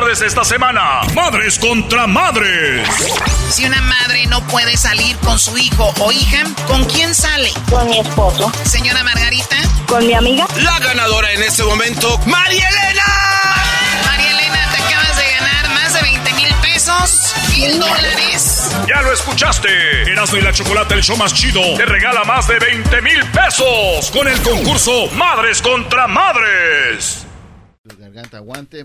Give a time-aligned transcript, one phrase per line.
[0.00, 1.00] Tardes esta semana.
[1.14, 2.86] Madres contra madres.
[3.50, 7.50] Si una madre no puede salir con su hijo o hija, ¿con quién sale?
[7.70, 8.52] Con mi esposo.
[8.64, 9.56] Señora Margarita.
[9.86, 10.46] Con mi amiga.
[10.56, 13.04] La ganadora en este momento, María Elena.
[14.04, 17.34] María Elena, te acabas de ganar más de 20 mil pesos.
[17.56, 18.70] Mil dólares.
[18.86, 20.12] Ya lo escuchaste.
[20.12, 24.10] Erasmo y la Chocolate, el show más chido, te regala más de 20 mil pesos
[24.12, 27.24] con el concurso Madres contra Madres.
[27.98, 28.84] Garganta aguante.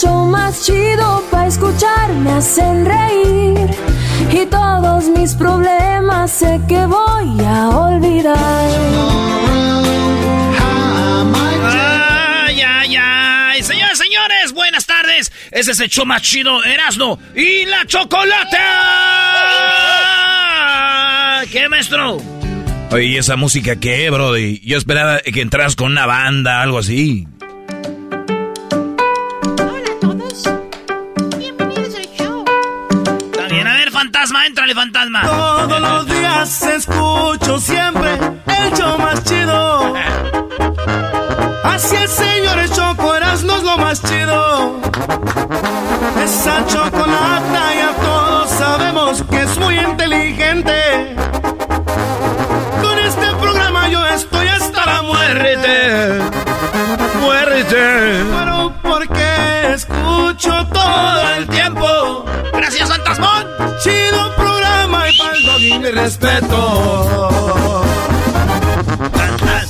[0.00, 3.70] show más chido para escuchar me hacen reír.
[4.30, 8.36] Y todos mis problemas sé que voy a olvidar.
[12.46, 13.62] Ay, ay, ay.
[13.62, 15.32] Señores, señores, buenas tardes.
[15.50, 18.56] Ese es el show más chido, Erasmo y la chocolate.
[21.50, 22.18] ¿Qué, maestro?
[22.90, 24.60] Oye, ¿y esa música qué, brody?
[24.60, 27.26] Yo esperaba que entras con una banda, algo así.
[34.76, 35.22] Fantasma.
[35.22, 39.94] Todos los días escucho siempre el show más chido.
[41.64, 44.80] Así es, señores, Choco Erasmo es lo más chido.
[46.22, 51.16] Esa chocolata ya todos sabemos que es muy inteligente.
[52.82, 56.20] Con este programa yo estoy hasta la muerte.
[57.22, 58.24] Muerte.
[58.38, 59.05] Pero porque
[59.76, 62.24] escucho todo el tiempo.
[62.52, 63.46] Gracias, fantasmón.
[63.82, 67.84] Chido programa y paldo y mi respeto.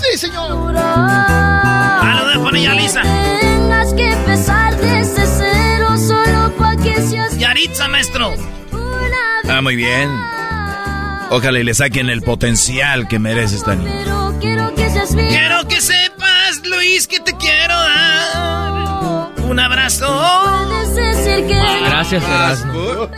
[0.01, 0.75] Sí, señor.
[0.79, 3.03] Ah, lo dejo, niña Lisa.
[3.03, 8.35] Tengas que empezar desde cero solo pa' que seas Yaritza, maestro.
[9.49, 10.09] Ah, muy bien.
[11.31, 13.91] Ojalá y le saquen el potencial que merece esta niña.
[14.05, 15.27] Pero quiero que seas mío.
[15.29, 18.56] Quiero que sepas, Luis, que te quiero dar
[19.49, 20.07] un abrazo.
[21.85, 23.11] Gracias, Erasmo.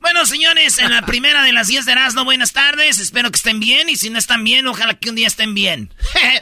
[0.00, 2.98] Bueno, señores, en la primera de las 10 de Erasmo, buenas tardes.
[2.98, 3.88] Espero que estén bien.
[3.88, 5.92] Y si no están bien, ojalá que un día estén bien.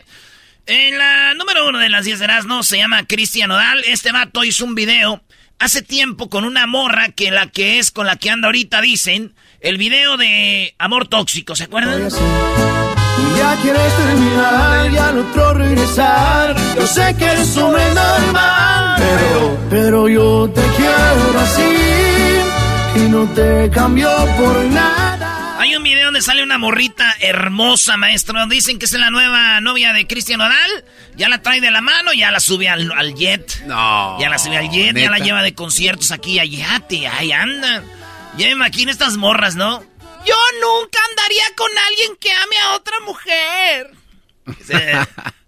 [0.66, 3.82] en la número uno de las 10 de Erasmo se llama Cristian Odal.
[3.86, 5.22] Este vato hizo un video
[5.58, 9.34] hace tiempo con una morra que la que es con la que anda ahorita, dicen.
[9.60, 12.08] El video de Amor Tóxico, ¿se acuerdan?
[13.36, 16.56] Ya quieres terminar y al otro regresar.
[16.76, 23.70] Yo sé que eres hombre normal, pero, pero yo te quiero así y no te
[23.70, 25.58] cambio por nada.
[25.58, 28.46] Hay un video donde sale una morrita hermosa, maestro.
[28.46, 30.84] Dicen que es la nueva novia de Cristian Odal.
[31.16, 33.62] Ya la trae de la mano, ya la sube al, al jet.
[33.66, 34.18] No.
[34.20, 37.32] Ya la sube al jet, ya la lleva de conciertos aquí y allá, tía, ahí
[37.32, 37.82] anda.
[38.36, 39.82] Ya me imagino estas morras, ¿no?
[40.26, 43.90] Yo nunca andaría con alguien que ame a otra mujer.
[44.64, 44.74] Sí.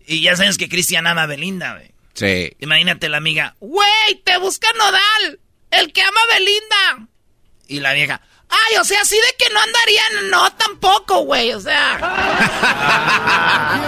[0.06, 1.90] y ya sabes que Cristian ama a Belinda, güey.
[2.14, 2.52] Sí.
[2.58, 5.40] Imagínate la amiga, güey, te busca Nodal,
[5.70, 7.08] el que ama a Belinda.
[7.68, 11.60] Y la vieja, ay, o sea, así de que no andarían, no, tampoco, güey, o
[11.60, 11.98] sea.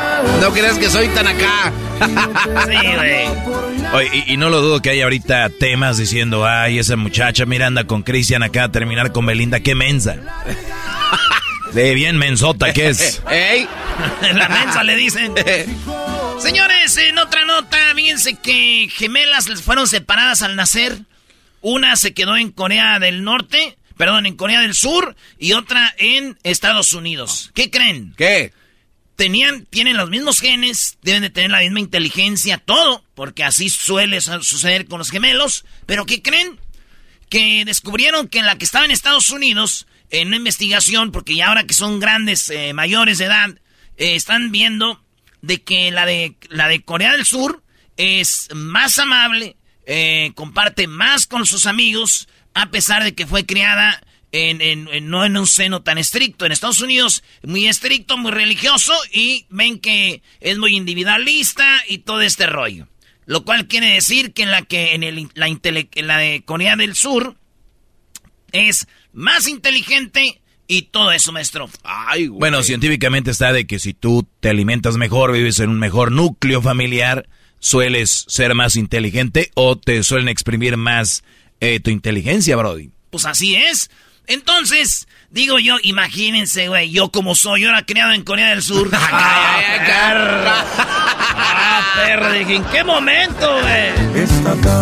[0.41, 1.73] No creas que soy tan acá.
[2.67, 3.27] sí, güey.
[3.93, 7.67] Oye, y, y no lo dudo que hay ahorita temas diciendo, ay, esa muchacha, mira,
[7.67, 10.17] anda con Cristian acá a terminar con Belinda, qué mensa.
[11.73, 13.23] De bien mensota que es.
[13.31, 13.69] ¡Ey!
[14.35, 15.35] la mensa le dicen.
[16.41, 20.99] Señores, en otra nota, fíjense que gemelas les fueron separadas al nacer.
[21.61, 26.39] Una se quedó en Corea del Norte, perdón, en Corea del Sur y otra en
[26.43, 27.51] Estados Unidos.
[27.55, 28.15] ¿Qué creen?
[28.17, 28.53] ¿Qué?
[29.21, 34.19] Tenían, tienen los mismos genes, deben de tener la misma inteligencia, todo, porque así suele
[34.23, 35.67] suceder con los gemelos.
[35.85, 36.59] Pero ¿qué creen?
[37.29, 41.65] Que descubrieron que la que estaba en Estados Unidos, en una investigación, porque ya ahora
[41.65, 43.51] que son grandes, eh, mayores de edad,
[43.99, 45.05] eh, están viendo
[45.43, 47.63] de que la de, la de Corea del Sur
[47.99, 54.03] es más amable, eh, comparte más con sus amigos, a pesar de que fue criada
[54.33, 56.47] en, en, no en un seno tan estricto.
[56.47, 62.21] En Estados Unidos, muy estricto, muy religioso, y ven que es muy individualista y todo
[62.21, 62.89] este rollo.
[63.27, 66.77] Lo cual quiere decir que en la que en, el, la, en la de Corea
[66.77, 67.37] del Sur
[68.53, 71.69] es más inteligente y todo eso, maestro.
[71.83, 76.13] Ay, Bueno, científicamente está de que si tú te alimentas mejor, vives en un mejor
[76.13, 77.29] núcleo familiar,
[77.59, 81.25] sueles ser más inteligente o te suelen exprimir más
[81.61, 82.91] eh, tu inteligencia, Brody.
[83.11, 83.91] Pues así es.
[84.31, 88.89] Entonces, digo yo, imagínense, güey, yo como soy, yo era criado en Corea del Sur.
[88.93, 89.81] ¡Ay, ay,
[91.43, 92.33] ¡Ah, perro!
[92.35, 93.91] Dije, ¿en qué momento, güey?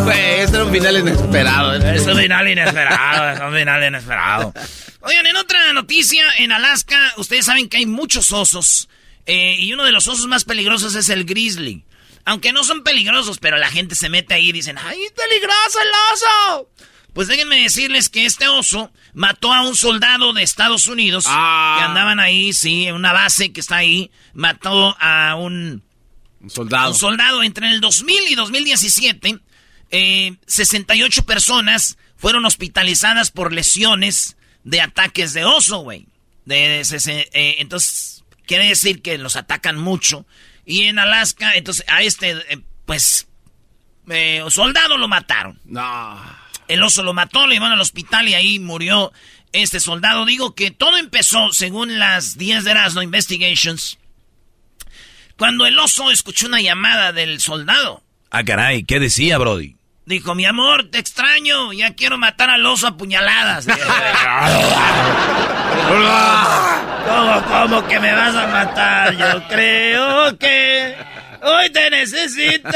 [0.05, 1.77] Güey, este era un final inesperado.
[1.77, 1.97] ¿eh?
[1.97, 4.53] Es un final inesperado, es un final inesperado.
[5.01, 8.91] Oigan, en otra noticia, en Alaska, ustedes saben que hay muchos osos.
[9.25, 11.87] Eh, y uno de los osos más peligrosos es el grizzly.
[12.27, 15.89] Aunque no son peligrosos, pero la gente se mete ahí y dicen, ¡ay, peligroso el
[16.13, 16.69] oso!
[17.13, 21.77] Pues déjenme decirles que este oso mató a un soldado de Estados Unidos Ah.
[21.79, 24.11] que andaban ahí, sí, en una base que está ahí.
[24.35, 25.83] Mató a un,
[26.41, 26.91] Un soldado.
[26.93, 29.39] un soldado entre el 2000 y 2017.
[29.91, 36.07] eh, 68 personas fueron hospitalizadas por lesiones de ataques de oso, güey.
[36.45, 40.27] De, eh, entonces, quiere decir que los atacan mucho.
[40.67, 43.29] Y en Alaska, entonces, a este, eh, pues,
[44.11, 45.59] eh, soldado lo mataron.
[45.65, 46.21] No.
[46.69, 49.13] El oso lo mató, le llevaron al hospital y ahí murió
[49.53, 50.27] este soldado.
[50.27, 53.99] Digo que todo empezó, según las 10 de Erasmo Investigations,
[55.37, 58.03] cuando el oso escuchó una llamada del soldado.
[58.31, 59.77] Ah, caray, ¿qué decía, Brody?
[60.05, 63.67] Dijo, mi amor, te extraño, ya quiero matar al oso a puñaladas.
[67.07, 69.17] ¿Cómo, cómo que me vas a matar?
[69.17, 70.97] Yo creo que
[71.43, 72.75] hoy te necesitas.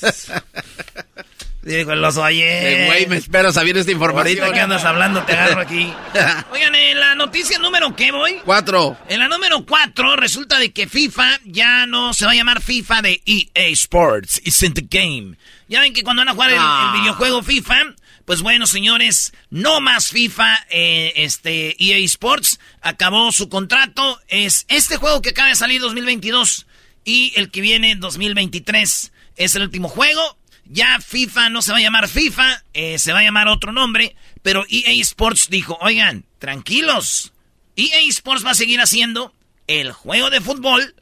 [1.62, 2.66] Dijo el oso ayer.
[2.82, 4.38] Eh, Güey, me espero saber esta información.
[4.38, 5.92] Ahorita que andas hablando, te agarro aquí.
[6.52, 8.36] Oigan, en la noticia número ¿qué voy?
[8.44, 8.96] Cuatro.
[9.08, 13.02] En la número 4 resulta de que FIFA ya no se va a llamar FIFA
[13.02, 14.40] de EA Sports.
[14.44, 15.36] It's in the game.
[15.68, 16.92] Ya ven que cuando van a jugar el, Ah.
[16.94, 23.50] el videojuego FIFA, pues bueno, señores, no más FIFA, eh, este EA Sports acabó su
[23.50, 24.18] contrato.
[24.28, 26.66] Es este juego que acaba de salir 2022
[27.04, 30.38] y el que viene 2023 es el último juego.
[30.72, 34.14] Ya FIFA no se va a llamar FIFA, eh, se va a llamar otro nombre,
[34.40, 37.32] pero EA Sports dijo, oigan, tranquilos,
[37.74, 39.34] EA Sports va a seguir haciendo
[39.66, 40.94] el juego de fútbol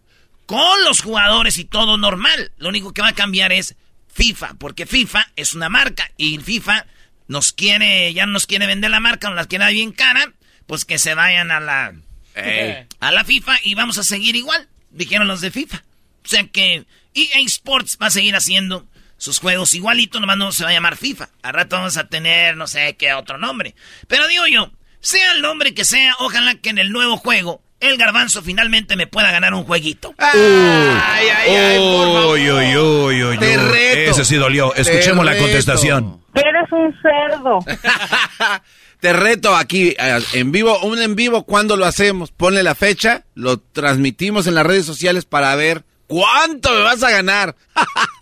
[0.47, 2.51] con los jugadores y todo normal.
[2.57, 3.77] Lo único que va a cambiar es
[4.11, 6.87] FIFA, porque FIFA es una marca y FIFA
[7.27, 10.33] nos quiere, ya no nos quiere vender la marca, nos la quiere dar bien cara,
[10.67, 11.93] pues que se vayan a la,
[12.35, 12.87] Ey.
[13.01, 15.85] a la FIFA y vamos a seguir igual, dijeron los de FIFA.
[16.25, 18.89] O sea que EA Sports va a seguir haciendo
[19.19, 21.29] sus juegos igualito, nomás no se va a llamar FIFA.
[21.43, 23.75] Al rato vamos a tener no sé qué otro nombre.
[24.07, 27.97] Pero digo yo, sea el nombre que sea, ojalá que en el nuevo juego el
[27.97, 30.15] garbanzo finalmente me pueda ganar un jueguito.
[30.19, 32.27] Ay, ay, ay, por favor.
[32.35, 34.11] Uy, uy, uy, uy, Te reto.
[34.11, 34.75] Ese sí dolió.
[34.75, 36.21] Escuchemos la contestación.
[36.35, 37.59] Eres un cerdo.
[39.01, 42.33] Te reto aquí eh, en vivo, un en vivo, ¿cuándo lo hacemos?
[42.33, 47.11] Ponle la fecha, lo transmitimos en las redes sociales para ver cuánto me vas a
[47.11, 47.55] ganar.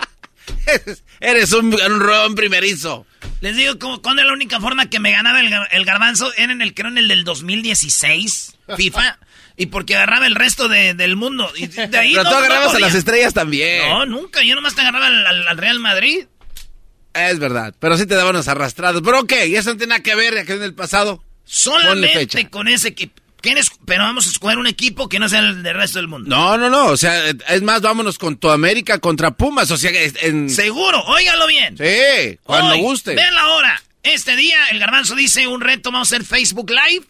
[1.21, 3.07] Eres- un, un rodón primerizo.
[3.41, 6.33] Les digo, ¿cuándo era la única forma que me ganaba el, gar- el garbanzo?
[6.37, 9.19] Era en el, creo, en el del 2016, FIFA.
[9.59, 11.51] Y porque agarraba el resto de- del mundo.
[11.57, 13.89] Y de ahí Pero no- tú no agarrabas a las estrellas también.
[13.89, 14.43] No, nunca.
[14.43, 16.27] Yo nomás te agarraba al, al- al Real Madrid.
[17.15, 19.01] Es verdad, pero sí te daban los arrastrados.
[19.03, 21.23] Pero ok, eso no tiene nada que ver, ya que en el pasado.
[21.45, 23.23] Solamente con ese equipo.
[23.41, 23.71] ¿Quiénes?
[23.85, 26.29] Pero vamos a escoger un equipo que no sea el del resto del mundo.
[26.29, 29.91] No, no, no, o sea, es más, vámonos con tu América contra Pumas, o sea,
[30.23, 30.51] en...
[30.51, 31.77] Seguro, óigalo bien.
[31.77, 33.15] Sí, cuando Hoy, guste.
[33.15, 33.83] Vean la hora.
[34.03, 37.07] Este día, el garbanzo dice un reto, vamos a hacer Facebook Live.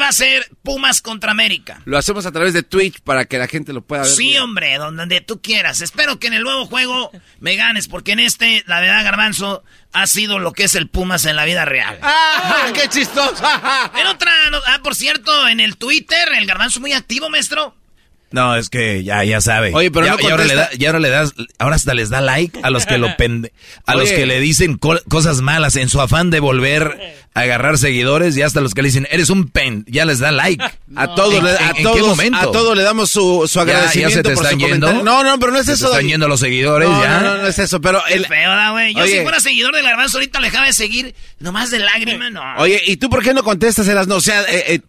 [0.00, 1.80] Va a ser Pumas contra América.
[1.84, 4.10] Lo hacemos a través de Twitch para que la gente lo pueda ver.
[4.10, 4.42] Sí, bien.
[4.42, 5.80] hombre, donde tú quieras.
[5.80, 9.62] Espero que en el nuevo juego me ganes, porque en este, la verdad, Garbanzo,
[9.92, 11.98] ha sido lo que es el Pumas en la vida real.
[12.02, 13.42] ¡Ah, qué chistoso!
[14.00, 17.74] En otra, no- ah, por cierto, en el Twitter, el Garbanzo muy activo, maestro.
[18.32, 19.72] No, es que ya, ya sabe.
[19.72, 22.10] Oye, pero ya, no y ahora, le da- y ahora le das, ahora hasta les
[22.10, 23.52] da like a los que lo pende,
[23.86, 27.76] a los que le dicen co- cosas malas en su afán de volver a agarrar
[27.78, 30.64] seguidores y hasta los que le dicen, eres un pen, ya les da like.
[30.96, 32.38] A todos, ¿En- le, en- a, en qué todos momento?
[32.38, 34.86] a todos le damos su, su Ya- ya agradecimiento se te por están su yendo.
[34.86, 35.04] comentario.
[35.22, 35.86] No, no, pero no es te eso.
[35.90, 37.20] están yendo los seguidores no, ya.
[37.20, 38.00] No, no, no es eso, pero...
[38.06, 38.94] El, feo, güey.
[38.94, 39.18] Yo Oye.
[39.18, 42.42] si fuera seguidor del garbanzo ahorita le dejaba de seguir nomás de lágrima, no.
[42.58, 44.06] Oye, ¿y tú por qué no contestas, Eras?
[44.06, 44.80] No, o sea, eh, eh,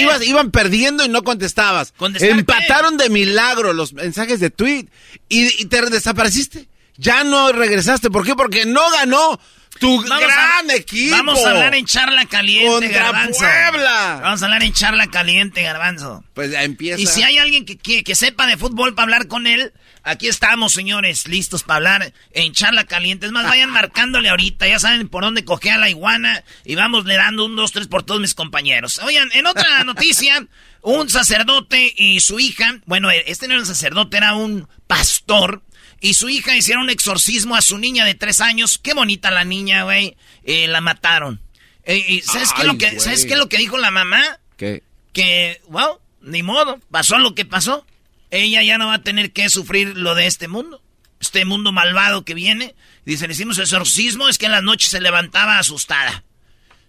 [0.00, 1.92] ibas- iban perdiendo y no contestabas.
[1.96, 4.86] ¿Contestar Empataron de milagro los mensajes de tweet
[5.28, 6.68] y, y te desapareciste.
[6.98, 8.10] Ya no regresaste.
[8.10, 8.34] ¿Por qué?
[8.34, 9.40] Porque no ganó
[9.78, 11.16] tu Vamos gran a, equipo.
[11.16, 13.40] Vamos a hablar en charla caliente, garbanzo.
[13.40, 14.20] Puebla.
[14.22, 16.24] Vamos a hablar en charla caliente, garbanzo.
[16.34, 17.00] Pues ya empieza.
[17.00, 20.28] Y si hay alguien que, que, que sepa de fútbol para hablar con él, aquí
[20.28, 23.26] estamos, señores, listos para hablar en charla caliente.
[23.26, 27.16] Es más, vayan marcándole ahorita, ya saben por dónde cogea la iguana y vamos le
[27.16, 28.98] dando un, dos, tres por todos mis compañeros.
[29.04, 30.46] Oigan, en otra noticia,
[30.82, 35.62] un sacerdote y su hija, bueno, este no era un sacerdote, era un pastor.
[36.02, 38.76] Y su hija hicieron un exorcismo a su niña de tres años.
[38.76, 40.16] Qué bonita la niña, güey.
[40.44, 41.40] Eh, la mataron.
[41.84, 43.00] Eh, y ¿sabes, qué es lo Ay, que.
[43.00, 44.20] ¿Sabes qué es lo que dijo la mamá?
[44.56, 44.82] ¿Qué?
[45.12, 47.86] que, wow, ni modo, pasó lo que pasó.
[48.30, 50.82] Ella ya no va a tener que sufrir lo de este mundo,
[51.20, 52.74] este mundo malvado que viene.
[53.04, 56.24] Dice, le hicimos exorcismo, es que en las noches se levantaba asustada.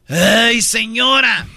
[0.08, 1.48] ¡Ay, señora!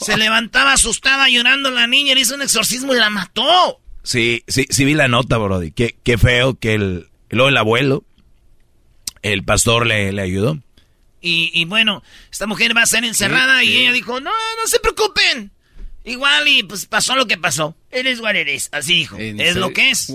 [0.00, 3.80] Se levantaba asustada llorando la niña, le hizo un exorcismo y la mató.
[4.04, 5.72] Sí, sí, sí vi la nota, Brody.
[5.72, 8.04] Qué, qué feo que el, luego el abuelo,
[9.22, 10.58] el pastor le, le ayudó.
[11.20, 14.78] Y, y bueno, esta mujer va a ser encerrada y ella dijo, no, no se
[14.78, 15.50] preocupen.
[16.04, 17.74] Igual y pues pasó lo que pasó.
[17.90, 18.68] Eres what eres.
[18.72, 19.18] Así dijo.
[19.18, 20.12] ¿En Es lo que es.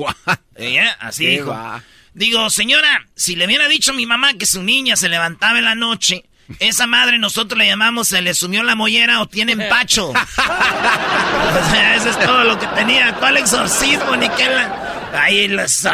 [0.56, 1.48] Ella, así dijo.
[1.50, 1.84] va.
[2.14, 5.66] Digo, señora, si le hubiera dicho a mi mamá que su niña se levantaba en
[5.66, 6.26] la noche,
[6.60, 10.10] esa madre nosotros le llamamos se le sumió la mollera o tiene empacho.
[10.10, 13.14] o sea, eso es todo lo que tenía.
[13.16, 14.16] ¿Cuál exorcismo?
[14.16, 14.96] Ni qué la...
[15.14, 15.86] Ahí los...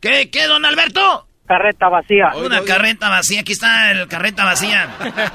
[0.00, 1.26] ¿Qué, qué, don Alberto?
[1.46, 2.30] Carreta vacía.
[2.34, 2.66] Oye, Una oye.
[2.68, 4.88] carreta vacía, aquí está el carreta vacía.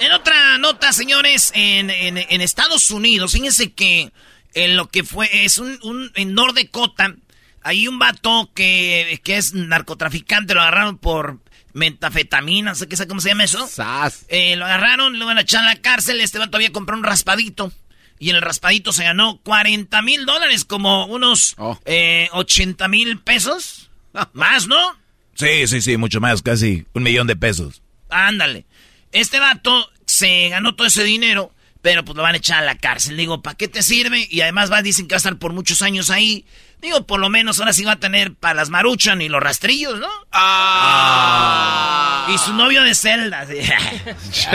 [0.00, 4.12] En otra nota, señores, en, en- en Estados Unidos, fíjense que
[4.54, 7.16] en lo que fue, es un, un en North Dakota,
[7.64, 11.40] hay un vato que, que es narcotraficante, lo agarraron por
[11.78, 13.66] metafetamina, no sé qué sé cómo se llama eso.
[13.66, 14.26] Sas.
[14.28, 17.04] Eh, lo agarraron, lo van a echar a la cárcel, este vato había comprado un
[17.04, 17.72] raspadito.
[18.20, 21.78] Y en el raspadito se ganó 40 mil dólares, como unos Oh.
[21.84, 23.90] eh, 80 mil pesos.
[24.32, 24.76] Más, ¿no?
[25.34, 27.80] Sí, sí, sí, mucho más, casi un millón de pesos.
[28.10, 28.66] Ándale.
[29.12, 32.76] Este vato se ganó todo ese dinero, pero pues lo van a echar a la
[32.76, 33.16] cárcel.
[33.16, 34.26] Digo, ¿para qué te sirve?
[34.30, 36.44] Y además va, dicen que va a estar por muchos años ahí.
[36.80, 39.98] Digo, por lo menos ahora sí va a tener para las maruchan y los rastrillos,
[39.98, 40.08] ¿no?
[40.30, 42.28] Ah.
[42.32, 43.44] Y su novio de celda.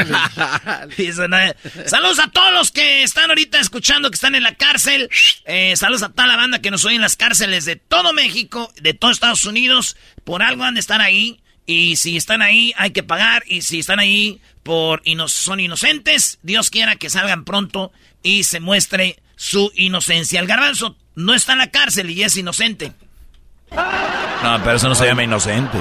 [1.86, 5.10] Saludos a todos los que están ahorita escuchando, que están en la cárcel.
[5.46, 8.72] Eh, saludos a toda la banda que nos oye en las cárceles de todo México,
[8.82, 9.98] de todo Estados Unidos.
[10.24, 11.40] Por algo han de estar ahí.
[11.66, 13.44] Y si están ahí, hay que pagar.
[13.48, 18.60] Y si están ahí por ino- son inocentes, Dios quiera que salgan pronto y se
[18.60, 20.40] muestre su inocencia.
[20.40, 22.94] El garbanzo no está en la cárcel y es inocente.
[23.72, 25.78] No, pero eso no se llama inocente.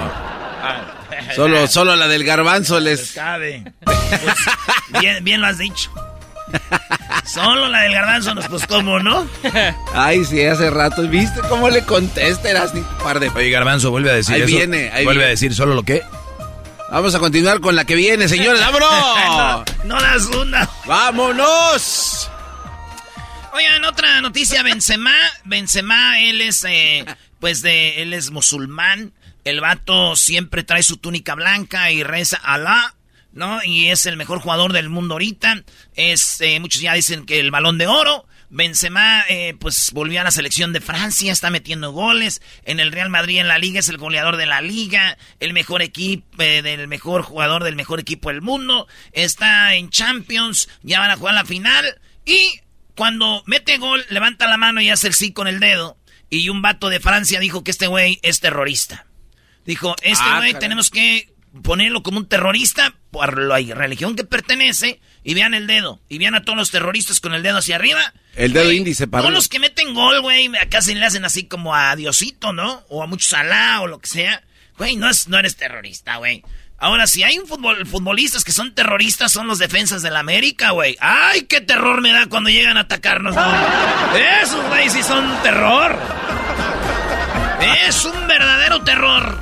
[1.37, 3.13] Solo, solo la del garbanzo les...
[3.13, 3.65] Cabe.
[3.85, 4.27] Pues,
[5.01, 5.91] bien, bien lo has dicho.
[7.25, 9.27] Solo la del garbanzo, nos pues cómo, ¿no?
[9.95, 11.03] Ay, sí, hace rato.
[11.03, 12.51] ¿Viste cómo le contesta?
[12.51, 13.29] Eras ni par de...
[13.31, 14.57] Oye, Garbanzo, vuelve a decir Ahí eso.
[14.57, 16.03] viene, ahí Vuelve a decir solo lo que.
[16.91, 18.61] Vamos a continuar con la que viene, señores.
[18.61, 19.65] no, ¡Vámonos!
[19.85, 20.69] no las una.
[20.85, 22.31] ¡Vámonos!
[23.55, 25.15] Oigan, otra noticia, Benzema.
[25.45, 27.05] Benzema, él es, eh,
[27.39, 29.13] pues de, él es musulmán.
[29.45, 32.95] El vato siempre trae su túnica blanca y reza Alá,
[33.35, 33.63] ¿no?
[33.63, 35.65] Y es el mejor jugador del mundo ahorita.
[35.95, 38.27] Es, eh, muchos ya dicen que el balón de oro.
[38.49, 42.41] Benzema, eh, pues volvió a la selección de Francia, está metiendo goles.
[42.65, 45.83] En el Real Madrid en la liga es el goleador de la liga, el mejor
[45.83, 48.89] equipo, eh, del mejor jugador del mejor equipo del mundo.
[49.13, 52.01] Está en Champions, ya van a jugar la final.
[52.25, 52.61] Y
[52.97, 55.99] cuando mete gol, levanta la mano y hace el sí con el dedo.
[56.31, 59.07] Y un vato de Francia dijo que este güey es terrorista.
[59.67, 61.29] Dijo, este Ah, güey tenemos que
[61.63, 65.01] ponerlo como un terrorista por la religión que pertenece.
[65.25, 66.01] Y vean el dedo.
[66.09, 68.13] Y vean a todos los terroristas con el dedo hacia arriba.
[68.35, 71.45] El dedo índice para Todos los que meten gol, güey, acá se le hacen así
[71.45, 72.83] como a Diosito, ¿no?
[72.89, 74.43] O a mucho Salah o lo que sea.
[74.79, 76.43] Güey, no, es, no eres terrorista, güey.
[76.83, 80.97] Ahora, si hay un futbolistas que son terroristas, son los defensas de la América, güey.
[81.01, 84.23] ¡Ay, qué terror me da cuando llegan a atacarnos, güey!
[84.43, 85.97] Esos, güey, sí son terror.
[87.87, 89.39] Es un verdadero terror.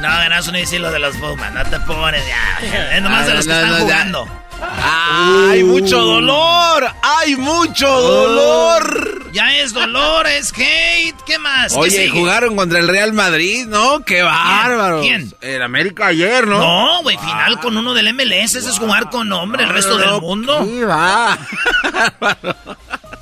[0.00, 2.96] No, ganas uno decir lo de los Pumas, no te pones ya.
[2.96, 6.88] Es nomás de los que no, están no, ¡Hay mucho dolor!
[7.02, 9.30] ¡Hay mucho dolor!
[9.32, 11.14] Ya es dolor, es hate.
[11.26, 11.72] ¿Qué más?
[11.72, 12.08] ¿Qué Oye, sigue?
[12.10, 14.04] jugaron contra el Real Madrid, ¿no?
[14.04, 15.02] ¡Qué bárbaro!
[15.02, 15.32] ¿Quién?
[15.40, 16.58] El América ayer, ¿no?
[16.58, 18.54] No, güey, final con uno del MLS.
[18.56, 20.64] Ese es jugar con hombre el resto del mundo.
[20.64, 21.38] ¿Qué va?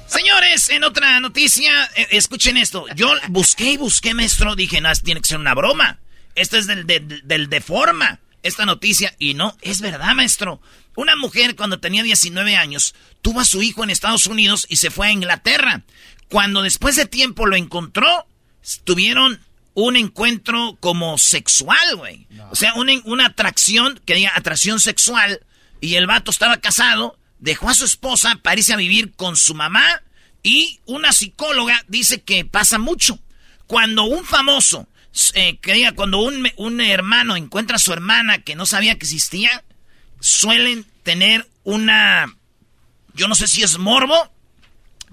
[0.07, 2.87] Señores, en otra noticia, eh, escuchen esto.
[2.95, 4.55] Yo busqué y busqué, maestro.
[4.55, 5.99] Dije, no, tiene que ser una broma.
[6.35, 9.14] Esto es del, del, del Deforma, esta noticia.
[9.19, 10.61] Y no, es verdad, maestro.
[10.96, 14.90] Una mujer cuando tenía 19 años tuvo a su hijo en Estados Unidos y se
[14.90, 15.82] fue a Inglaterra.
[16.28, 18.26] Cuando después de tiempo lo encontró,
[18.84, 19.40] tuvieron
[19.74, 22.26] un encuentro como sexual, güey.
[22.50, 25.44] O sea, una, una atracción, que diga atracción sexual.
[25.82, 29.54] Y el vato estaba casado, dejó a su esposa para irse a vivir con su
[29.54, 30.02] mamá.
[30.42, 33.18] Y una psicóloga dice que pasa mucho.
[33.66, 34.88] Cuando un famoso,
[35.34, 39.04] eh, que diga, cuando un, un hermano encuentra a su hermana que no sabía que
[39.04, 39.62] existía,
[40.26, 42.26] suelen tener una.
[43.14, 44.30] Yo no sé si es morbo,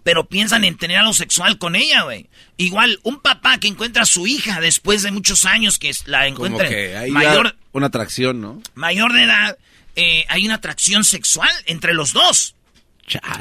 [0.03, 2.29] pero piensan en tener algo sexual con ella, güey.
[2.57, 6.47] Igual, un papá que encuentra a su hija después de muchos años que la Como
[6.47, 8.61] encuentra que hay mayor, una atracción, ¿no?
[8.73, 9.57] mayor de edad,
[9.95, 12.55] eh, hay una atracción sexual entre los dos.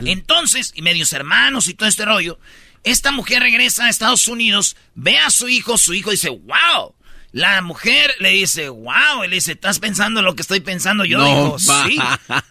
[0.04, 2.38] Entonces, y medios hermanos y todo este rollo,
[2.84, 6.94] esta mujer regresa a Estados Unidos, ve a su hijo, su hijo dice, wow.
[7.32, 11.18] La mujer le dice, wow, le dice, ¿estás pensando lo que estoy pensando yo?
[11.18, 11.98] No, sí.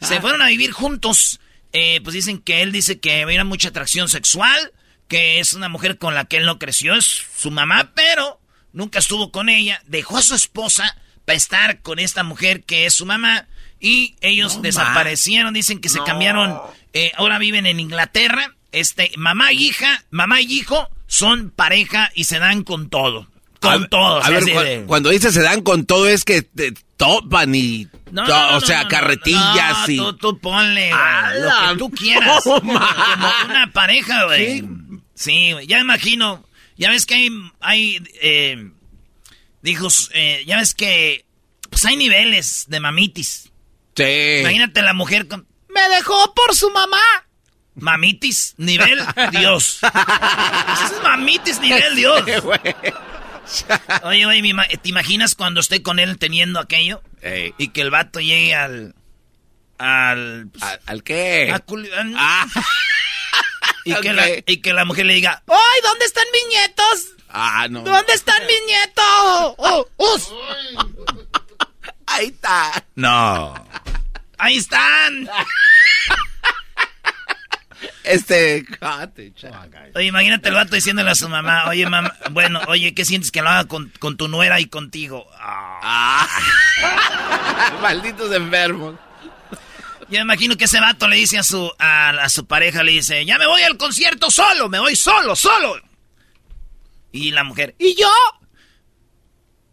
[0.01, 1.39] Se fueron a vivir juntos.
[1.71, 4.73] Eh, pues dicen que él dice que había mucha atracción sexual,
[5.07, 8.41] que es una mujer con la que él no creció, es su mamá, pero
[8.73, 9.81] nunca estuvo con ella.
[9.85, 13.47] Dejó a su esposa para estar con esta mujer que es su mamá.
[13.79, 16.59] Y ellos desaparecieron, dicen que se cambiaron,
[16.93, 18.55] eh, ahora viven en Inglaterra.
[18.71, 23.30] Este, mamá y hija, mamá y hijo son pareja y se dan con todo.
[23.61, 24.23] Con todo.
[24.23, 27.53] A ver, así cu- de- cuando dice se dan con todo es que te topan
[27.55, 27.87] y...
[28.11, 29.97] No, to- no, no, o sea, carretillas y...
[29.97, 32.41] Tú, tú ponle güey, ¡A lo que tú quieras.
[32.43, 34.63] como una pareja, güey.
[35.13, 35.67] Sí, güey.
[35.67, 36.43] Ya imagino.
[36.77, 37.29] Ya ves que hay.
[37.59, 38.71] hay eh,
[39.61, 41.25] dijo, eh, ya ves que.
[41.69, 43.51] Pues hay niveles de mamitis.
[43.95, 44.03] Sí.
[44.39, 45.45] Imagínate la mujer con.
[45.69, 46.97] Me dejó por su mamá.
[47.75, 48.99] Mamitis, nivel
[49.31, 49.79] Dios.
[49.83, 52.23] Es mamitis, nivel Dios.
[54.03, 54.41] Oye, güey,
[54.81, 57.01] ¿te imaginas cuando esté con él teniendo aquello?
[57.21, 57.53] Ey.
[57.57, 58.95] Y que el vato llegue al.
[59.77, 60.47] Al.
[60.51, 61.51] pues, ¿Al, al qué?
[61.51, 61.63] a
[62.17, 62.45] Ah,
[63.85, 67.07] y, que la, y que la mujer le diga: ¡Ay, ¿dónde están mis nietos?
[67.29, 67.81] ah, no.
[67.81, 69.03] ¿Dónde están mis nietos?
[69.57, 70.29] Oh, us.
[72.07, 72.83] Ahí está.
[72.95, 73.53] No.
[74.37, 75.29] Ahí están.
[78.03, 78.65] Este...
[78.65, 79.33] cate.
[79.95, 83.41] Oye, imagínate el vato diciéndole a su mamá: Oye, mamá, bueno, oye, ¿qué sientes que
[83.41, 85.27] lo haga con, con tu nuera y contigo?
[85.39, 86.27] Ah.
[86.83, 87.73] Ah.
[87.81, 88.95] Malditos enfermos.
[90.09, 92.91] Yo me imagino que ese vato le dice a su, a, a su pareja, le
[92.91, 95.81] dice, ya me voy al concierto solo, me voy solo, solo.
[97.13, 98.11] Y la mujer, ¿y yo?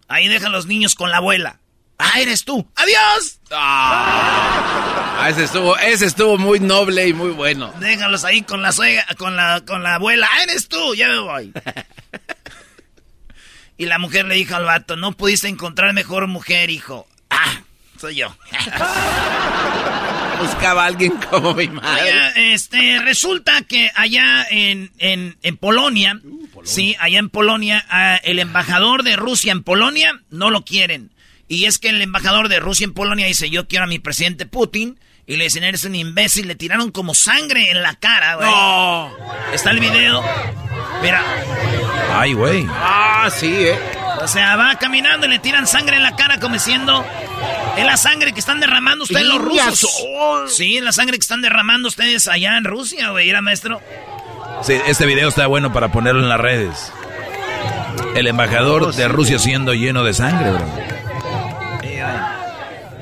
[0.07, 1.61] Ahí dejan los niños con la abuela.
[1.99, 2.66] Ah, eres tú.
[2.77, 3.40] Adiós.
[5.20, 7.74] Ah, ese estuvo, ese estuvo muy noble y muy bueno.
[7.81, 10.28] Déjalos ahí con la suegra, con la, con la abuela.
[10.31, 11.52] Ah, eres tú, ya me voy.
[13.78, 17.09] y la mujer le dijo al vato, no pudiste encontrar mejor mujer, hijo.
[17.31, 17.62] Ah,
[18.00, 18.28] soy yo.
[20.40, 22.12] Buscaba a alguien como mi madre.
[22.12, 26.20] Oiga, este, resulta que allá en, en, en Polonia,
[26.62, 31.11] sí, allá en Polonia, ah, el embajador de Rusia en Polonia no lo quieren.
[31.48, 34.46] Y es que el embajador de Rusia en Polonia dice, yo quiero a mi presidente
[34.46, 34.98] Putin.
[35.26, 38.48] Y le dicen, eres un imbécil, le tiraron como sangre en la cara, güey.
[38.48, 39.11] No.
[39.52, 40.22] Está el video.
[41.02, 41.22] Mira,
[42.12, 42.66] Ay, güey.
[42.70, 43.78] Ah, sí, eh.
[44.22, 47.04] o sea, va caminando y le tiran sangre en la cara como diciendo,
[47.76, 49.78] es la sangre que están derramando ustedes los rusos.
[49.78, 50.48] sol.
[50.48, 53.80] Sí, la sangre que están derramando ustedes allá en Rusia, güey, era maestro.
[54.62, 56.92] Sí, este video está bueno para ponerlo en las redes.
[58.16, 60.97] El embajador de Rusia siendo lleno de sangre, bro.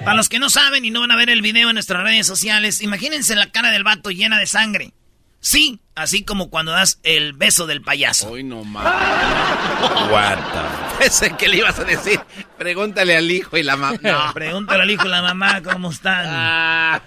[0.06, 2.26] Para los que no saben y no van a ver el video en nuestras redes
[2.28, 4.92] sociales, imagínense la cara del vato llena de sangre.
[5.40, 8.30] Sí, así como cuando das el beso del payaso.
[8.30, 8.68] Hoy no the-
[10.98, 12.20] Pensé que le ibas a decir.
[12.56, 13.98] Pregúntale al hijo y la mamá.
[14.02, 14.32] No.
[14.32, 16.24] Pregúntale al hijo y la mamá cómo están.
[16.28, 17.02] Ah.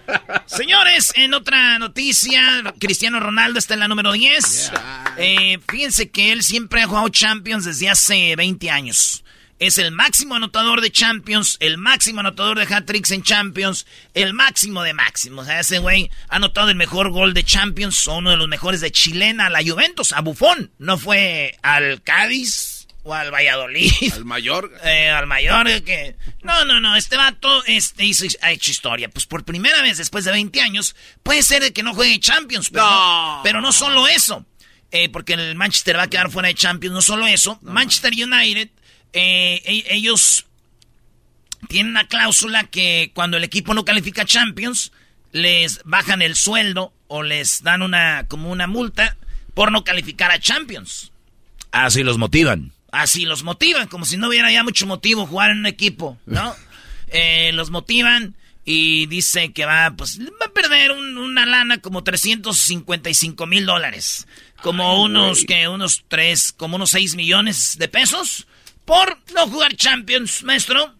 [0.46, 4.72] Señores, en otra noticia, Cristiano Ronaldo está en la número 10.
[5.18, 9.24] Eh, fíjense que él siempre ha jugado Champions desde hace 20 años.
[9.60, 14.84] Es el máximo anotador de Champions, el máximo anotador de hat-tricks en Champions, el máximo
[14.84, 15.44] de máximos.
[15.44, 18.80] O sea, ese güey ha anotado el mejor gol de Champions, uno de los mejores
[18.80, 20.72] de Chilena, a la Juventus, a Buffon.
[20.78, 23.92] No fue al Cádiz o al Valladolid.
[24.14, 24.72] Al mayor.
[24.86, 26.16] Eh, al mayor, que...
[26.42, 29.10] No, no, no, este vato este, hizo, ha hecho historia.
[29.10, 32.86] Pues por primera vez después de 20 años, puede ser que no juegue Champions, pero
[32.86, 34.46] no, pero no solo eso.
[34.92, 37.60] Eh, porque el Manchester va a quedar fuera de Champions, no solo eso.
[37.62, 38.70] Manchester United,
[39.14, 40.46] eh, e, ellos
[41.68, 44.92] tienen una cláusula que cuando el equipo no califica Champions,
[45.32, 49.18] les bajan el sueldo o les dan una como una multa
[49.54, 51.12] por no calificar a Champions.
[51.72, 52.72] Así los motivan.
[52.92, 56.56] Así los motivan, como si no hubiera ya mucho motivo jugar en un equipo, ¿no?
[57.12, 63.48] Eh, los motivan y dice que va, pues, va a perder una lana como 355
[63.48, 64.28] mil dólares.
[64.62, 68.46] Como unos, que unos tres, como unos 6 millones de pesos
[68.90, 70.96] por no jugar Champions, maestro.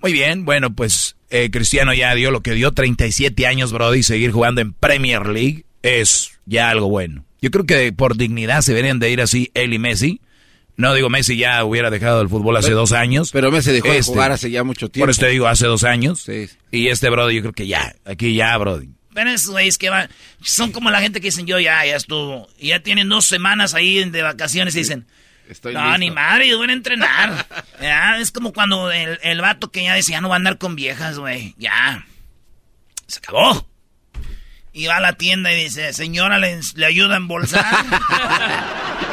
[0.00, 4.30] Muy bien, bueno, pues eh, Cristiano ya dio lo que dio, 37 años, Brody, seguir
[4.30, 7.24] jugando en Premier League es ya algo bueno.
[7.42, 10.20] Yo creo que por dignidad se deberían de ir así él y Messi.
[10.76, 13.32] No digo Messi ya hubiera dejado el fútbol hace dos años.
[13.32, 15.02] Pero Messi dejó de este, jugar hace ya mucho tiempo.
[15.02, 16.22] Por eso te digo, hace dos años.
[16.22, 16.48] Sí.
[16.70, 18.90] Y este Brody yo creo que ya, aquí ya, Brody.
[19.12, 20.08] Pero esos güeyes que van,
[20.40, 22.48] son como la gente que dicen yo ya, ya estuvo.
[22.60, 25.06] Y ya tienen dos semanas ahí de vacaciones y dicen,
[25.48, 27.46] Estoy no, ni madre, yo voy a entrenar.
[27.80, 30.74] ya, es como cuando el, el vato que ya decía, no va a andar con
[30.74, 31.54] viejas, güey.
[31.58, 32.06] Ya.
[33.06, 33.68] Se acabó.
[34.72, 37.64] Y va a la tienda y dice, señora, ¿le, le ayuda a embolsar?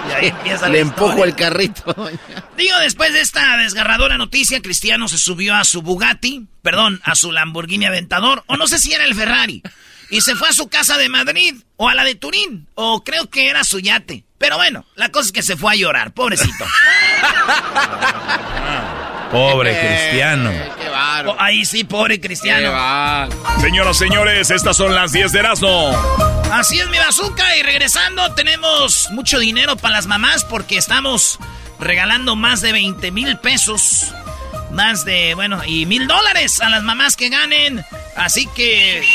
[0.09, 1.93] y ahí empieza Le empujo el carrito.
[2.57, 7.31] Digo, después de esta desgarradora noticia, Cristiano se subió a su Bugatti, perdón, a su
[7.31, 9.61] Lamborghini Aventador, o no sé si era el Ferrari,
[10.11, 13.29] y se fue a su casa de Madrid, o a la de Turín, o creo
[13.29, 14.23] que era su yate.
[14.37, 16.65] Pero bueno, la cosa es que se fue a llorar, pobrecito.
[19.31, 20.51] Pobre cristiano.
[21.25, 22.73] Oh, ahí sí, pobre cristiano.
[23.61, 25.91] Señoras, señores, estas son las 10 de Erasmo.
[26.51, 31.39] Así es mi bazooka y regresando tenemos mucho dinero para las mamás porque estamos
[31.79, 34.13] regalando más de 20 mil pesos.
[34.71, 37.85] Más de, bueno, y mil dólares a las mamás que ganen.
[38.15, 39.05] Así que,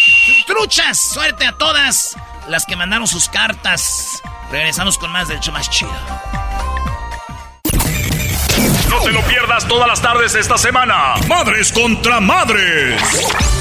[0.46, 2.14] truchas, suerte a todas
[2.48, 4.22] las que mandaron sus cartas.
[4.50, 5.92] Regresamos con más del hecho más chido.
[8.88, 11.14] No te lo pierdas todas las tardes esta semana.
[11.26, 13.00] Madres contra madres.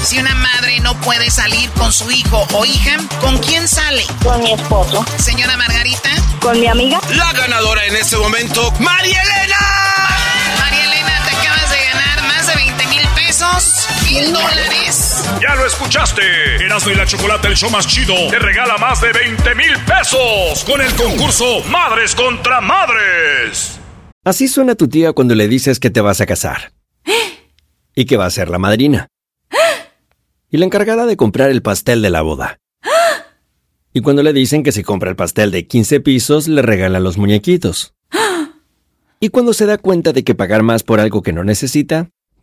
[0.04, 4.04] Si una madre no puede salir con su hijo o hija, ¿con quién sale?
[4.22, 5.04] Con mi esposo.
[5.18, 6.10] Señora Margarita.
[6.40, 7.00] Con mi amiga.
[7.10, 10.05] La ganadora en este momento, María Elena.
[13.36, 13.86] Pesos.
[14.10, 15.24] Mil dólares.
[15.42, 16.22] Ya lo escuchaste.
[16.64, 20.64] Erasmo y la Chocolate, el show más chido, te regala más de 20 mil pesos
[20.64, 23.78] con el concurso Madres contra Madres.
[24.24, 26.72] Así suena tu tía cuando le dices que te vas a casar.
[27.98, 29.08] Y que va a ser la madrina.
[30.50, 32.58] Y la encargada de comprar el pastel de la boda.
[33.92, 37.18] Y cuando le dicen que si compra el pastel de 15 pisos, le regalan los
[37.18, 37.94] muñequitos.
[39.18, 42.10] Y cuando se da cuenta de que pagar más por algo que no necesita,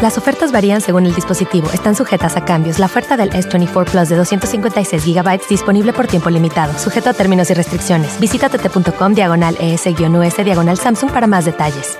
[0.00, 1.70] Las ofertas varían según el dispositivo.
[1.72, 2.78] Están sujetas a cambios.
[2.78, 7.50] La oferta del S24 Plus de 256 GB disponible por tiempo limitado, sujeto a términos
[7.50, 8.18] y restricciones.
[8.20, 11.98] Visita tt.com diagonal ES-US diagonal Samsung para más detalles.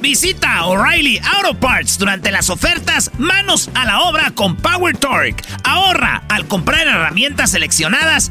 [0.00, 5.42] Visita O'Reilly Auto Parts durante las ofertas Manos a la obra con Power Torque.
[5.64, 8.30] Ahorra al comprar herramientas seleccionadas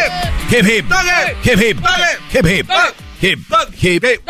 [0.51, 0.85] Hip, hip.
[1.45, 1.77] Hip hip.
[2.33, 2.67] Hip hip.
[3.21, 3.39] Hip hip.
[3.81, 4.21] Hip hip.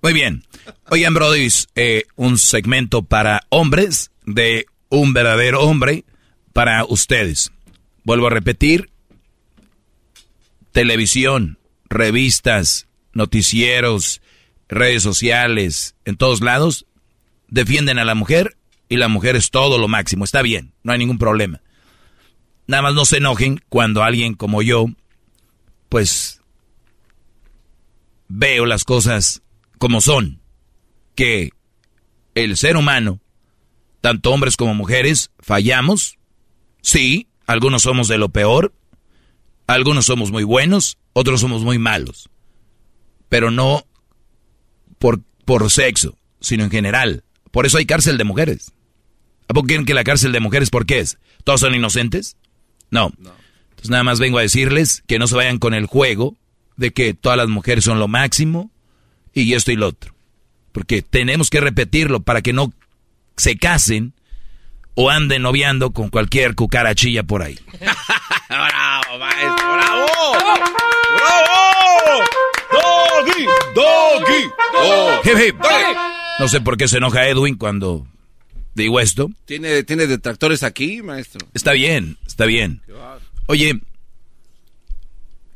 [0.00, 0.44] Muy bien.
[0.90, 6.04] Oigan, Brody, eh, un segmento para hombres de un verdadero hombre
[6.52, 7.50] para ustedes.
[8.04, 8.90] Vuelvo a repetir.
[10.70, 14.22] Televisión, revistas, noticieros,
[14.68, 16.86] redes sociales, en todos lados,
[17.48, 18.56] defienden a la mujer
[18.88, 20.24] y la mujer es todo lo máximo.
[20.24, 21.60] Está bien, no hay ningún problema.
[22.70, 24.86] Nada más no se enojen cuando alguien como yo,
[25.88, 26.40] pues,
[28.28, 29.42] veo las cosas
[29.78, 30.40] como son.
[31.16, 31.50] Que
[32.36, 33.18] el ser humano,
[34.00, 36.16] tanto hombres como mujeres, fallamos.
[36.80, 38.72] Sí, algunos somos de lo peor,
[39.66, 42.30] algunos somos muy buenos, otros somos muy malos.
[43.28, 43.84] Pero no
[45.00, 47.24] por, por sexo, sino en general.
[47.50, 48.70] Por eso hay cárcel de mujeres.
[49.48, 51.18] ¿A poco quieren que la cárcel de mujeres por qué es?
[51.42, 52.36] ¿Todos son inocentes?
[52.90, 53.12] No.
[53.16, 56.36] Entonces nada más vengo a decirles que no se vayan con el juego
[56.76, 58.70] de que todas las mujeres son lo máximo
[59.32, 60.14] y esto y lo otro.
[60.72, 62.72] Porque tenemos que repetirlo para que no
[63.36, 64.14] se casen
[64.94, 67.58] o anden noviando con cualquier cucarachilla por ahí.
[68.48, 70.06] Bravo, maestro, bravo.
[71.16, 72.24] Bravo.
[72.72, 75.30] Doggy, doggy, doggy.
[75.30, 75.56] Hip, hip.
[76.38, 78.06] No sé por qué se enoja Edwin cuando
[78.74, 79.30] digo esto.
[79.44, 81.46] ¿Tiene, ¿Tiene detractores aquí, maestro?
[81.54, 82.82] Está bien, está bien.
[83.46, 83.80] Oye,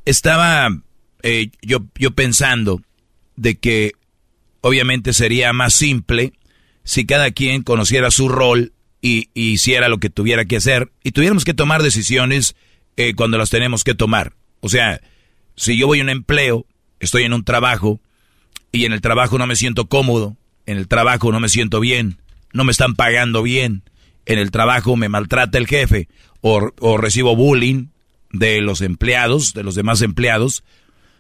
[0.05, 0.69] estaba
[1.23, 2.83] eh, yo, yo pensando
[3.37, 3.93] de que
[4.61, 6.33] obviamente sería más simple
[6.85, 11.13] si cada quien conociera su rol y, y hiciera lo que tuviera que hacer y
[11.13, 12.57] tuviéramos que tomar decisiones
[12.97, 14.35] eh, cuando las tenemos que tomar.
[14.61, 15.01] O sea,
[15.57, 16.67] si yo voy a un empleo,
[17.01, 18.01] estoy en un trabajo
[18.71, 22.19] y en el trabajo no me siento cómodo, en el trabajo no me siento bien,
[22.55, 23.83] no me están pagando bien,
[24.25, 26.09] en el trabajo me maltrata el jefe
[26.41, 27.89] o, o recibo bullying
[28.33, 30.65] de los empleados, de los demás empleados,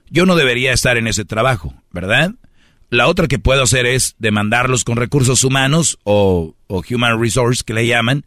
[0.08, 2.34] yo no debería estar en ese trabajo, ¿verdad?
[2.90, 7.74] La otra que puedo hacer es demandarlos con recursos humanos o, o human resource que
[7.74, 8.24] le llaman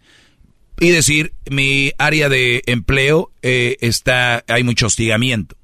[0.79, 5.55] y decir mi área de empleo eh, está hay mucho hostigamiento,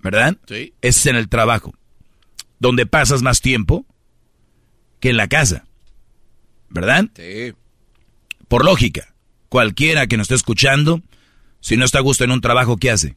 [0.00, 0.36] ¿verdad?
[0.46, 0.72] Sí.
[0.82, 1.74] Es en el trabajo,
[2.58, 3.86] donde pasas más tiempo
[5.00, 5.65] que en la casa,
[6.68, 7.06] ¿verdad?
[7.14, 7.54] Sí.
[8.48, 9.14] Por lógica,
[9.48, 11.02] cualquiera que nos esté escuchando,
[11.60, 13.16] si no está a gusto en un trabajo, ¿qué hace?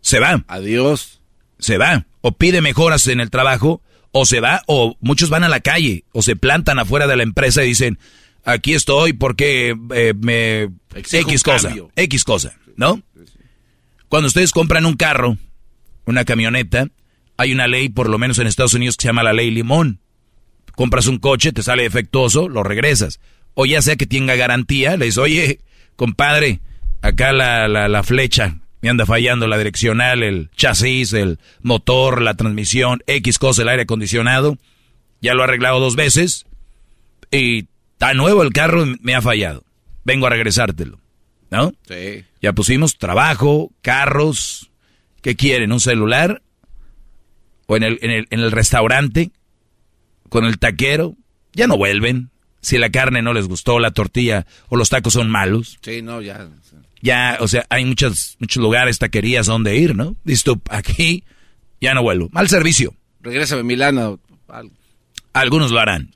[0.00, 0.44] Se va.
[0.48, 1.20] Adiós.
[1.58, 2.06] Se va.
[2.20, 6.04] O pide mejoras en el trabajo, o se va, o muchos van a la calle,
[6.12, 7.98] o se plantan afuera de la empresa y dicen,
[8.44, 10.70] aquí estoy porque eh, me...
[10.94, 11.90] Exijo X cosa, cambio.
[11.96, 13.02] X cosa, ¿no?
[14.08, 15.38] Cuando ustedes compran un carro,
[16.04, 16.88] una camioneta,
[17.38, 20.01] hay una ley, por lo menos en Estados Unidos, que se llama la ley limón.
[20.74, 23.20] Compras un coche, te sale defectuoso, lo regresas.
[23.54, 25.60] O ya sea que tenga garantía, le dices, oye,
[25.96, 26.60] compadre,
[27.02, 32.34] acá la, la, la flecha, me anda fallando la direccional, el chasis, el motor, la
[32.34, 34.58] transmisión, X cosa, el aire acondicionado.
[35.20, 36.46] Ya lo he arreglado dos veces
[37.30, 39.64] y está nuevo el carro y me ha fallado.
[40.04, 40.98] Vengo a regresártelo,
[41.50, 41.72] ¿no?
[41.86, 42.24] Sí.
[42.40, 44.70] Ya pusimos trabajo, carros,
[45.20, 45.70] ¿qué quieren?
[45.70, 46.42] ¿Un celular?
[47.66, 49.30] ¿O en el, en el, en el restaurante?
[50.32, 51.14] ¿Con el taquero?
[51.52, 52.30] Ya no vuelven.
[52.62, 55.78] Si la carne no les gustó, la tortilla o los tacos son malos.
[55.82, 56.48] Sí, no, ya.
[57.02, 60.16] Ya, o sea, hay muchos, muchos lugares, taquerías donde ir, ¿no?
[60.24, 61.24] Dices tú, aquí
[61.82, 62.30] ya no vuelvo.
[62.32, 62.94] Mal servicio.
[63.20, 64.20] Regrésame a Milano.
[65.34, 66.14] Algunos lo harán.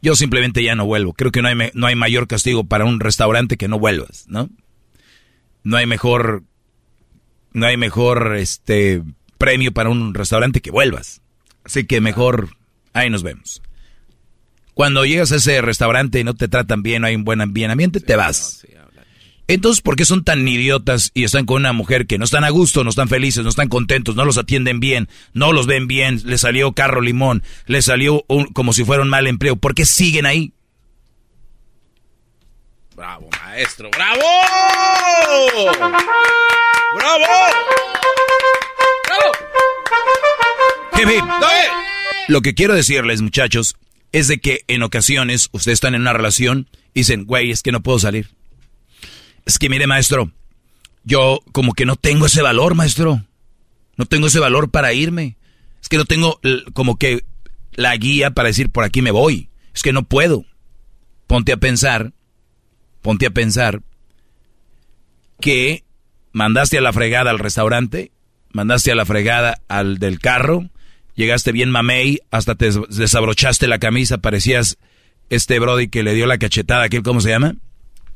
[0.00, 1.12] Yo simplemente ya no vuelvo.
[1.14, 4.48] Creo que no hay, no hay mayor castigo para un restaurante que no vuelvas, ¿no?
[5.64, 6.44] No hay mejor,
[7.52, 9.02] no hay mejor, este,
[9.38, 11.20] premio para un restaurante que vuelvas.
[11.64, 12.50] Así que mejor,
[12.94, 13.60] ahí nos vemos.
[14.72, 17.70] Cuando llegas a ese restaurante y no te tratan bien, no hay un buen ambi-
[17.70, 18.66] ambiente, te vas.
[19.46, 22.48] Entonces, ¿por qué son tan idiotas y están con una mujer que no están a
[22.48, 26.18] gusto, no están felices, no están contentos, no los atienden bien, no los ven bien,
[26.24, 29.56] les salió carro limón, les salió un- como si fuera un mal empleo?
[29.56, 30.54] ¿Por qué siguen ahí?
[32.96, 33.90] Bravo, maestro.
[33.90, 34.22] ¡Bravo!
[36.96, 37.24] ¡Bravo!
[40.96, 41.24] Hip, hip.
[42.28, 43.76] Lo que quiero decirles, muchachos,
[44.12, 47.72] es de que en ocasiones ustedes están en una relación y dicen, güey, es que
[47.72, 48.30] no puedo salir.
[49.44, 50.30] Es que mire, maestro,
[51.04, 53.24] yo como que no tengo ese valor, maestro.
[53.96, 55.36] No tengo ese valor para irme.
[55.82, 56.40] Es que no tengo
[56.72, 57.24] como que
[57.72, 59.50] la guía para decir por aquí me voy.
[59.74, 60.44] Es que no puedo.
[61.26, 62.12] ponte a pensar,
[63.02, 63.82] ponte a pensar
[65.40, 65.84] que
[66.32, 68.12] mandaste a la fregada al restaurante,
[68.52, 70.70] mandaste a la fregada al del carro,
[71.14, 74.78] llegaste bien mamey, hasta te desabrochaste la camisa, parecías
[75.30, 77.54] este Brody que le dio la cachetada, aquel, ¿cómo se llama?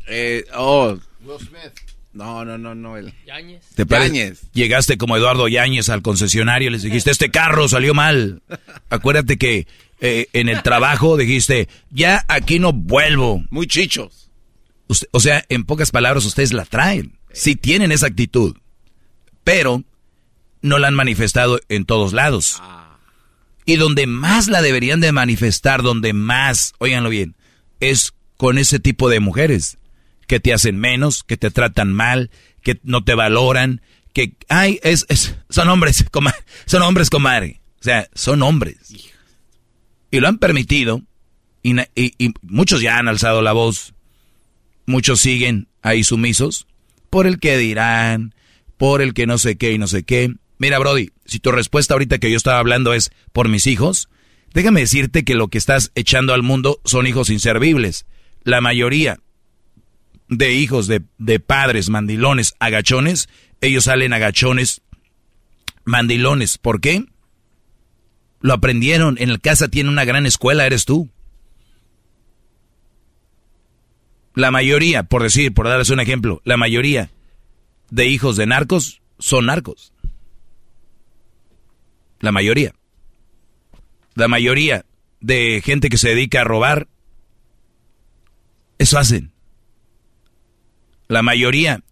[0.06, 0.98] Eh, oh.
[1.24, 1.72] Will Smith.
[2.12, 2.96] No, no, no, no.
[2.96, 3.12] El...
[3.26, 3.64] Yáñez.
[3.74, 3.84] ¿Te
[4.52, 8.42] Llegaste como Eduardo Yáñez al concesionario y les dijiste, este carro salió mal.
[8.90, 9.66] Acuérdate que
[10.00, 13.44] eh, en el trabajo dijiste, ya aquí no vuelvo.
[13.50, 14.30] Muy chichos.
[15.12, 17.18] o sea, en pocas palabras, ustedes la traen.
[17.32, 18.56] Sí tienen esa actitud.
[19.44, 19.84] Pero
[20.62, 22.58] no la han manifestado en todos lados.
[22.60, 22.87] Ah.
[23.68, 27.36] Y donde más la deberían de manifestar, donde más, óiganlo bien,
[27.80, 29.76] es con ese tipo de mujeres
[30.26, 32.30] que te hacen menos, que te tratan mal,
[32.62, 33.82] que no te valoran,
[34.14, 35.04] que, ay, es,
[35.50, 36.02] son hombres,
[36.64, 37.60] son hombres, comadre.
[37.78, 38.78] O sea, son hombres.
[40.10, 41.02] Y lo han permitido,
[41.62, 43.92] y, y, muchos ya han alzado la voz,
[44.86, 46.66] muchos siguen ahí sumisos,
[47.10, 48.34] por el que dirán,
[48.78, 50.32] por el que no sé qué y no sé qué.
[50.56, 54.08] Mira, Brody, si tu respuesta ahorita que yo estaba hablando es por mis hijos,
[54.54, 58.06] déjame decirte que lo que estás echando al mundo son hijos inservibles.
[58.42, 59.20] La mayoría,
[60.28, 63.28] de hijos de, de padres mandilones agachones,
[63.60, 64.80] ellos salen agachones
[65.84, 66.56] mandilones.
[66.56, 67.04] ¿Por qué?
[68.40, 69.16] Lo aprendieron.
[69.18, 71.10] En el casa tiene una gran escuela, eres tú.
[74.34, 77.10] La mayoría, por decir, por darles un ejemplo, la mayoría
[77.90, 79.92] de hijos de narcos son narcos.
[82.20, 82.74] La mayoría.
[84.14, 84.84] La mayoría
[85.20, 86.88] de gente que se dedica a robar,
[88.78, 89.32] eso hacen.
[91.08, 91.82] La mayoría,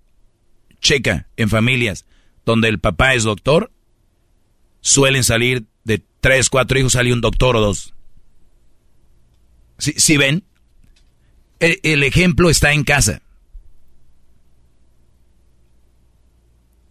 [0.81, 2.07] checa, en familias
[2.47, 3.73] donde el papá es doctor,
[4.81, 7.93] suelen salir de tres, cuatro hijos, sale un doctor o dos.
[9.79, 10.45] Si ven?
[11.59, 13.21] El, el ejemplo está en casa.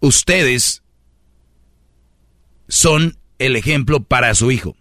[0.02, 0.84] Ustedes
[2.68, 4.76] son el ejemplo para su hijo.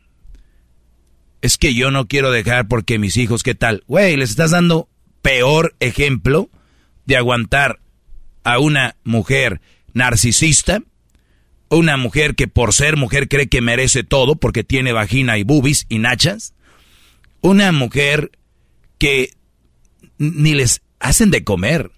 [1.43, 3.85] Es que yo no quiero dejar porque mis hijos, ¿qué tal?
[3.87, 4.89] Güey, les estás dando
[5.23, 6.49] peor ejemplo
[7.07, 7.81] de aguantar
[8.45, 9.61] a una mujer
[9.93, 10.83] narcisista,
[11.69, 15.87] una mujer que por ser mujer cree que merece todo porque tiene vagina y bubis
[15.89, 16.55] y nachas,
[17.41, 18.31] una mujer
[18.99, 19.31] que
[20.19, 21.91] ni les hacen de comer.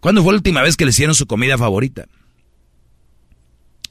[0.00, 2.06] ¿Cuándo fue la última vez que le hicieron su comida favorita?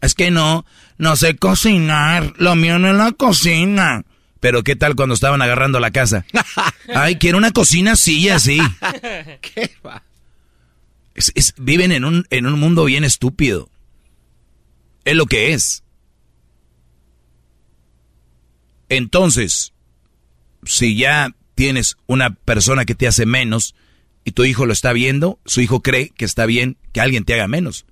[0.03, 0.65] Es que no,
[0.97, 4.03] no sé cocinar, lo mío no es la cocina.
[4.41, 6.25] Pero ¿qué tal cuando estaban agarrando la casa?
[6.93, 8.59] Ay, quiero una cocina así y así.
[9.41, 10.03] ¿Qué va?
[11.57, 13.69] viven en un, en un mundo bien estúpido.
[15.05, 15.83] Es lo que es.
[18.89, 19.71] Entonces,
[20.65, 23.73] si ya tienes una persona que te hace menos
[24.25, 27.35] y tu hijo lo está viendo, su hijo cree que está bien que alguien te
[27.35, 27.85] haga menos.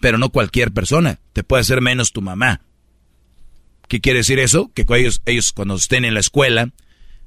[0.00, 1.20] Pero no cualquier persona.
[1.32, 2.62] Te puede hacer menos tu mamá.
[3.88, 4.70] ¿Qué quiere decir eso?
[4.74, 6.70] Que ellos, ellos cuando estén en la escuela,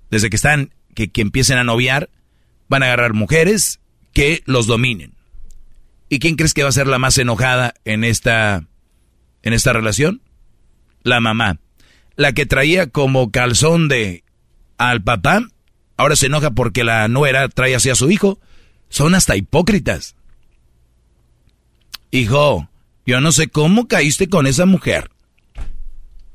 [0.09, 2.09] desde que están, que, que empiecen a noviar,
[2.69, 3.79] van a agarrar mujeres
[4.13, 5.13] que los dominen.
[6.09, 8.67] ¿Y quién crees que va a ser la más enojada en esta,
[9.41, 10.21] en esta relación?
[11.01, 11.59] La mamá.
[12.15, 14.23] La que traía como calzón de
[14.77, 15.47] al papá,
[15.97, 18.39] ahora se enoja porque la nuera trae así a su hijo.
[18.89, 20.15] Son hasta hipócritas.
[22.13, 22.69] Hijo,
[23.07, 25.09] yo no sé cómo caíste con esa mujer.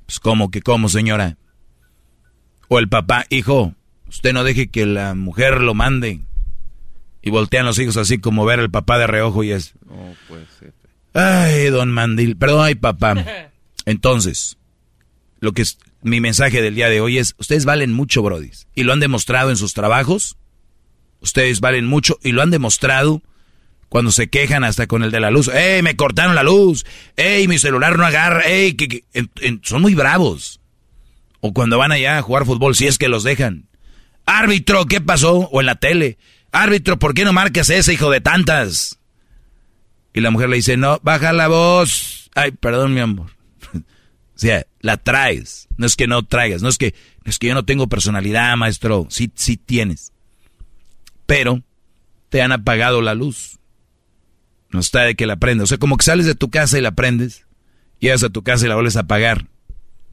[0.06, 1.38] Pues cómo que cómo, señora.
[2.66, 3.76] O el papá, hijo,
[4.08, 6.18] usted no deje que la mujer lo mande.
[7.22, 9.74] Y voltean los hijos así como ver al papá de reojo y es...
[9.88, 10.48] Oh, pues,
[11.14, 13.14] ay, don Mandil, perdón, ay, papá.
[13.84, 14.58] Entonces,
[15.38, 18.66] lo que es mi mensaje del día de hoy es, ustedes valen mucho, brodis.
[18.74, 20.38] Y lo han demostrado en sus trabajos.
[21.20, 23.22] Ustedes valen mucho y lo han demostrado
[23.88, 25.48] cuando se quejan hasta con el de la luz.
[25.48, 26.84] ¡Ey, me cortaron la luz!
[27.16, 28.42] ¡Ey, mi celular no agarra!
[28.42, 29.04] ¡Ey, que,
[29.62, 30.60] son muy bravos!
[31.40, 33.68] O cuando van allá a jugar fútbol, si es que los dejan.
[34.26, 35.48] Árbitro, ¿qué pasó?
[35.52, 36.18] O en la tele.
[36.52, 38.98] Árbitro, ¿por qué no marcas ese hijo de tantas?
[40.12, 42.30] Y la mujer le dice, no, baja la voz.
[42.34, 43.30] Ay, perdón, mi amor.
[43.74, 43.78] o
[44.34, 45.68] sea, la traes.
[45.76, 49.06] No es que no traigas, no es que, es que yo no tengo personalidad, maestro.
[49.10, 50.12] Sí, sí tienes.
[51.26, 51.62] Pero
[52.30, 53.57] te han apagado la luz.
[54.70, 55.64] No está de que la prendas.
[55.64, 57.46] O sea, como que sales de tu casa y la prendes.
[58.00, 59.46] Llegas a tu casa y la vuelves a apagar.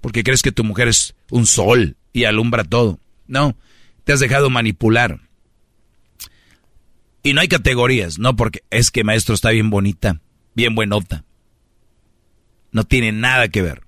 [0.01, 2.99] Porque crees que tu mujer es un sol y alumbra todo.
[3.27, 3.55] No,
[4.03, 5.19] te has dejado manipular.
[7.23, 10.21] Y no hay categorías, no porque es que maestro está bien bonita,
[10.53, 11.25] bien buenota.
[12.71, 13.81] No tiene nada que ver.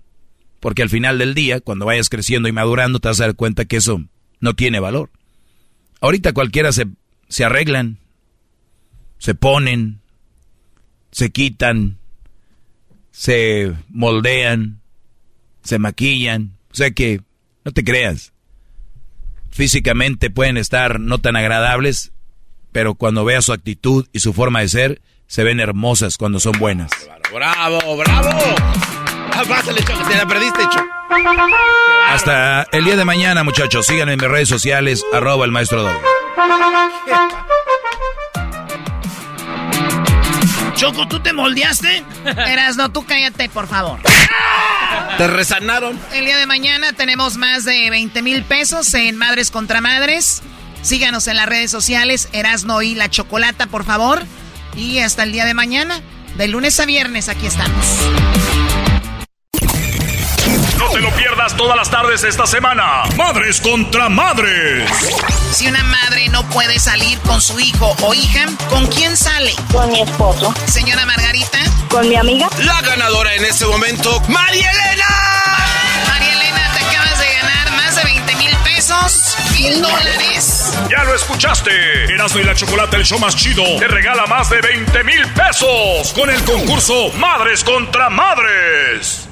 [0.60, 3.66] Porque al final del día, cuando vayas creciendo y madurando, te vas a dar cuenta
[3.66, 4.04] que eso
[4.40, 5.12] no tiene valor.
[6.02, 6.88] Ahorita cualquiera se,
[7.30, 8.00] se arreglan,
[9.20, 10.02] se ponen,
[11.18, 11.98] se quitan,
[13.10, 14.82] se moldean,
[15.64, 16.52] se maquillan.
[16.72, 17.22] O sea que,
[17.66, 18.34] no te creas.
[19.50, 22.12] Físicamente pueden estar no tan agradables,
[22.72, 26.60] pero cuando veas su actitud y su forma de ser, se ven hermosas cuando son
[26.60, 26.92] buenas.
[27.34, 28.30] ¡Bravo, bravo!
[29.34, 30.86] Ah, pásale, Choco, te la perdiste, Choco.
[32.10, 33.88] Hasta el día de mañana, muchachos.
[33.88, 35.98] Síganme en mis redes sociales, arroba el maestro Doggy.
[40.78, 42.04] Choco, ¿tú te moldeaste?
[42.26, 44.00] Eras, no, tú cállate, por favor.
[45.18, 46.00] Te resanaron.
[46.14, 50.44] El día de mañana tenemos más de 20 mil pesos en Madres contra Madres.
[50.84, 54.24] Síganos en las redes sociales, Erasno y la Chocolata, por favor.
[54.76, 56.00] Y hasta el día de mañana,
[56.38, 57.86] de lunes a viernes, aquí estamos.
[60.78, 63.04] No te lo pierdas todas las tardes esta semana.
[63.16, 64.90] Madres contra madres.
[65.52, 69.54] Si una madre no puede salir con su hijo o hija, ¿con quién sale?
[69.72, 70.54] Con mi esposo.
[70.68, 71.60] Señora Margarita.
[71.90, 72.48] Con mi amiga.
[72.60, 75.06] La ganadora en este momento, María Elena.
[76.08, 80.74] María Elena, te acabas de ganar más de 20 mil pesos, mil dólares.
[80.90, 82.14] Ya lo escuchaste.
[82.14, 86.14] Erasmo y la Chocolate, el show más chido, te regala más de 20 mil pesos
[86.14, 89.27] con el concurso Madres contra Madres.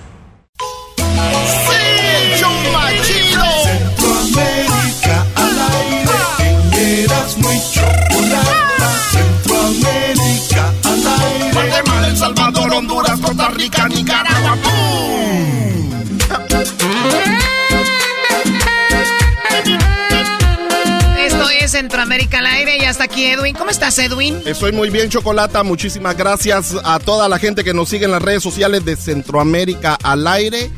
[1.68, 2.40] ¡Sí!
[2.40, 3.46] ¡Chumba chido!
[3.64, 7.04] Centroamérica al aire.
[7.04, 8.90] Eras muy chocolata.
[9.12, 11.52] Centroamérica al aire.
[11.54, 14.58] Guatemala, El Salvador, Honduras, Costa Rica, Nicaragua.
[21.86, 23.56] Centroamérica al aire y hasta aquí Edwin.
[23.56, 24.42] ¿Cómo estás, Edwin?
[24.46, 25.62] Estoy muy bien, Chocolata.
[25.62, 29.96] Muchísimas gracias a toda la gente que nos sigue en las redes sociales de Centroamérica
[30.02, 30.72] al aire,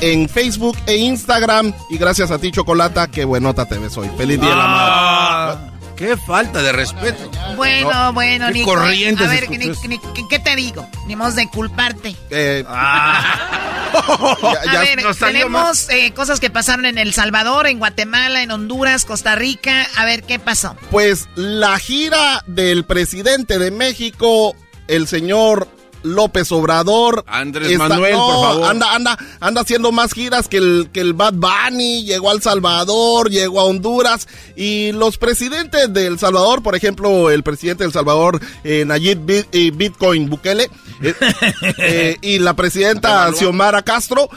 [0.00, 1.72] en Facebook e Instagram.
[1.88, 4.10] Y gracias a ti, Chocolata, qué buenota te ves hoy.
[4.16, 5.77] Feliz día de la madre.
[5.98, 7.28] Qué falta de respeto.
[7.56, 8.72] Bueno, No, bueno, Nico.
[8.72, 10.88] corrientes A ver, ni- ni- ¿qué- ¿qué te digo?
[11.08, 12.14] Ni modo de culparte.
[12.30, 18.50] Eh, A ya ver, tenemos eh, cosas que pasaron en El Salvador, en Guatemala, en
[18.50, 19.86] Honduras, Costa Rica.
[19.96, 20.76] A ver, ¿qué pasó?
[20.90, 24.54] Pues la gira del presidente de México,
[24.86, 25.68] el señor
[26.14, 27.24] López Obrador.
[27.26, 28.70] Andrés Manuel, no, por favor.
[28.70, 32.04] Anda, anda, anda haciendo más giras que el, que el Bad Bunny.
[32.04, 34.28] Llegó a El Salvador, llegó a Honduras.
[34.56, 39.18] Y los presidentes de El Salvador, por ejemplo, el presidente de El Salvador, eh, Nayib
[39.28, 40.70] eh, Bitcoin Bukele,
[41.02, 41.14] eh,
[41.78, 44.28] eh, y la presidenta Xiomara Castro,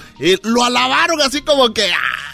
[0.43, 1.91] lo alabaron así como que.
[1.91, 2.31] ¡ah!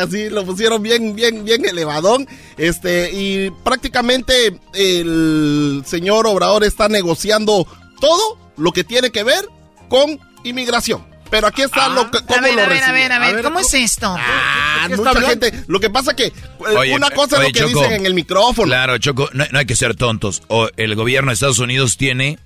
[0.00, 2.26] así lo pusieron bien, bien, bien elevadón.
[2.56, 7.66] Este, y prácticamente el señor Obrador está negociando
[8.00, 9.44] todo lo que tiene que ver
[9.88, 11.04] con inmigración.
[11.30, 13.42] Pero aquí está lo que, cómo A ver, lo a ver, a ver, a ver,
[13.42, 14.14] ¿cómo es esto?
[14.18, 15.46] Ah, ¿Qué está mucha hablando?
[15.46, 15.64] gente.
[15.66, 16.32] Lo que pasa que eh,
[16.76, 17.84] Oye, una cosa oye, es lo que Choco.
[17.84, 18.66] dicen en el micrófono.
[18.66, 20.42] Claro, Choco, no, no hay que ser tontos.
[20.48, 22.38] O el gobierno de Estados Unidos tiene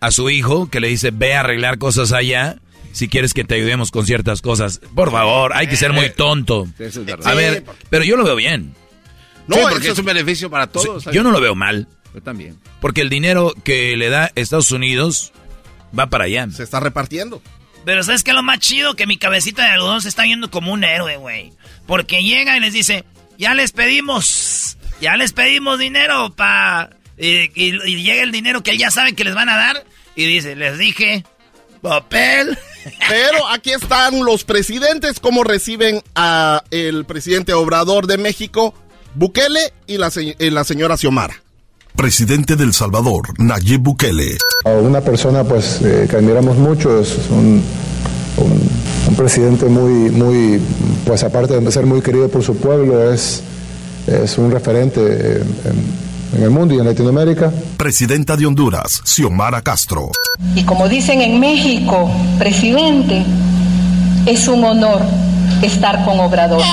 [0.00, 2.56] a su hijo que le dice, ve a arreglar cosas allá
[2.92, 4.80] si quieres que te ayudemos con ciertas cosas.
[4.94, 6.66] Por favor, hay que ser muy tonto.
[6.78, 7.30] Eso es verdad.
[7.30, 8.74] A ver, pero yo lo veo bien.
[9.46, 11.04] No, Sí, porque eso es un beneficio para todos.
[11.12, 11.88] Yo no lo veo mal.
[12.14, 12.58] Yo también.
[12.80, 15.32] Porque el dinero que le da Estados Unidos
[15.98, 16.46] va para allá.
[16.50, 17.42] Se está repartiendo.
[17.84, 18.94] Pero ¿sabes qué es lo más chido?
[18.94, 21.52] Que mi cabecita de algodón se está viendo como un héroe, güey.
[21.86, 23.04] Porque llega y les dice,
[23.38, 26.90] ya les pedimos, ya les pedimos dinero para...
[27.16, 29.84] Y, y- y llega el dinero que él ya sabe que les van a dar.
[30.16, 31.24] Y dice, les dije,
[31.82, 32.58] papel.
[33.08, 38.74] Pero aquí están los presidentes, cómo reciben a el presidente Obrador de México,
[39.14, 41.42] Bukele y la, se- y la señora Xiomara.
[41.96, 44.38] Presidente del Salvador, Nayib Bukele.
[44.64, 47.62] A una persona pues eh, que admiramos mucho, es un,
[48.38, 48.70] un-
[49.08, 50.60] un presidente muy, muy,
[51.04, 53.42] pues aparte de ser muy querido por su pueblo, es,
[54.06, 57.52] es un referente eh, en, en el mundo y en Latinoamérica.
[57.76, 60.10] Presidenta de Honduras, Xiomara Castro.
[60.54, 63.24] Y como dicen en México, presidente,
[64.26, 65.02] es un honor
[65.62, 66.62] estar con Obrador.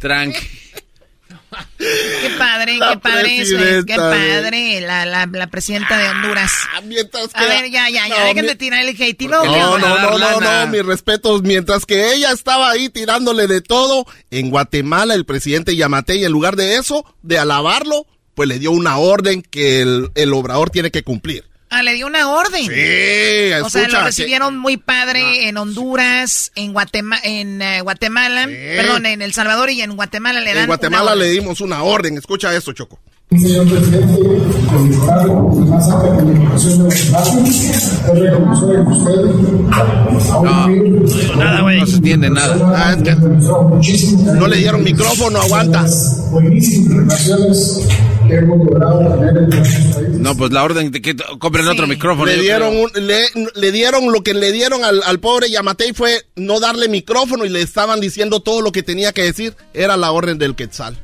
[0.00, 0.61] Tranqui.
[1.78, 6.52] Qué padre, La qué padre eso es, qué padre, la, la, la presidenta de Honduras.
[6.84, 9.22] mientras A ver, ya, ya, ya, No, dejen mi- de tirar el hate.
[9.22, 11.42] y luego, ¿qué No, no, no, no, no, mis respetos.
[11.42, 16.56] Mientras que ella estaba ahí tirándole de todo, en Guatemala el presidente Yamatei, en lugar
[16.56, 21.02] de eso, de alabarlo, pues le dio una orden que el, el obrador tiene que
[21.02, 21.44] cumplir.
[21.72, 22.66] Ah, le dio una orden.
[22.66, 28.46] Sí, O sea, escucha, lo recibieron muy padre en Honduras, en, Guatema en eh, Guatemala,
[28.46, 31.82] perdón, en El Salvador y en Guatemala le dan En Guatemala una le dimos una
[31.82, 32.18] orden.
[32.18, 33.00] Escucha esto, Choco.
[33.40, 34.22] Señor presidente,
[34.70, 39.24] felicitar con más alta comunicación de los es reconocer a usted.
[40.42, 40.66] No,
[41.36, 41.80] nada, güey.
[41.80, 42.72] No se entiende nada.
[42.76, 45.84] Ah, es que no le dieron micrófono, aguanta.
[46.30, 47.80] Buenísimas relaciones
[48.28, 50.08] que hemos logrado tener en nuestro país.
[50.18, 52.26] No, pues la orden de que compren otro micrófono.
[52.26, 53.22] Le dieron, un- le,
[53.54, 57.48] le dieron lo que le dieron al, al pobre Yamatei fue no darle micrófono y
[57.48, 59.54] le estaban diciendo todo lo que tenía que decir.
[59.74, 60.96] Era la orden del Quetzal.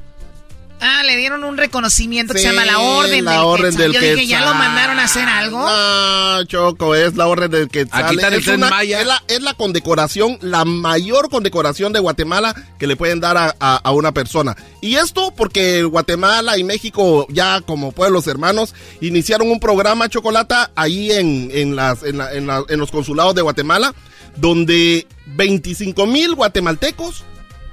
[0.80, 3.82] Ah, le dieron un reconocimiento que Sí, se llama la Orden la del Orden Quetzal.
[3.82, 5.58] del Yo dije, ¿ya lo mandaron a hacer algo?
[5.58, 8.04] No, Choco, es la orden del Quetzal.
[8.04, 9.00] A quitar el es, Tren una- Maya.
[9.00, 13.56] es la, es la condecoración, la mayor condecoración de Guatemala que le pueden dar a,
[13.58, 14.56] a- a una persona.
[14.80, 21.10] Y esto porque Guatemala y México, ya como pueblos hermanos, iniciaron un programa Chocolata ahí
[21.10, 23.94] en, en, las, en, la- en la- en los consulados de Guatemala,
[24.36, 27.24] donde 25 mil guatemaltecos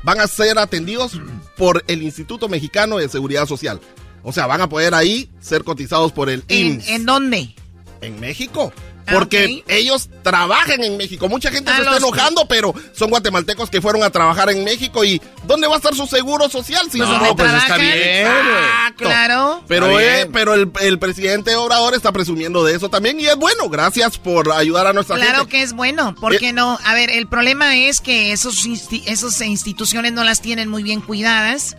[0.05, 1.19] van a ser atendidos
[1.57, 3.81] por el Instituto Mexicano de Seguridad Social.
[4.23, 6.89] O sea, van a poder ahí ser cotizados por el ¿En, IMSS.
[6.89, 7.55] ¿En dónde?
[8.01, 8.71] En México.
[9.11, 11.29] Porque ellos trabajan en México.
[11.29, 15.03] Mucha gente Ah, se está enojando, pero son guatemaltecos que fueron a trabajar en México.
[15.03, 16.87] ¿Y dónde va a estar su seguro social?
[16.91, 18.27] Si no, pues está bien.
[18.27, 19.63] Ah, claro.
[19.67, 23.19] Pero, eh, pero el, el presidente Obrador está presumiendo de eso también.
[23.19, 23.69] Y es bueno.
[23.69, 25.51] Gracias por ayudar a nuestra Claro gente.
[25.51, 26.79] que es bueno, ¿por Eh, qué no?
[26.83, 31.01] A ver, el problema es que esos, insti- esos instituciones no las tienen muy bien
[31.01, 31.77] cuidadas.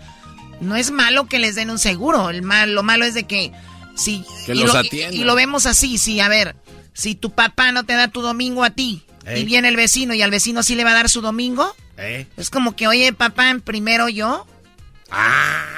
[0.61, 3.53] No es malo que les den un seguro, el mal, lo malo es de que
[3.95, 5.15] si Que y los lo, atiendan.
[5.15, 6.57] y, y lo vemos así, si a ver,
[6.97, 9.43] si tu papá no te da tu domingo a ti Ey.
[9.43, 12.27] y viene el vecino y al vecino sí le va a dar su domingo, Eh.
[12.37, 14.47] es como que, oye, papá, primero yo.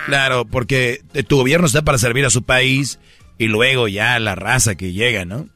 [0.07, 2.99] Claro, porque eh, tu gobierno está para servir a su país
[3.37, 5.49] y luego ya la raza que llega, ¿no?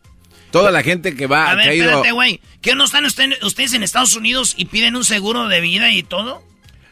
[0.50, 2.40] Toda la gente que va, A ver, espérate, güey.
[2.60, 6.02] ¿Qué no están usted- ustedes en Estados Unidos y piden un seguro de vida y
[6.02, 6.42] todo?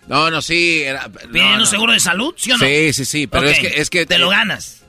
[0.09, 0.81] No, no, sí.
[0.83, 1.67] Era, ¿Piden no, un no.
[1.67, 2.35] seguro de salud?
[2.39, 2.65] ¿Sí o no?
[2.67, 3.67] Sí, sí, sí, pero Ok, es que...
[3.83, 4.80] Es que Te lo ganas.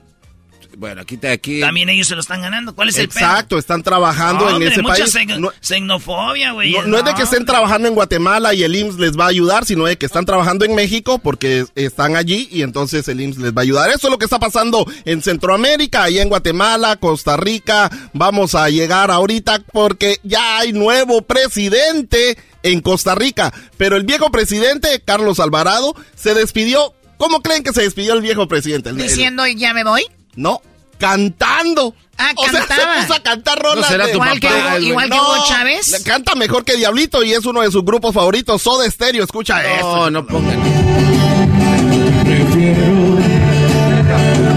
[0.78, 1.60] Bueno, aquí, aquí...
[1.60, 2.74] También ellos se lo están ganando.
[2.74, 3.20] ¿Cuál es el pedo?
[3.20, 5.14] Exacto, están trabajando en ese mucha país.
[5.16, 6.72] xen- No- xenofobia, güey.
[6.72, 9.30] No, no es de que estén trabajando en Guatemala y el IMSS les va a
[9.30, 13.38] ayudar, sino de que están trabajando en México porque están allí y entonces el IMSS
[13.40, 13.90] les va a ayudar.
[13.90, 17.90] Eso es lo que está pasando en Centroamérica, ahí en Guatemala, Costa Rica.
[18.14, 23.54] Vamos a llegar ahorita porque ya hay nuevo presidente en Costa Rica.
[23.78, 26.94] Pero el viejo presidente, Carlos Alvarado, se despidió.
[27.18, 28.90] ¿Cómo creen que se despidió el viejo presidente?
[28.90, 30.04] El- el- Diciendo, ya me voy.
[30.36, 30.62] No,
[30.98, 31.94] cantando.
[32.18, 32.96] Ah, O sea, cantaba.
[32.96, 33.78] se puso a cantar rolas.
[33.82, 36.02] ¿No será de- tu Igual que papá, igual que Hugo Chávez.
[36.06, 39.24] Canta mejor que Diablito y es uno de sus grupos favoritos, Soda Stereo.
[39.24, 40.10] Escucha esto.
[40.10, 40.62] No, no pongan...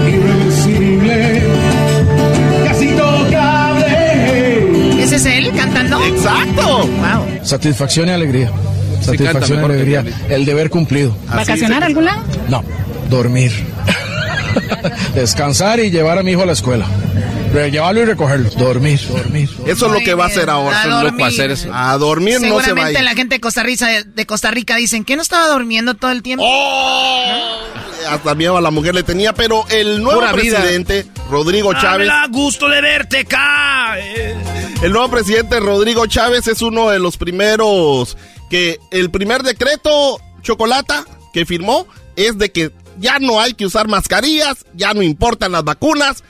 [0.07, 1.43] Irreversible,
[2.65, 5.03] casi tocable.
[5.03, 6.03] ¿Ese es él cantando?
[6.05, 6.87] Exacto.
[6.87, 7.39] Wow.
[7.43, 8.51] Satisfacción y alegría.
[9.01, 10.03] Satisfacción y alegría.
[10.29, 11.15] El deber cumplido.
[11.27, 12.21] ¿Vacacionar a algún lado?
[12.49, 12.63] No,
[13.09, 13.51] dormir.
[15.13, 16.85] Descansar y llevar a mi hijo a la escuela.
[17.71, 18.49] Llevarlo y recogerlo.
[18.49, 19.49] Dormir, dormir.
[19.65, 20.77] Eso es lo que va a hacer ahora.
[20.77, 21.25] A Son locos dormir.
[21.25, 21.69] hacer eso.
[21.73, 23.01] A dormir no se va a ir.
[23.01, 26.21] la gente de Costa Rica, de Costa Rica dicen que no estaba durmiendo todo el
[26.21, 26.43] tiempo.
[26.45, 27.59] ¡Oh!
[28.09, 30.57] Hasta miedo a la mujer le tenía, pero el nuevo Pura vida.
[30.57, 33.95] presidente, Rodrigo Chávez, da gusto de verte acá.
[34.83, 38.17] El nuevo presidente Rodrigo Chávez es uno de los primeros
[38.49, 41.87] que el primer decreto chocolata que firmó
[42.17, 46.23] es de que ya no hay que usar mascarillas, ya no importan las vacunas,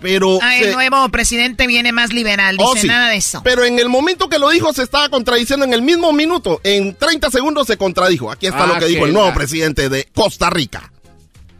[0.00, 2.86] pero Ah, se- el nuevo presidente viene más liberal, dice Oh, sí.
[2.86, 3.40] nada de eso.
[3.44, 6.60] Pero en el momento que lo dijo se estaba contradiciendo en el mismo minuto.
[6.64, 8.30] En 30 segundos se contradijo.
[8.30, 10.90] Aquí está Ah, lo que dijo el nuevo presidente de Costa Rica.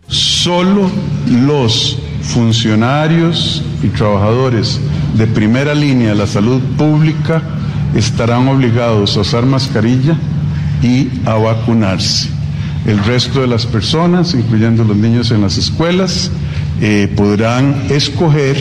[0.09, 0.91] Solo
[1.31, 4.79] los funcionarios y trabajadores
[5.15, 7.43] de primera línea de la salud pública
[7.95, 10.17] estarán obligados a usar mascarilla
[10.83, 12.29] y a vacunarse.
[12.87, 16.31] El resto de las personas, incluyendo los niños en las escuelas,
[16.81, 18.57] eh, podrán escoger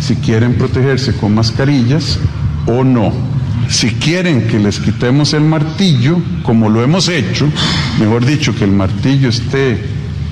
[0.00, 2.18] si quieren protegerse con mascarillas
[2.66, 3.12] o no.
[3.68, 7.48] Si quieren que les quitemos el martillo, como lo hemos hecho,
[8.00, 9.72] mejor dicho, que el martillo esté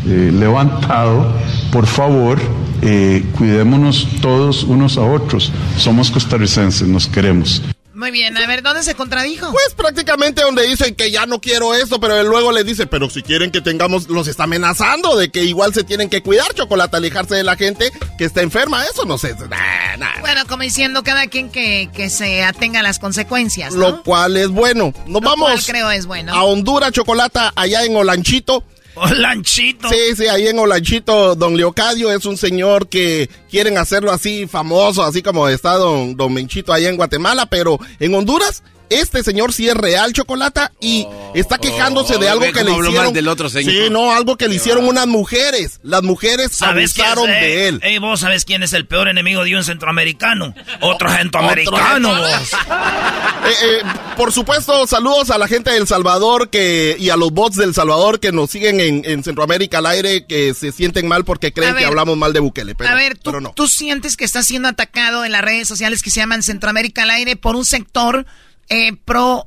[0.06, 1.34] eh, levantado,
[1.70, 2.38] por favor,
[2.82, 5.52] eh, cuidémonos todos unos a otros.
[5.76, 7.62] Somos costarricenses, nos queremos.
[7.98, 9.50] Muy bien, a ver, ¿dónde se contradijo?
[9.50, 13.10] Pues prácticamente donde dicen que ya no quiero esto, pero él luego le dice, pero
[13.10, 16.96] si quieren que tengamos, los está amenazando de que igual se tienen que cuidar, chocolate,
[16.96, 18.84] alejarse de la gente que está enferma.
[18.84, 19.34] Eso no sé.
[19.50, 20.20] nah, nah.
[20.20, 23.80] Bueno, como diciendo cada quien que, que se atenga a las consecuencias, ¿no?
[23.80, 24.92] Lo cual es bueno.
[25.06, 26.32] Nos Lo cual vamos creo es bueno.
[26.32, 28.62] a Honduras, chocolata, allá en Olanchito.
[29.00, 29.88] Olanchito.
[29.88, 35.02] Sí, sí, ahí en Olanchito, don Leocadio es un señor que quieren hacerlo así famoso,
[35.02, 39.68] así como está don, don Menchito allá en Guatemala, pero en Honduras este señor sí
[39.68, 43.12] es real chocolata y está quejándose de oh, algo ve que le hicieron.
[43.12, 43.72] del otro señor.
[43.72, 45.80] Sí, no, algo que le hicieron unas mujeres.
[45.82, 47.68] Las mujeres ¿Sabes quién abusaron es, de eh?
[47.68, 47.80] él.
[47.82, 50.54] Ey, vos sabés quién es el peor enemigo de un centroamericano.
[50.80, 52.52] Otro centroamericano, Otro vos.
[52.52, 53.82] Eh, eh,
[54.16, 57.74] por supuesto, saludos a la gente de El Salvador que, y a los bots del
[57.74, 61.74] Salvador que nos siguen en, en Centroamérica al aire, que se sienten mal porque creen
[61.74, 61.82] ver.
[61.82, 62.74] que hablamos mal de Bukele.
[62.74, 63.52] Pero, a ver, ¿tú, pero no.
[63.54, 67.10] tú sientes que estás siendo atacado en las redes sociales que se llaman Centroamérica al
[67.10, 68.26] aire por un sector
[68.68, 69.46] eh, pro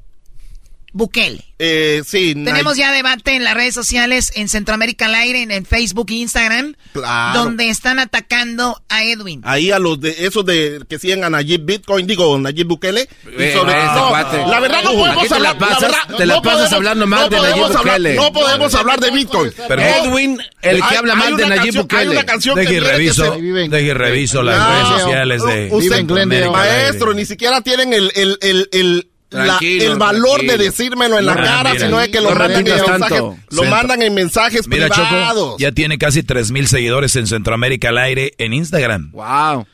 [0.93, 1.41] Bukele.
[1.57, 6.07] Eh, sí, Tenemos ya debate en las redes sociales en Centroamérica al aire, en, Facebook
[6.09, 7.43] e Instagram, Claro.
[7.43, 9.39] donde están atacando a Edwin.
[9.45, 13.07] Ahí a los de esos de que siguen a Nayib Bitcoin, digo Nayib Bukele.
[13.25, 15.57] y Eh, sobre- este no, la verdad no podemos te la hablar.
[15.59, 18.15] pasas- verdad, te la no pasas podemos- hablando mal no de Nayib hablar- Bukele.
[18.15, 19.53] No podemos hablar de Bitcoin.
[19.69, 22.09] Pero- Edwin, el que Hay- habla hay mal de Nayib canción- Hay Bukele.
[22.11, 23.31] una canción que y tiene que reviso,
[23.69, 28.37] deje y reviso las No, redes sociales de usted, maestro, ni siquiera tienen el, el,
[28.41, 30.57] el, el, la- el valor tranquilo.
[30.57, 33.21] de decírmelo en la No, cara, mira, sino de que lo no mandan en mensajes,
[33.49, 35.35] lo mandan en mensajes Mira, privados.
[35.51, 39.11] Choco, ya tiene casi 3 mil seguidores en Centroamérica al aire en Instagram.
[39.11, 39.65] Wow.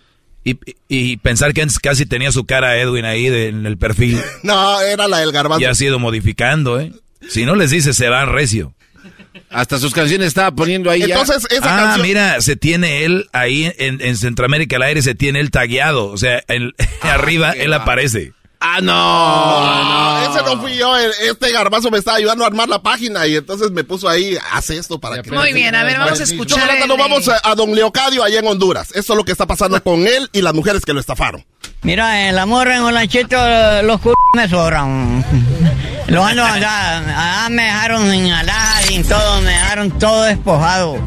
[0.43, 3.77] Y, y- y pensar que antes casi tenía su cara Edwin ahí de- en el
[3.77, 4.21] perfil.
[4.43, 5.61] No, era la del garbanzo.
[5.61, 6.93] Ya ha sido modificando, ¿eh?
[7.27, 8.73] Si no les dice, se van recio.
[9.49, 11.05] Hasta sus canciones estaba poniendo ahí ya.
[11.15, 12.07] Entonces, esa ah, canción.
[12.07, 16.07] mira, se tiene él ahí en, en Centroamérica al aire, se tiene él tagueado.
[16.07, 18.33] O sea, en- arriba él aparece.
[18.59, 20.95] Ah, no, No, ese no fui yo.
[20.97, 24.69] Este garbanzo me estaba ayudando a armar la página y entonces me puso ahí, haz
[24.69, 25.31] esto para que...
[25.31, 26.69] Muy bien, a ver, vamos a escuchar.
[26.81, 28.89] El nos vamos a, a Don Leocadio allá en Honduras.
[28.95, 31.45] Eso es lo que está pasando con él y las mujeres que lo estafaron.
[31.83, 33.37] Mira, el amor en Olanchito,
[33.83, 35.23] los c me sobran.
[36.07, 40.97] Los ando allá, allá me dejaron sin alhaja, sin todo, me dejaron todo despojado.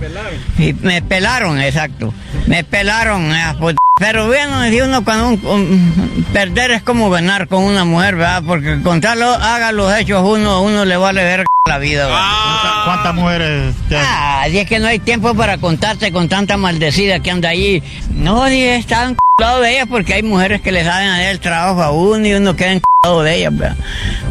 [0.59, 2.13] Y me pelaron, exacto.
[2.51, 7.47] Me pelaron, eh, pues, pero bueno, si uno cuando un- un- perder es como ganar
[7.47, 8.43] con una mujer, ¿verdad?
[8.45, 12.85] Porque contarlo, haga los hechos uno, uno le vale ver la vida, ¿verdad?
[12.87, 17.31] ¿Cuántas mujeres Ah, y es que no hay tiempo para contarte con tanta maldecida que
[17.31, 17.85] anda allí.
[18.13, 21.83] No, ni están c***ados de ellas porque hay mujeres que le saben hacer el trabajo
[21.85, 23.57] a uno y uno queda c***ado de ellas.
[23.57, 23.77] ¿verdad?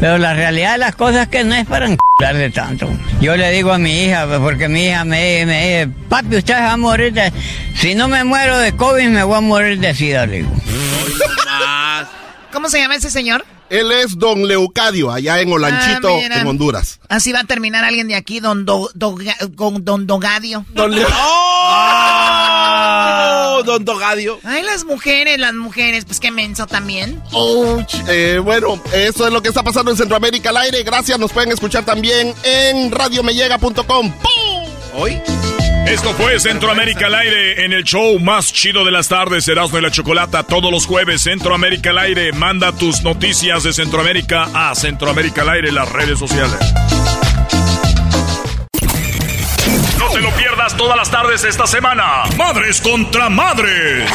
[0.01, 1.85] Pero la realidad de las cosas es que no es para
[2.19, 2.87] de tanto.
[3.21, 6.73] Yo le digo a mi hija, porque mi hija me, me dice, papi, usted va
[6.73, 7.31] a morir de...
[7.75, 10.51] Si no me muero de COVID, me voy a morir de sida, le digo.
[12.51, 13.45] ¿Cómo se llama ese señor?
[13.69, 16.99] Él es Don Leucadio, allá en Olanchito, Ah, en Honduras.
[17.07, 18.89] Así va a terminar alguien de aquí, don, Do-
[19.55, 20.65] con don Dogadio.
[20.73, 22.08] Don Leo- ¡Oh!
[23.63, 24.39] Don Dogadio.
[24.43, 27.21] Ay, las mujeres, las mujeres, pues qué menso también.
[27.31, 27.93] Ouch.
[28.07, 30.83] Eh, bueno, eso es lo que está pasando en Centroamérica al aire.
[30.83, 34.13] Gracias, nos pueden escuchar también en radiomellega.com.
[34.95, 35.21] ¿Hoy?
[35.87, 39.81] Esto fue Centroamérica al aire en el show más chido de las tardes, Erasmo y
[39.81, 42.31] la Chocolata, todos los jueves, Centroamérica al aire.
[42.31, 46.59] Manda tus noticias de Centroamérica a Centroamérica al aire en las redes sociales.
[50.19, 52.23] No te lo pierdas todas las tardes esta semana.
[52.35, 54.09] Madres contra madres.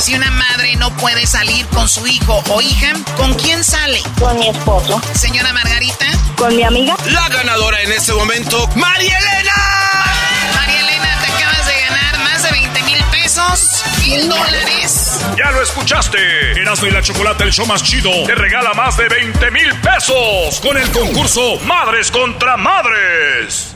[0.00, 4.02] Si una madre no puede salir con su hijo o hija, ¿con quién sale?
[4.18, 5.00] Con mi esposo.
[5.14, 6.06] Señora Margarita.
[6.36, 6.96] Con mi amiga.
[7.12, 9.52] La ganadora en este momento, María Elena.
[10.56, 15.20] María Elena, te acabas de ganar más de 20 mil pesos, mil dólares.
[15.38, 16.60] Ya lo escuchaste.
[16.60, 20.58] Erasmo y la Chocolata, el show más chido, te regala más de 20 mil pesos
[20.60, 23.75] con el concurso Madres contra Madres.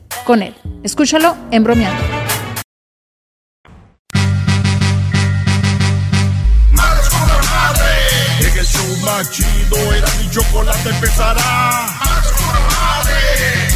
[0.25, 0.55] con él.
[0.83, 2.03] Escúchalo en bromeando.
[8.39, 11.87] En el show más chido era mi chocolate empezará.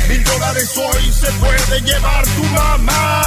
[0.09, 3.21] Mil dólares hoy se puede llevar tu mamá.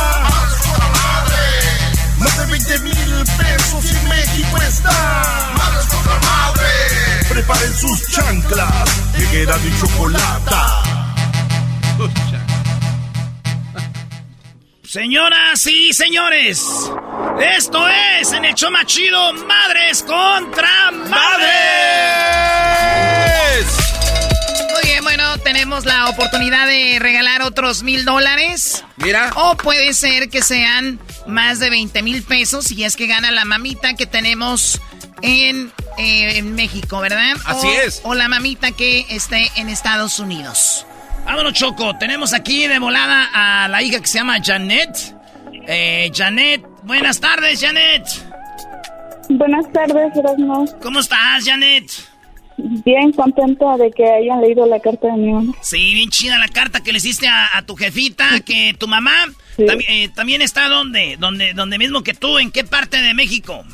[2.19, 5.55] Más de 20 mil pesos y México está.
[7.29, 8.89] Preparen sus chanclas.
[9.33, 10.88] Era mi chocolata.
[14.93, 16.64] Señoras y señores,
[17.59, 17.86] esto
[18.20, 21.11] es en el show más chido, Madres contra Madres.
[24.72, 28.82] Muy bien, bueno, tenemos la oportunidad de regalar otros mil dólares.
[28.97, 29.30] Mira.
[29.36, 33.45] O puede ser que sean más de 20 mil pesos si es que gana la
[33.45, 34.80] mamita que tenemos
[35.20, 37.36] en, eh, en México, ¿verdad?
[37.45, 38.01] Así O- es.
[38.05, 40.86] O la mamita que esté en Estados Unidos.
[41.29, 41.95] Vámonos, Choco.
[41.99, 45.14] Tenemos aquí de volada a la hija que se llama Janet.
[45.66, 48.03] Eh, Janet, buenas tardes, Janet.
[49.29, 50.64] Buenas tardes, Erasmo.
[50.83, 51.85] ¿Cómo estás, Janet?
[52.57, 55.53] Bien contenta de que hayan leído la carta de mi mamá.
[55.61, 59.12] Sí, bien chida la carta que le hiciste a, a tu jefita, que tu mamá
[59.59, 63.64] tambi- eh, también está donde, donde, donde mismo que tú, ¿en qué parte de México?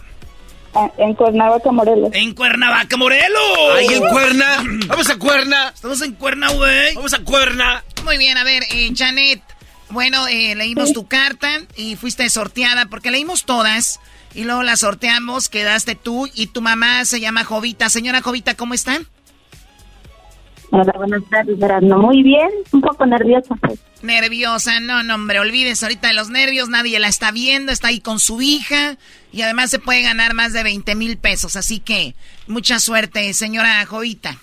[0.75, 2.11] Ah, En Cuernavaca, Morelos.
[2.13, 3.41] En Cuernavaca, Morelos.
[3.77, 4.65] Ahí en Cuerna.
[4.89, 5.69] Vamos a Cuerna.
[5.75, 6.95] Estamos en Cuerna, güey.
[6.95, 7.85] Vamos a Cuerna.
[8.05, 9.41] Muy bien, a ver, eh, Janet.
[9.91, 14.01] Bueno, eh, leímos tu carta y fuiste sorteada porque leímos todas
[14.35, 17.89] y luego las sorteamos, quedaste tú y tu mamá se llama Jovita.
[17.89, 19.07] Señora Jovita, ¿cómo están?
[20.77, 21.99] Hola, buenas tardes, Erasmo.
[21.99, 23.55] Muy bien, un poco nerviosa.
[23.61, 23.79] Pues.
[24.03, 28.01] Nerviosa, no, no, hombre, olvídese ahorita de los nervios, nadie la está viendo, está ahí
[28.01, 28.97] con su hija
[29.33, 32.17] y además se puede ganar más de 20 mil pesos, así que
[32.49, 34.37] mucha suerte, señora Jovita.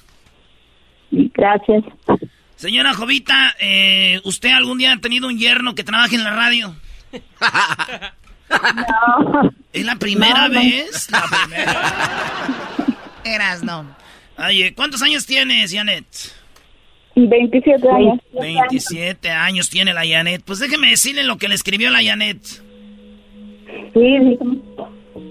[1.12, 1.84] Gracias.
[2.56, 6.76] Señora Jovita, eh, ¿usted algún día ha tenido un yerno que trabaje en la radio?
[8.52, 9.50] No.
[9.72, 10.60] ¿Es la primera No, no.
[10.60, 11.10] vez?
[11.10, 11.94] La primera.
[13.24, 13.86] Eras, no.
[14.48, 16.06] Oye, ¿cuántos años tienes, Janet?
[17.16, 18.20] 27 años.
[18.34, 20.42] 27 años tiene la Janet.
[20.46, 22.42] Pues déjeme decirle lo que le escribió la Janet.
[23.94, 24.38] Sí.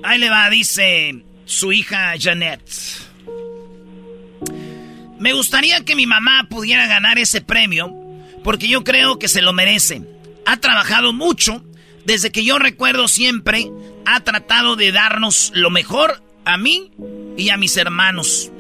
[0.03, 2.61] Ahí le va, dice su hija Janet.
[5.19, 7.95] Me gustaría que mi mamá pudiera ganar ese premio
[8.43, 10.03] porque yo creo que se lo merece.
[10.47, 11.65] Ha trabajado mucho.
[12.05, 13.71] Desde que yo recuerdo siempre
[14.07, 16.91] ha tratado de darnos lo mejor a mí
[17.37, 18.51] y a mis hermanos.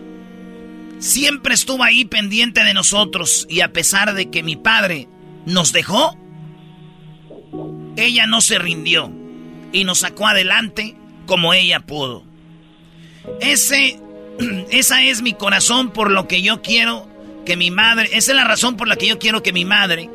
[1.00, 5.08] Siempre estuvo ahí pendiente de nosotros y a pesar de que mi padre
[5.46, 6.14] nos dejó,
[7.96, 9.10] ella no se rindió
[9.72, 10.94] y nos sacó adelante
[11.26, 12.22] como ella pudo.
[13.40, 13.98] Ese,
[14.70, 17.08] esa es mi corazón por lo que yo quiero
[17.46, 20.10] que mi madre, esa es la razón por la que yo quiero que mi madre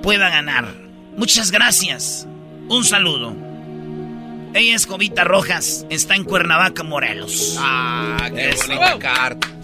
[0.00, 0.72] pueda ganar.
[1.16, 2.28] Muchas gracias.
[2.68, 3.34] Un saludo.
[4.54, 7.56] Ella es Jovita Rojas, está en Cuernavaca, Morelos.
[7.58, 9.59] Ah, qué bonita carta.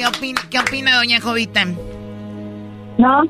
[0.00, 1.66] ¿Qué opina, qué opina doña Jovita?
[2.96, 3.22] No,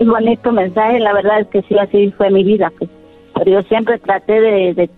[0.00, 0.98] muy bonito mensaje.
[0.98, 2.72] La verdad es que sí, así fue mi vida.
[2.76, 2.90] Pues.
[3.36, 4.90] Pero yo siempre traté de, de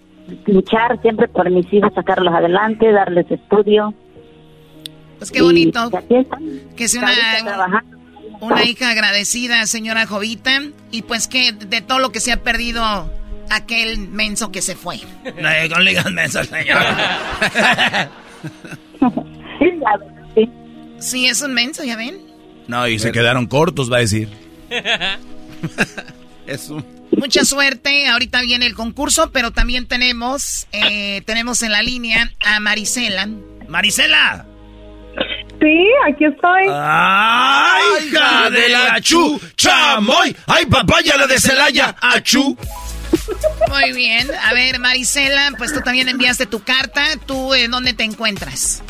[0.47, 3.92] luchar siempre por mis hijos, sacarlos adelante, darles estudio.
[5.18, 5.90] Pues qué bonito.
[6.74, 7.84] Que sea una,
[8.40, 12.82] una hija agradecida, señora Jovita, y pues que de todo lo que se ha perdido
[13.51, 14.97] aquel menso que se fue.
[15.42, 18.09] No, no le digas menso, señora.
[20.99, 22.18] Sí, es un menso, ¿ya ven?
[22.68, 24.28] No, y se quedaron cortos, va a decir.
[26.47, 26.84] Es un...
[27.11, 32.61] Mucha suerte, ahorita viene el concurso, pero también tenemos, eh, tenemos en la línea a
[32.61, 33.28] Marisela.
[33.68, 34.47] Marisela.
[35.61, 36.68] Sí, aquí estoy.
[36.70, 39.40] ¡Ay, hija de la chu!
[39.57, 40.36] ¡Chamoy!
[40.47, 41.97] ¡Ay, papaya la de Celaya!
[42.01, 42.57] ¡Achú!
[43.70, 48.05] Muy bien, a ver Marisela, pues tú también enviaste tu carta, ¿tú en dónde te
[48.05, 48.82] encuentras?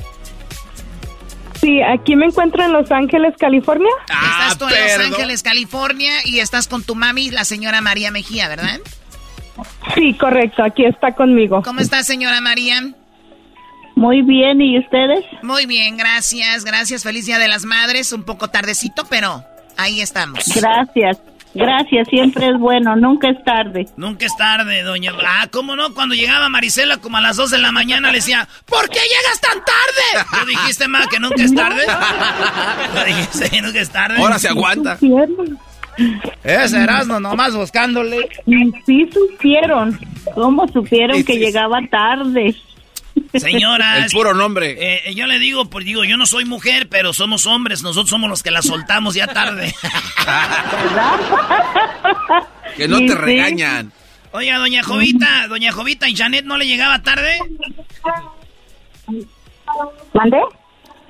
[1.67, 3.91] Sí, aquí me encuentro en Los Ángeles, California.
[4.05, 5.07] estás tú en Los.
[5.09, 8.79] Ángeles, California, y estás con tu mami, la señora María Mejía, ¿verdad?
[9.97, 11.63] Sí, correcto, aquí está conmigo.
[11.63, 12.95] ¿Cómo está, señora María?
[13.97, 15.25] Muy bien, ¿y ustedes?
[15.43, 17.03] Muy bien, gracias, gracias.
[17.03, 19.43] Feliz Día de las Madres, un poco tardecito, pero
[19.77, 20.45] ahí estamos.
[20.55, 21.19] Gracias,
[21.57, 23.87] gracias, siempre es bueno, nunca es tarde.
[23.97, 25.13] Nunca es tarde, doña.
[25.27, 25.93] Ah, ¿cómo no?
[25.95, 29.41] Cuando llegaba Marisela como a las 2 de la mañana le decía, ¿por qué llegas
[29.41, 30.27] tan tarde?
[30.41, 31.83] ¿Tú dijiste, ma, que nunca es tarde?
[32.95, 34.17] ¿Tú dijiste que nunca es tarde?
[34.19, 34.99] Ahora se aguanta.
[36.45, 38.29] Ese Erasmo nomás buscándole.
[38.85, 39.99] Sí supieron.
[40.35, 42.55] ¿Cómo supieron Sí, que sí, llegaba tarde?
[43.35, 44.77] Señora, El es- puro nombre.
[45.09, 48.31] eh, yo le digo, pues digo, yo no soy mujer, pero somos hombres, nosotros somos
[48.31, 49.75] los que la soltamos ya tarde.
[52.77, 53.15] Que no te sí.
[53.15, 53.93] regañan.
[54.33, 57.39] Oiga, doña Jovita, doña Jovita, ¿y Janet no le llegaba tarde?
[60.13, 60.37] ¿Mande?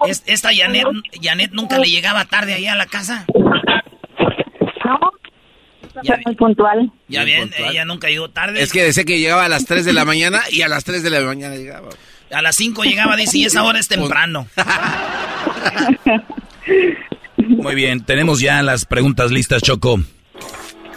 [0.06, 0.86] Es- esta Janet,
[1.20, 3.24] Janet nunca le llegaba tarde ahí a la casa.
[4.84, 4.98] No,
[6.02, 6.92] Ya, soy muy puntual.
[7.08, 7.70] ya Muy bien, puntual.
[7.72, 8.62] ella nunca llegó tarde.
[8.62, 11.02] Es que decía que llegaba a las 3 de la mañana y a las 3
[11.02, 11.88] de la mañana llegaba.
[12.32, 14.46] A las 5 llegaba, dice, y esa hora es temprano.
[17.38, 20.00] Muy bien, tenemos ya las preguntas listas, Choco.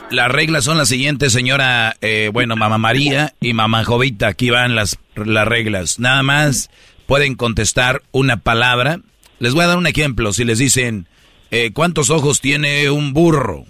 [0.09, 4.73] Las reglas son las siguientes, señora, eh, bueno, mamá María y mamá Jovita, aquí van
[4.75, 5.99] las, las reglas.
[5.99, 6.71] Nada más
[7.05, 9.01] pueden contestar una palabra.
[9.37, 10.33] Les voy a dar un ejemplo.
[10.33, 11.07] Si les dicen,
[11.51, 13.65] eh, ¿cuántos ojos tiene un burro?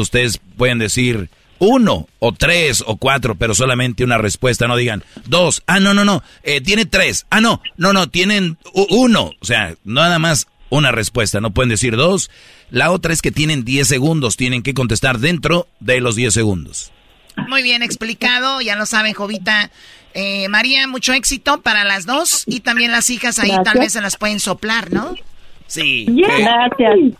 [0.00, 4.66] Ustedes pueden decir uno o tres o cuatro, pero solamente una respuesta.
[4.66, 5.62] No digan dos.
[5.66, 6.22] Ah, no, no, no.
[6.42, 7.26] Eh, tiene tres.
[7.30, 8.08] Ah, no, no, no.
[8.08, 8.58] Tienen
[8.90, 9.32] uno.
[9.40, 11.40] O sea, nada más una respuesta.
[11.40, 12.30] No pueden decir dos.
[12.70, 16.92] La otra es que tienen 10 segundos, tienen que contestar dentro de los 10 segundos.
[17.48, 19.70] Muy bien explicado, ya lo saben, Jovita.
[20.14, 24.00] Eh, María, mucho éxito para las dos y también las hijas ahí tal vez se
[24.00, 25.14] las pueden soplar, ¿no?
[25.66, 26.06] Sí.
[26.08, 27.14] Gracias.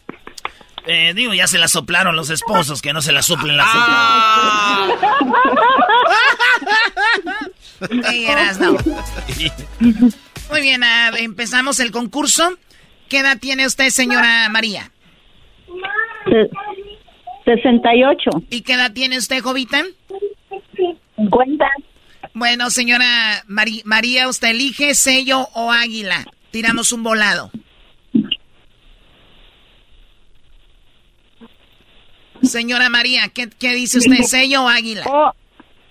[0.90, 4.88] Eh, digo, ya se las soplaron los esposos, que no se las soplen las ah.
[8.58, 8.72] no.
[10.50, 12.56] Muy bien, ah, empezamos el concurso.
[13.10, 14.90] ¿Qué edad tiene usted, señora María?
[17.44, 18.30] 68.
[18.48, 19.82] ¿Y qué edad tiene usted, Jovita?
[21.16, 21.66] 50.
[22.32, 26.24] Bueno, señora María, usted elige sello o águila.
[26.50, 27.50] Tiramos un volado.
[32.42, 34.22] Señora María, ¿qué, dice usted?
[34.24, 35.04] ¿Sello o águila?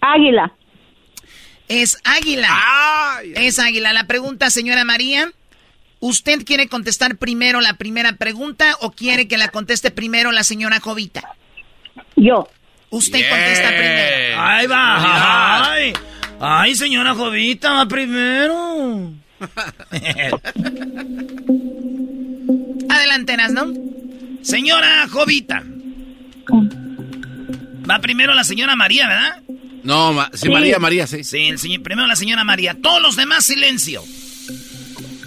[0.02, 0.54] águila.
[1.68, 2.50] Es águila.
[3.36, 3.94] Es águila.
[3.94, 5.32] La pregunta, señora María,
[6.00, 10.80] ¿Usted quiere contestar primero la primera pregunta o quiere que la conteste primero la señora
[10.80, 11.34] Jovita?
[12.16, 12.48] Yo.
[12.92, 14.40] Usted contesta primero.
[14.40, 15.72] Ahí va.
[15.72, 15.94] Ay,
[16.40, 19.12] ay, señora Jovita, va primero.
[22.90, 23.74] Adelantenas, ¿no?
[24.44, 25.64] Señora Jovita.
[27.90, 29.42] Va primero la señora María, ¿verdad?
[29.84, 31.24] No, sí, María, María, sí.
[31.24, 32.76] Sí, primero la señora María.
[32.82, 34.04] Todos los demás, silencio.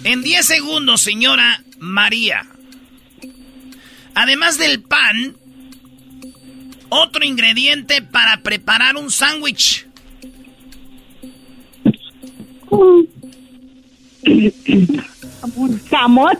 [0.03, 2.45] En 10 segundos, señora María.
[4.13, 5.35] Además del pan,
[6.89, 9.87] otro ingrediente para preparar un sándwich.
[15.89, 16.37] Jamón.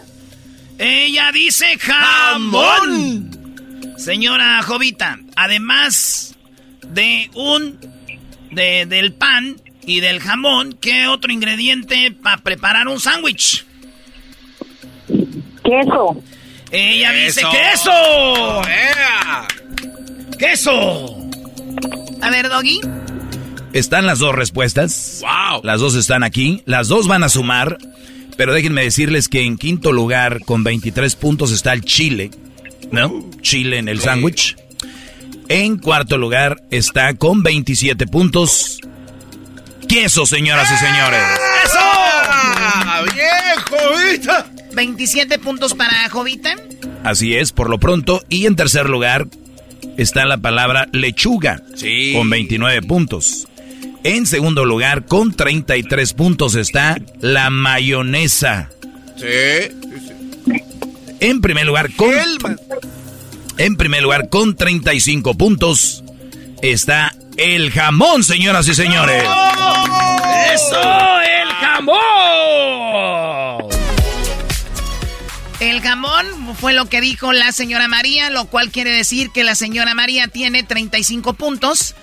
[0.77, 3.40] Ella dice jamón.
[4.01, 6.35] Señora Jovita, además
[6.87, 7.77] de un
[8.51, 13.65] de, del pan, y del jamón, ¿qué otro ingrediente para preparar un sándwich?
[15.63, 16.21] Queso.
[16.71, 18.61] Ella dice queso.
[20.37, 21.17] Queso.
[22.21, 22.79] A ver, Doggy.
[23.73, 25.21] Están las dos respuestas.
[25.21, 25.61] Wow.
[25.63, 26.61] Las dos están aquí.
[26.65, 27.77] Las dos van a sumar.
[28.37, 32.31] Pero déjenme decirles que en quinto lugar, con 23 puntos, está el chile.
[32.91, 33.29] ¿No?
[33.41, 34.55] Chile en el sándwich.
[35.47, 38.79] En cuarto lugar está con 27 puntos
[39.91, 41.21] queso, señoras y señores.
[41.65, 41.79] ¡Eso!
[41.81, 44.21] ¡Ah, ¡Bien,
[44.73, 46.55] 27 puntos para Jovita.
[47.03, 48.23] Así es, por lo pronto.
[48.29, 49.27] Y en tercer lugar
[49.97, 51.61] está la palabra lechuga.
[51.75, 52.13] Sí.
[52.15, 53.47] Con 29 puntos.
[54.03, 58.69] En segundo lugar, con 33 puntos, está la mayonesa.
[59.17, 59.75] Sí.
[61.21, 62.13] En primer lugar, con.
[63.57, 66.03] En primer lugar, con 35 puntos,
[66.63, 69.23] está el jamón, señoras y señores.
[70.51, 71.21] ¡Eso!
[71.21, 72.01] ¡El jamón!
[75.59, 79.53] El jamón fue lo que dijo la señora María, lo cual quiere decir que la
[79.53, 81.93] señora María tiene 35 puntos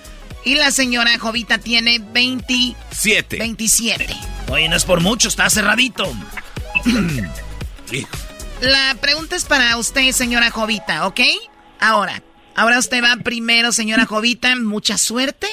[0.45, 3.37] y la señora Jovita tiene 27.
[3.37, 4.15] 27.
[4.47, 6.09] Oye, no es por mucho, está cerradito.
[8.61, 11.21] la pregunta es para usted, señora Jovita, ¿ok?
[11.79, 12.21] Ahora,
[12.59, 14.53] Ahora usted va primero, señora Jovita.
[14.57, 15.47] Mucha suerte.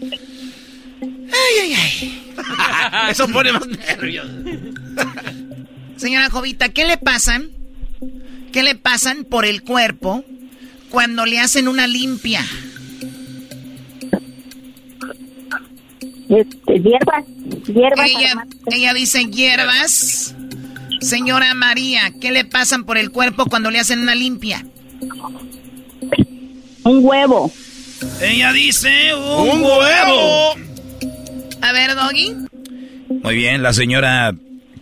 [0.00, 2.32] Ay, ay, ay.
[3.10, 4.26] Eso pone más nervios.
[5.98, 7.50] Señora Jovita, ¿qué le pasan?
[8.54, 10.24] ¿Qué le pasan por el cuerpo
[10.88, 12.42] cuando le hacen una limpia?
[16.30, 17.26] Este, hierbas,
[17.66, 18.08] hierbas.
[18.08, 20.34] Ella, ella dice hierbas.
[21.00, 24.64] Señora María, ¿qué le pasan por el cuerpo cuando le hacen una limpia?
[26.84, 27.52] Un huevo.
[28.20, 30.54] Ella dice un, huevo.
[31.62, 32.34] A ver, Doggy.
[33.22, 34.34] Muy bien, la señora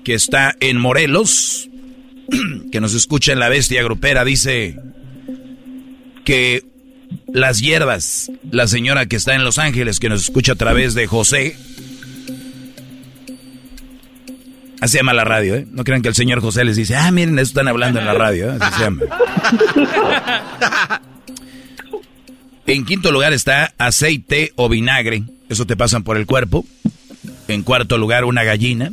[0.05, 1.69] que está en Morelos,
[2.73, 4.77] que nos escucha en la bestia grupera, dice
[6.25, 6.65] que
[7.33, 11.07] las hierbas, la señora que está en Los Ángeles, que nos escucha a través de
[11.07, 11.57] José,
[14.81, 15.66] Así se llama la radio, ¿eh?
[15.70, 18.14] No crean que el señor José les dice, ah, miren, eso están hablando en la
[18.14, 18.59] radio, ¿eh?
[18.61, 19.03] Así se llama.
[22.66, 25.25] En quinto lugar está aceite o vinagre.
[25.49, 26.64] Eso te pasan por el cuerpo.
[27.49, 28.93] En cuarto lugar, una gallina.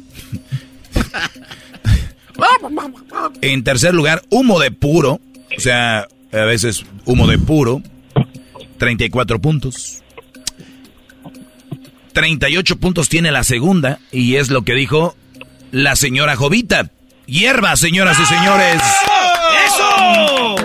[3.42, 5.22] en tercer lugar, humo de puro.
[5.58, 7.82] O sea, a veces humo de puro.
[8.78, 10.04] 34 puntos.
[12.14, 15.16] 38 puntos tiene la segunda y es lo que dijo
[15.72, 16.90] la señora Jovita.
[17.26, 18.82] Hierba, señoras y señores.
[19.66, 20.56] ¡Eso!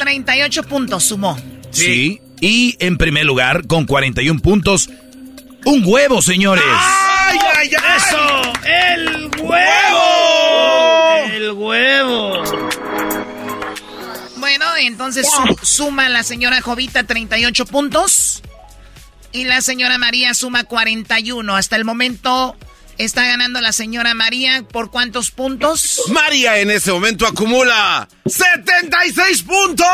[0.00, 1.38] 38 puntos sumó.
[1.70, 2.20] Sí.
[2.40, 4.90] Y en primer lugar, con 41 puntos,
[5.64, 6.64] un huevo, señores.
[6.66, 7.96] ¡Ay, ay, ay!
[7.96, 8.52] ¡Eso!
[8.64, 11.32] ¡El huevo!
[11.32, 12.42] ¡El huevo!
[14.36, 18.42] Bueno, entonces su- suma la señora Jovita 38 puntos.
[19.32, 21.56] Y la señora María suma 41.
[21.56, 22.56] Hasta el momento
[22.98, 26.02] está ganando la señora María por cuántos puntos?
[26.08, 29.86] María en ese momento acumula 76 puntos.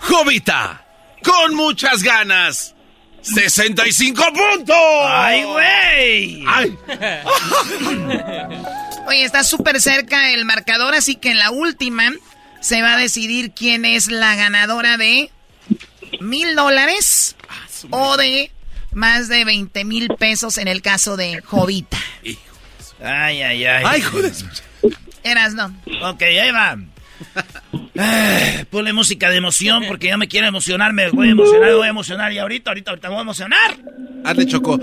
[0.00, 0.84] Jovita,
[1.22, 2.74] con muchas ganas,
[3.22, 4.76] 65 puntos.
[5.06, 6.44] ¡Ay, güey!
[6.46, 6.78] ¡Ay!
[9.06, 12.12] Oye, está súper cerca el marcador, así que en la última
[12.60, 15.30] se va a decidir quién es la ganadora de
[16.20, 17.36] mil dólares
[17.90, 18.50] o de
[18.92, 21.98] más de 20 mil pesos en el caso de Jovita.
[23.02, 23.84] Ay, ay, ay.
[23.86, 24.32] Ay, joder.
[25.22, 25.66] Eras, no.
[26.02, 26.78] Ok, ahí va.
[27.98, 31.74] Ah, Ponle música de emoción porque ya me quiero emocionar, me voy a emocionar, me
[31.74, 33.76] voy a emocionar y ahorita, ahorita, ahorita me voy a emocionar.
[34.24, 34.78] Hazle chocó.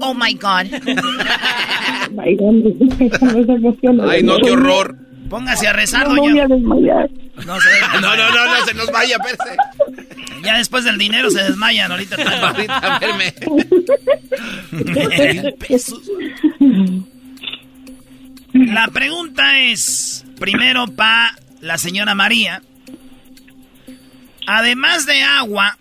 [0.00, 0.66] Oh my God.
[4.08, 4.96] Ay, no, qué horror.
[5.28, 6.44] Póngase a rezar, No, no voy doña.
[6.44, 7.10] a desmayar.
[7.46, 7.68] No, se
[8.00, 9.56] No, no, no, no, se nos vaya, espérese.
[10.44, 12.16] Ya después del dinero se desmayan ahorita.
[12.48, 13.34] Ahorita, verme.
[18.52, 22.62] La pregunta es, primero para la señora María,
[24.46, 25.76] además de agua,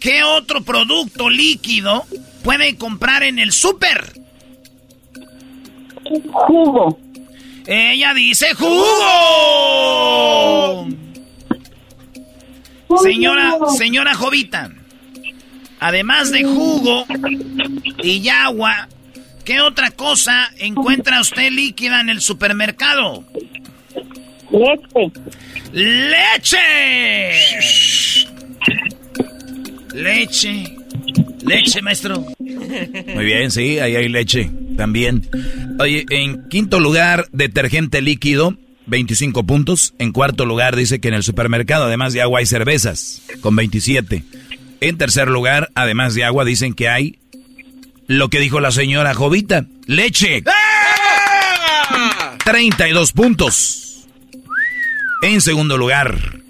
[0.00, 2.04] ¿qué otro producto líquido
[2.42, 4.14] puede comprar en el súper?
[6.32, 6.98] Jugo.
[7.66, 8.86] Ella dice jugo.
[13.02, 14.70] Señora, señora Jovita,
[15.80, 17.04] además de jugo
[18.02, 18.88] y agua,
[19.44, 23.24] ¿qué otra cosa encuentra usted líquida en el supermercado?
[24.52, 25.10] Leche.
[25.72, 26.54] ¡Leche!
[29.92, 30.76] Leche.
[31.44, 32.24] Leche, maestro.
[32.38, 35.28] Muy bien, sí, ahí hay leche también.
[35.78, 38.56] Oye, en quinto lugar, detergente líquido,
[38.86, 39.94] 25 puntos.
[39.98, 44.22] En cuarto lugar, dice que en el supermercado, además de agua, hay cervezas, con 27.
[44.80, 47.18] En tercer lugar, además de agua, dicen que hay
[48.06, 50.44] lo que dijo la señora Jovita, leche.
[52.44, 54.06] 32 puntos.
[55.22, 56.40] En segundo lugar,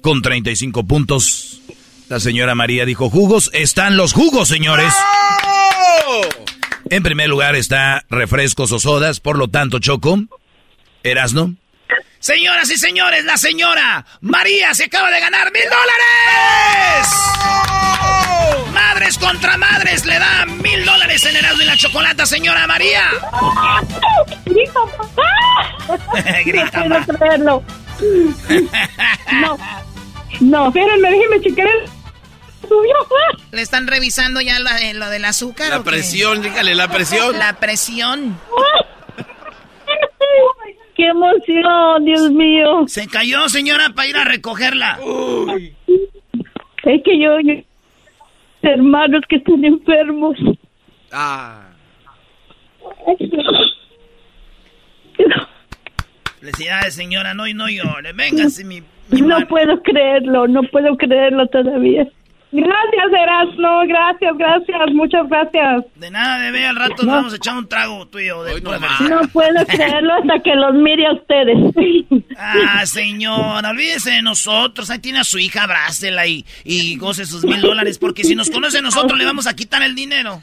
[0.00, 1.62] con 35 puntos,
[2.08, 4.92] la señora María dijo, jugos, están los jugos, señores.
[6.90, 10.18] En primer lugar está refrescos o sodas, por lo tanto, Choco,
[11.02, 11.54] Erasno,
[12.24, 17.08] Señoras y señores, la señora María se acaba de ganar mil dólares.
[18.72, 23.10] Madres contra madres le da mil dólares en Erasmo y la chocolata, señora María.
[24.46, 26.02] Grita, papá.
[26.46, 26.84] Grita,
[27.36, 27.62] no.
[29.42, 29.58] No.
[30.40, 31.93] No, espérenme, déjenme checar el...
[32.68, 32.94] Subió.
[33.52, 35.70] ¿Le están revisando ya lo, de- lo del azúcar?
[35.70, 35.90] La o qué?
[35.90, 37.38] presión, dígale, la presión.
[37.38, 38.38] La presión.
[40.96, 42.84] ¡Qué emoción, Dios mío!
[42.86, 44.98] Se cayó, señora, para ir a recogerla.
[46.84, 47.62] Es que yo, yo-
[48.62, 50.36] hermanos que están enfermos.
[51.10, 51.68] Ah.
[56.40, 58.12] Felicidades, señora, no y no llore.
[58.12, 59.46] Véngase, mi, mi No mano.
[59.48, 62.06] puedo creerlo, no puedo creerlo todavía.
[62.56, 65.86] Gracias, Erasmo, gracias, gracias, muchas gracias.
[65.96, 68.44] De nada, bebé, al rato nos vamos a echar un trago tú y yo.
[68.44, 69.22] De pura felicidad.
[69.22, 71.56] No puedo creerlo hasta que los mire a ustedes.
[72.38, 74.88] Ah, señora, olvídese de nosotros.
[74.90, 77.98] Ahí tiene a su hija, abrácela y, y goce sus mil dólares.
[77.98, 80.40] Porque si nos conoce a nosotros, le vamos a quitar el dinero.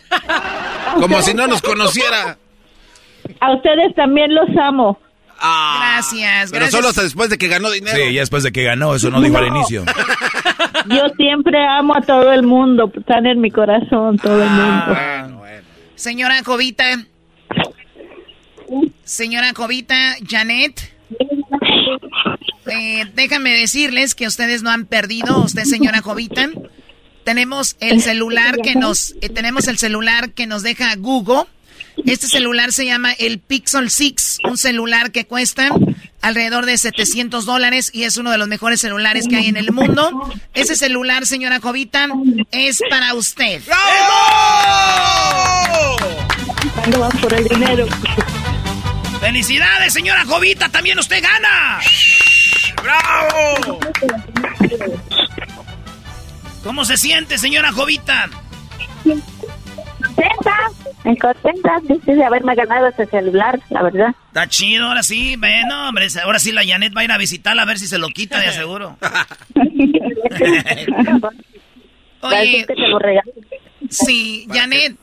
[0.96, 2.38] Como si no nos conociera.
[3.40, 5.00] A ustedes también los amo.
[5.40, 5.94] Ah.
[5.94, 7.96] Gracias, Pero solo hasta después de que ganó dinero.
[7.96, 9.86] Sí, ya después de que ganó, eso no dijo al inicio.
[10.90, 14.98] Yo siempre amo a todo el mundo, están en mi corazón todo el mundo.
[15.96, 16.86] Señora Jovita.
[19.04, 20.94] Señora Jovita, Janet.
[22.68, 26.50] Eh, déjame decirles que ustedes no han perdido, usted señora Jovita.
[27.24, 31.44] Tenemos el celular que nos, eh, tenemos el celular que nos deja Google.
[32.06, 35.70] Este celular se llama el Pixel 6, un celular que cuesta
[36.22, 39.72] alrededor de 700 dólares y es uno de los mejores celulares que hay en el
[39.72, 40.32] mundo.
[40.54, 42.08] Ese celular, señora Jovita,
[42.52, 43.62] es para usted.
[46.76, 47.88] ¿Cuándo van por el dinero?
[49.20, 50.70] ¡Felicidades, señora Jovita!
[50.70, 51.80] ¡También usted gana!
[52.82, 53.80] ¡Bravo!
[56.64, 58.30] ¿Cómo se siente, señora Jovita?
[60.16, 60.56] Contenta,
[61.20, 64.16] contenta, dice de haberme ganado este celular, la verdad.
[64.28, 67.62] Está chido, ahora sí, bueno, hombre, ahora sí la Janet va a ir a visitarla
[67.64, 68.98] a ver si se lo quita, de aseguro.
[72.22, 72.68] Oye,
[73.90, 74.96] sí, Janet,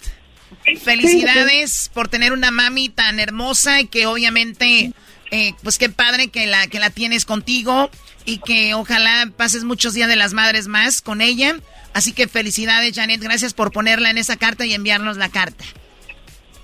[0.82, 4.92] felicidades por tener una mami tan hermosa y que obviamente,
[5.30, 7.90] eh, pues qué padre que la, que la tienes contigo
[8.24, 11.56] y que ojalá pases muchos días de las madres más con ella.
[11.94, 15.64] Así que felicidades, Janet, gracias por ponerla en esa carta y enviarnos la carta.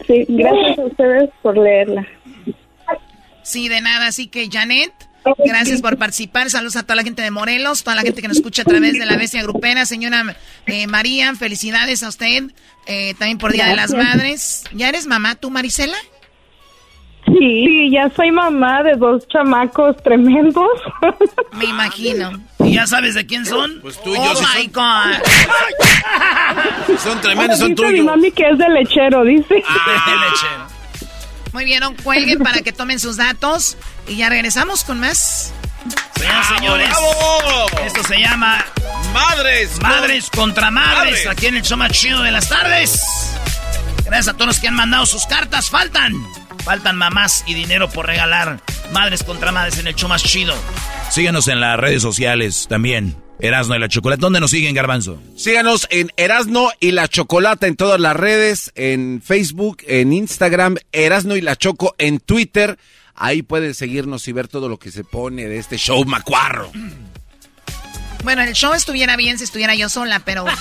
[0.06, 2.06] Sí, gracias a ustedes por leerla.
[3.42, 4.92] Sí, de nada, así que Janet,
[5.44, 6.50] Gracias por participar.
[6.50, 8.98] Saludos a toda la gente de Morelos, toda la gente que nos escucha a través
[8.98, 9.86] de la bestia grupera.
[9.86, 12.44] Señora eh, María, felicidades a usted.
[12.86, 14.64] Eh, también por Día de las Madres.
[14.72, 15.96] ¿Ya eres mamá tú, Marisela?
[17.26, 20.68] Sí, ya soy mamá de dos chamacos tremendos.
[21.52, 22.32] Me imagino.
[22.60, 23.80] ¿Y ya sabes de quién son?
[23.82, 24.40] Pues tú y oh yo.
[24.40, 25.22] my God.
[27.02, 28.06] son tremendos, son Dice mi tuyos.
[28.06, 29.62] mami que es de lechero, dice.
[29.68, 30.66] Ah, lechero.
[31.52, 33.76] Muy bien, no cuelguen para que tomen sus datos
[34.08, 35.52] y ya regresamos con más.
[36.16, 36.90] Señoras y señores,
[37.84, 38.64] esto se llama
[39.12, 39.80] Madres.
[39.80, 41.26] Madres contra madres, Madres.
[41.28, 43.00] aquí en el show más chido de las tardes.
[44.04, 45.68] Gracias a todos los que han mandado sus cartas.
[45.70, 46.12] Faltan,
[46.64, 48.60] faltan mamás y dinero por regalar.
[48.92, 50.54] Madres contra madres en el show más chido.
[51.10, 53.16] Síganos en las redes sociales también.
[53.38, 54.20] Erasno y la Chocolate.
[54.20, 55.22] ¿Dónde nos siguen, Garbanzo?
[55.36, 61.36] Síganos en Erasno y la Chocolata en todas las redes, en Facebook, en Instagram, Erasno
[61.36, 62.78] y la Choco en Twitter.
[63.14, 66.70] Ahí pueden seguirnos y ver todo lo que se pone de este show macuarro.
[68.24, 70.46] Bueno, el show estuviera bien si estuviera yo sola, pero...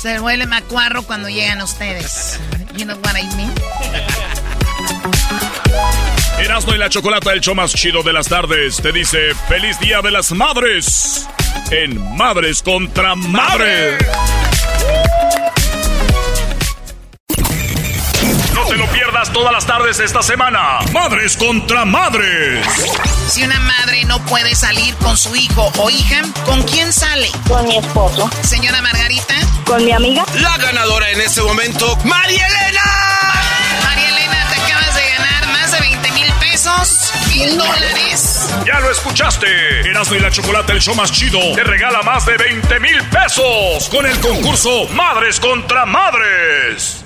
[0.00, 2.38] Se vuelve macuarro cuando llegan ustedes.
[2.76, 3.50] You know what I mean?
[6.38, 10.02] Erasmo y la Chocolata, el show más chido de las tardes, te dice feliz día
[10.02, 11.26] de las madres
[11.70, 13.96] en Madres contra Madres.
[19.16, 20.78] Pierdas todas las tardes esta semana.
[20.92, 22.66] Madres contra Madres.
[23.28, 27.30] Si una madre no puede salir con su hijo o hija, ¿con quién sale?
[27.48, 28.28] Con mi esposo.
[28.42, 29.34] Señora Margarita.
[29.64, 30.24] Con mi amiga.
[30.34, 32.82] La ganadora en este momento, María Elena.
[33.84, 38.48] María Elena, te acabas de ganar más de 20 mil pesos, mil dólares.
[38.66, 39.88] Ya lo escuchaste.
[39.88, 43.88] Erasmo y la Chocolata, el show más chido, te regala más de 20 mil pesos
[43.90, 47.05] con el concurso Madres contra Madres.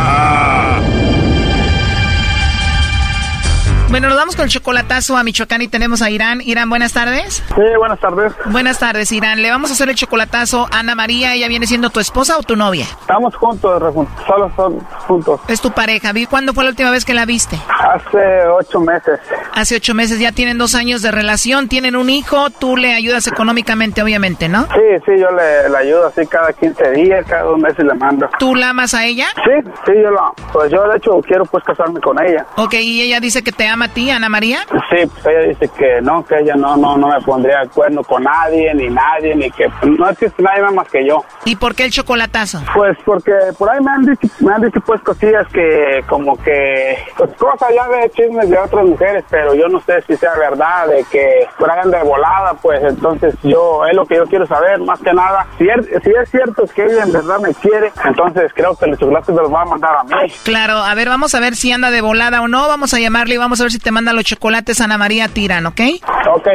[3.91, 6.39] Bueno, nos vamos con el chocolatazo a Michoacán y tenemos a Irán.
[6.39, 7.43] Irán, buenas tardes.
[7.53, 8.31] Sí, buenas tardes.
[8.45, 9.41] Buenas tardes, Irán.
[9.41, 11.33] Le vamos a hacer el chocolatazo a Ana María.
[11.33, 12.85] ¿Ella viene siendo tu esposa o tu novia?
[12.85, 13.83] Estamos juntos,
[14.25, 15.41] solo son juntos.
[15.49, 16.13] Es tu pareja.
[16.29, 17.59] ¿Cuándo fue la última vez que la viste?
[17.67, 19.19] Hace ocho meses.
[19.53, 20.19] Hace ocho meses.
[20.19, 21.67] Ya tienen dos años de relación.
[21.67, 22.49] Tienen un hijo.
[22.49, 24.67] Tú le ayudas económicamente, obviamente, ¿no?
[24.67, 28.29] Sí, sí, yo le, le ayudo así cada 15 días, cada dos meses le mando.
[28.39, 29.27] ¿Tú la amas a ella?
[29.43, 32.45] Sí, sí, yo la, pues yo de hecho quiero pues casarme con ella.
[32.55, 34.59] Ok, y ella dice que te ama a ti, Ana María.
[34.89, 38.03] Sí, pues ella dice que no, que ella no, no, no me pondría de acuerdo
[38.03, 41.23] con nadie, ni nadie, ni que no existe nadie más que yo.
[41.45, 42.61] ¿Y por qué el chocolatazo?
[42.73, 46.97] Pues porque por ahí me han dicho, me han dicho pues cosillas que como que,
[47.17, 50.87] pues cosas ya de chismes de otras mujeres, pero yo no sé si sea verdad,
[50.87, 54.79] de que por ahí de volada, pues entonces yo, es lo que yo quiero saber,
[54.79, 58.51] más que nada, si es, si es cierto que ella en verdad me quiere, entonces
[58.53, 60.31] creo que el chocolate me lo va a mandar a mí.
[60.43, 62.67] Claro, a ver, vamos a ver si anda de volada o no.
[62.67, 65.65] Vamos a llamarle y vamos a ver si te manda los chocolates Ana María Tiran,
[65.65, 65.81] ¿ok?
[66.29, 66.47] Ok.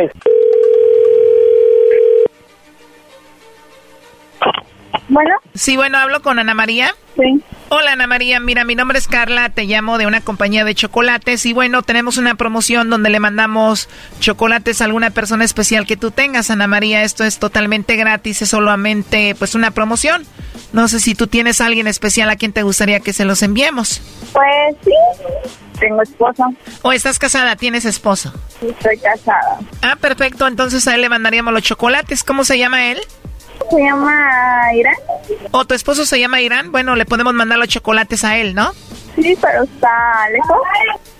[5.09, 5.37] Bueno.
[5.55, 6.95] Sí, bueno, hablo con Ana María.
[7.17, 7.43] Sí.
[7.69, 11.47] Hola Ana María, mira, mi nombre es Carla, te llamo de una compañía de chocolates
[11.47, 13.89] y bueno, tenemos una promoción donde le mandamos
[14.21, 17.03] chocolates a alguna persona especial que tú tengas, Ana María.
[17.03, 20.25] Esto es totalmente gratis, es solamente pues una promoción.
[20.73, 23.43] No sé si tú tienes a alguien especial a quien te gustaría que se los
[23.43, 24.01] enviemos.
[24.33, 24.93] Pues sí,
[25.79, 26.45] tengo esposo.
[26.83, 27.57] ¿O estás casada?
[27.57, 28.33] ¿Tienes esposo?
[28.61, 29.59] Sí, estoy casada.
[29.83, 32.25] Ah, perfecto, entonces a él le mandaríamos los chocolates.
[32.25, 33.01] ¿Cómo se llama él?
[33.71, 34.95] Se llama Irán.
[35.51, 36.73] ¿O tu esposo se llama Irán?
[36.73, 38.73] Bueno, le podemos mandar los chocolates a él, ¿no?
[39.15, 40.59] Sí, pero está lejos.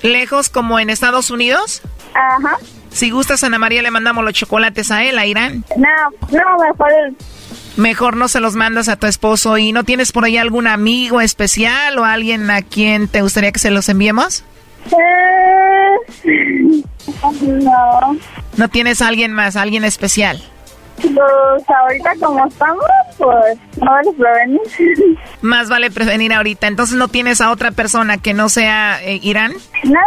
[0.03, 1.83] ¿Lejos como en Estados Unidos?
[2.15, 2.59] Ajá.
[2.91, 5.65] Si gustas, Ana María, le mandamos los chocolates a él, a Irán.
[5.77, 5.89] No,
[6.31, 6.93] no, mejor
[7.77, 11.21] Mejor no se los mandas a tu esposo y no tienes por ahí algún amigo
[11.21, 14.45] especial o alguien a quien te gustaría que se los enviemos?
[14.87, 16.83] Eh,
[17.43, 18.17] no.
[18.57, 20.43] ¿No tienes a alguien más, alguien especial?
[20.97, 22.85] Pues ahorita como estamos,
[23.19, 24.61] pues no vale prevenir.
[25.43, 26.67] Más vale prevenir ahorita.
[26.67, 29.53] Entonces no tienes a otra persona que no sea eh, Irán?
[29.85, 30.01] No,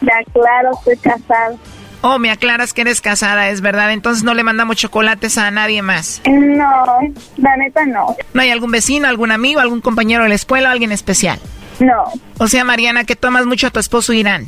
[0.00, 1.56] ya claro, estoy casada.
[2.02, 3.92] Oh, me aclaras que eres casada, es verdad.
[3.92, 6.22] Entonces no le mandamos chocolates a nadie más.
[6.26, 6.98] No,
[7.36, 8.16] la neta no.
[8.32, 11.38] ¿No hay algún vecino, algún amigo, algún compañero de la escuela, alguien especial?
[11.78, 12.04] No.
[12.38, 14.46] O sea, Mariana, que tomas mucho a tu esposo Irán.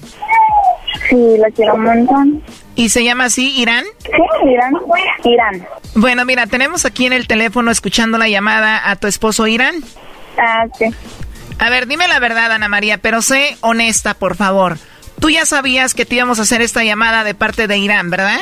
[1.09, 2.43] Sí, lo quiero un montón.
[2.75, 3.85] ¿Y se llama así Irán?
[4.03, 4.11] Sí,
[4.51, 4.75] Irán.
[5.25, 5.67] Irán.
[5.95, 9.77] Bueno, mira, tenemos aquí en el teléfono escuchando la llamada a tu esposo Irán.
[10.39, 10.87] Ah, sí.
[11.59, 14.79] A ver, dime la verdad, Ana María, pero sé honesta, por favor.
[15.23, 18.41] Tú ya sabías que te íbamos a hacer esta llamada de parte de Irán, ¿verdad?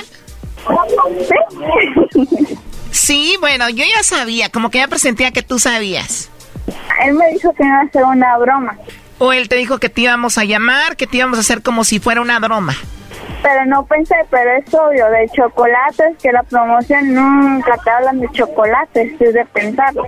[2.11, 2.49] Sí.
[2.91, 6.31] Sí, bueno, yo ya sabía, como que ya presentía que tú sabías.
[7.05, 8.79] Él me dijo que iba a hacer una broma.
[9.19, 11.85] O él te dijo que te íbamos a llamar, que te íbamos a hacer como
[11.85, 12.75] si fuera una broma.
[13.43, 18.29] Pero no pensé, pero es obvio, de chocolates, que la promoción nunca te hablan de
[18.33, 20.07] chocolates, es de pensarlo.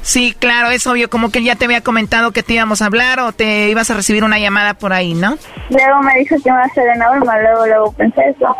[0.00, 2.86] Sí, claro, es obvio, como que él ya te había comentado que te íbamos a
[2.86, 5.36] hablar o te ibas a recibir una llamada por ahí, ¿no?
[5.70, 8.56] Luego me dijo que iba a hacer broma, luego, luego pensé eso.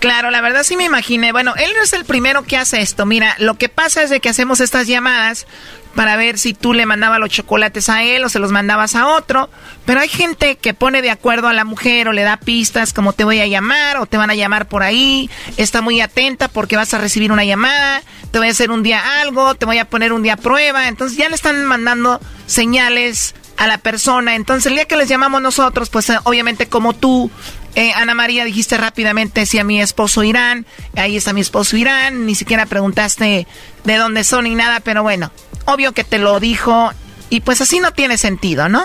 [0.00, 1.30] Claro, la verdad sí me imaginé.
[1.30, 3.04] Bueno, él no es el primero que hace esto.
[3.04, 5.46] Mira, lo que pasa es de que hacemos estas llamadas
[5.94, 9.08] para ver si tú le mandabas los chocolates a él o se los mandabas a
[9.08, 9.50] otro.
[9.84, 13.12] Pero hay gente que pone de acuerdo a la mujer o le da pistas como
[13.12, 15.28] te voy a llamar o te van a llamar por ahí.
[15.58, 19.20] Está muy atenta porque vas a recibir una llamada, te voy a hacer un día
[19.20, 20.88] algo, te voy a poner un día a prueba.
[20.88, 24.34] Entonces ya le están mandando señales a la persona.
[24.34, 27.30] Entonces el día que les llamamos nosotros, pues eh, obviamente como tú
[27.74, 30.66] eh, Ana María, dijiste rápidamente si a mi esposo Irán,
[30.96, 33.46] ahí está mi esposo Irán, ni siquiera preguntaste
[33.84, 35.30] de dónde son ni nada, pero bueno,
[35.66, 36.90] obvio que te lo dijo
[37.28, 38.82] y pues así no tiene sentido, ¿no?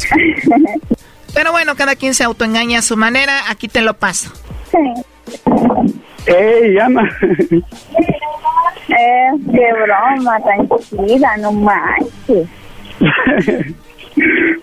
[1.32, 4.32] Pero bueno, cada quien se autoengaña a su manera, aquí te lo paso.
[4.70, 4.78] Sí.
[6.26, 7.08] ¡Ey, Ana!
[8.88, 12.48] Eh, qué broma, tranquila, no manches.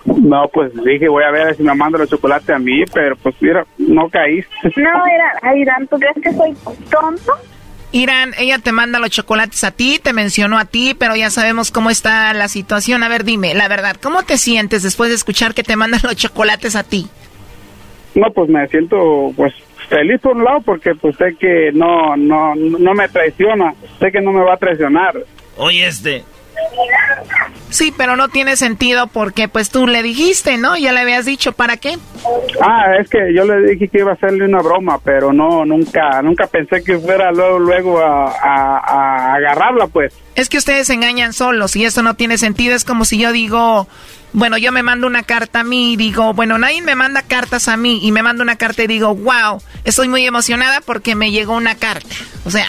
[0.06, 3.36] No, pues dije, voy a ver si me manda los chocolates a mí, pero pues
[3.40, 4.52] mira, no caíste.
[4.76, 6.54] No, Irán, Irán, ¿tú crees que soy
[6.90, 7.34] tonto?
[7.92, 11.72] Irán, ella te manda los chocolates a ti, te mencionó a ti, pero ya sabemos
[11.72, 13.04] cómo está la situación.
[13.04, 16.16] A ver, dime, la verdad, ¿cómo te sientes después de escuchar que te mandan los
[16.16, 17.08] chocolates a ti?
[18.16, 19.54] No, pues me siento pues
[19.90, 24.22] feliz por un lado porque pues sé que no no no me traiciona, sé que
[24.22, 25.14] no me va a traicionar.
[25.56, 26.24] Oye, este,
[27.70, 30.78] Sí, pero no tiene sentido porque pues tú le dijiste, ¿no?
[30.78, 31.98] Ya le habías dicho, ¿para qué?
[32.62, 36.22] Ah, es que yo le dije que iba a hacerle una broma, pero no, nunca,
[36.22, 40.14] nunca pensé que fuera luego, luego a, a- a agarrarla, pues.
[40.36, 42.74] Es que ustedes se engañan solos y eso no tiene sentido.
[42.76, 43.88] Es como si yo digo,
[44.34, 47.68] bueno, yo me mando una carta a mí y digo, bueno, nadie me manda cartas
[47.68, 51.32] a mí y me mando una carta y digo, wow, estoy muy emocionada porque me
[51.32, 52.16] llegó una carta.
[52.46, 52.68] O sea,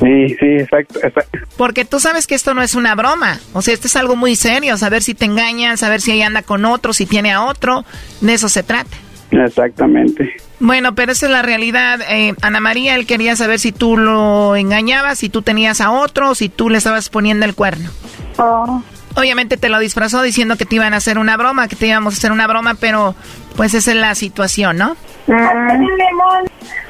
[0.00, 1.38] Sí, sí, exacto, exacto.
[1.56, 3.40] porque tú sabes que esto no es una broma.
[3.52, 4.76] O sea, esto es algo muy serio.
[4.76, 7.84] Saber si te engañan, saber si ella anda con otro, si tiene a otro.
[8.20, 8.96] De eso se trata.
[9.30, 10.36] Exactamente.
[10.60, 12.00] Bueno, pero esa es la realidad.
[12.08, 16.34] Eh, Ana María, él quería saber si tú lo engañabas, si tú tenías a otro,
[16.34, 17.90] si tú le estabas poniendo el cuerno.
[18.38, 18.82] Oh.
[19.16, 22.14] Obviamente te lo disfrazó diciendo que te iban a hacer una broma, que te íbamos
[22.14, 23.14] a hacer una broma, pero
[23.56, 24.96] pues esa es la situación, ¿no?
[25.26, 26.46] Mm,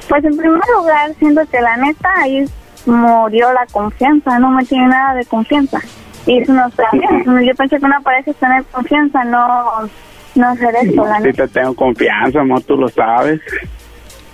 [0.08, 2.44] Pues en primer lugar, siento que la neta ahí
[2.86, 5.80] murió la confianza, no me tiene nada de confianza.
[6.26, 7.46] Y eso no está bien.
[7.46, 9.88] Yo pensé que una pareja es tener confianza, no,
[10.34, 11.46] no hacer eso, Sí neta.
[11.46, 13.40] te tengo confianza, amor, tú lo sabes.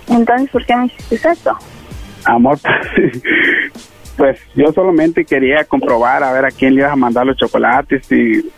[0.09, 1.57] Entonces, ¿por qué me hiciste eso?
[2.25, 2.57] Amor,
[4.17, 8.05] pues yo solamente quería comprobar a ver a quién le ibas a mandar los chocolates,
[8.07, 8.49] si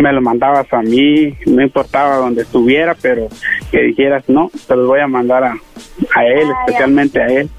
[0.00, 3.28] me los mandabas a mí, no importaba donde estuviera, pero
[3.70, 5.56] que dijeras, no, te los voy a mandar a,
[6.16, 7.50] a él, Ah, especialmente a él.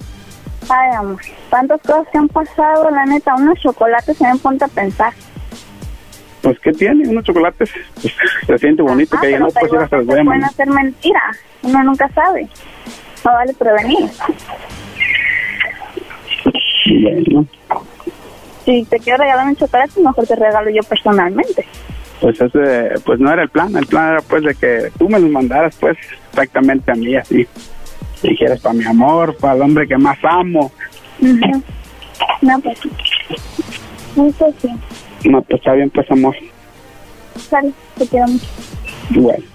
[0.70, 1.20] Ay, amor,
[1.50, 5.14] tantas cosas que han pasado, la neta, unos chocolates se me ponte a pensar.
[6.42, 7.08] Pues, ¿qué tiene?
[7.08, 7.70] Unos chocolates,
[8.02, 8.14] pues,
[8.48, 10.24] se siente bonito Ah, que pero no, pues igual ya se los se voy a
[10.24, 11.22] pueden hacer mentira,
[11.64, 12.48] uno nunca sabe.
[13.24, 14.10] No vale prevenir.
[17.02, 17.48] Bueno,
[18.64, 21.66] Si te quiero regalar un chocolate, mejor te regalo yo personalmente.
[22.22, 25.20] pues ese, pues no era el plan, el plan era pues de que tú me
[25.20, 25.98] los mandaras pues
[26.30, 27.48] exactamente a mí así.
[28.30, 30.72] Dijeras para mi amor, para el hombre que más amo.
[32.42, 32.80] No, pues.
[34.16, 34.70] Eso sí.
[35.30, 36.36] No, pues está bien, pues amor.
[37.50, 38.46] Sale, te quiero mucho.
[39.12, 39.55] Bueno.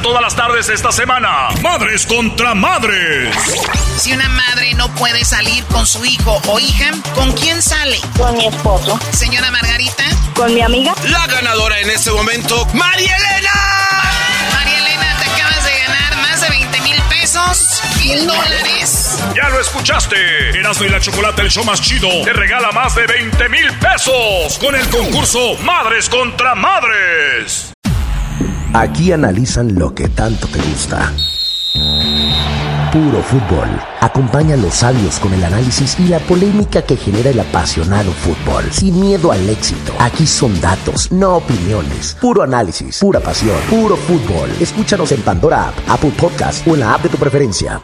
[0.00, 1.48] todas las tardes esta semana.
[1.60, 3.34] Madres contra madres.
[3.98, 8.00] Si una madre no puede salir con su hijo o hija, ¿con quién sale?
[8.16, 8.98] Con mi esposo.
[9.12, 10.04] Señora Margarita.
[10.34, 10.94] Con mi amiga.
[11.08, 13.50] La ganadora en este momento, María Elena.
[14.54, 19.18] María Elena, te acabas de ganar más de 20 mil pesos, mil dólares.
[19.34, 20.50] Ya lo escuchaste.
[20.58, 24.58] Erasmo y la Chocolate, el show más chido, te regala más de 20 mil pesos
[24.58, 27.71] con el concurso Madres contra Madres.
[28.74, 31.12] Aquí analizan lo que tanto te gusta.
[32.90, 33.68] Puro fútbol.
[34.00, 38.64] Acompaña los sabios con el análisis y la polémica que genera el apasionado fútbol.
[38.70, 39.92] Sin miedo al éxito.
[39.98, 42.16] Aquí son datos, no opiniones.
[42.18, 44.48] Puro análisis, pura pasión, puro fútbol.
[44.58, 47.82] Escúchanos en Pandora App, Apple Podcast o en la app de tu preferencia.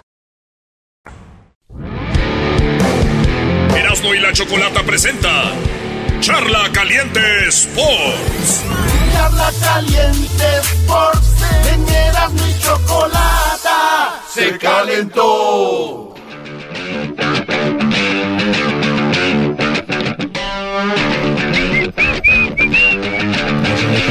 [3.76, 5.52] Erasmo y la Chocolata presenta
[6.20, 8.64] Charla Caliente Sports.
[9.18, 11.42] Charla Caliente Sports.
[11.72, 14.22] En Erasmo y chocolata.
[14.28, 16.14] Se calentó.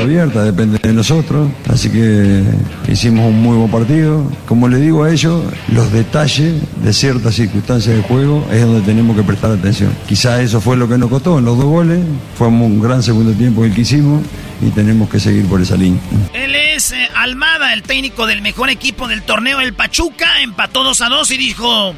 [0.01, 2.43] Abierta, depende de nosotros, así que
[2.87, 4.29] hicimos un muy buen partido.
[4.45, 9.15] Como le digo a ellos, los detalles de ciertas circunstancias de juego es donde tenemos
[9.15, 9.93] que prestar atención.
[10.07, 11.99] Quizá eso fue lo que nos costó en los dos goles,
[12.37, 14.23] fue un gran segundo tiempo el que hicimos
[14.61, 16.01] y tenemos que seguir por esa línea.
[16.33, 21.01] Él es eh, Almada, el técnico del mejor equipo del torneo, el Pachuca, empató 2
[21.01, 21.93] a 2 y dijo,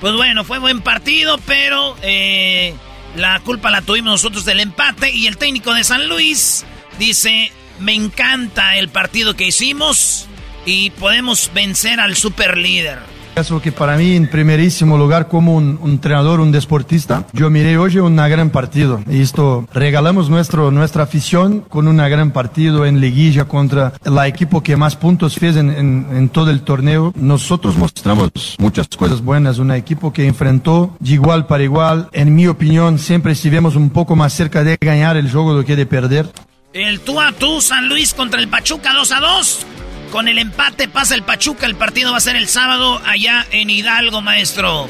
[0.00, 2.74] pues bueno, fue buen partido, pero eh,
[3.16, 6.64] la culpa la tuvimos nosotros del empate y el técnico de San Luis
[7.00, 7.50] dice,
[7.80, 10.28] me encanta el partido que hicimos
[10.66, 12.98] y podemos vencer al super líder.
[13.36, 17.78] Eso que para mí, en primerísimo lugar, como un, un entrenador, un deportista, yo miré
[17.78, 19.00] hoy un gran partido.
[19.08, 24.62] Y esto, regalamos nuestro, nuestra afición con un gran partido en liguilla contra el equipo
[24.62, 27.14] que más puntos fez en, en, en todo el torneo.
[27.16, 32.08] Nosotros mostramos muchas cosas buenas, un equipo que enfrentó de igual para igual.
[32.12, 35.76] En mi opinión, siempre estivemos un poco más cerca de ganar el juego do que
[35.76, 36.30] de perder.
[36.72, 39.66] El tú a tú, San Luis contra el Pachuca 2 a 2.
[40.12, 41.66] Con el empate pasa el Pachuca.
[41.66, 44.88] El partido va a ser el sábado allá en Hidalgo, maestro.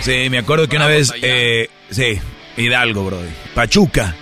[0.00, 2.18] Sí, me acuerdo que una vez, eh, sí,
[2.56, 3.18] Hidalgo, bro.
[3.54, 4.16] Pachuca.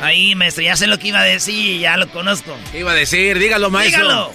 [0.00, 2.56] Ahí, maestro, ya sé lo que iba a decir, ya lo conozco.
[2.72, 3.38] ¿Qué iba a decir?
[3.38, 4.02] Dígalo, maestro.
[4.02, 4.32] Dígalo.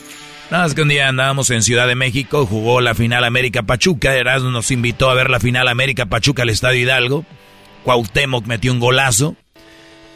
[0.50, 4.14] Nada más que un día andábamos en Ciudad de México, jugó la final América Pachuca,
[4.14, 7.26] Erasmo nos invitó a ver la final América Pachuca al Estadio Hidalgo.
[7.84, 9.36] Cuauhtémoc metió un golazo,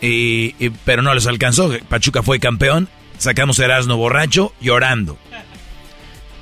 [0.02, 1.72] y, y- pero no les alcanzó.
[1.90, 5.18] Pachuca fue campeón, sacamos a Erasmo borracho llorando.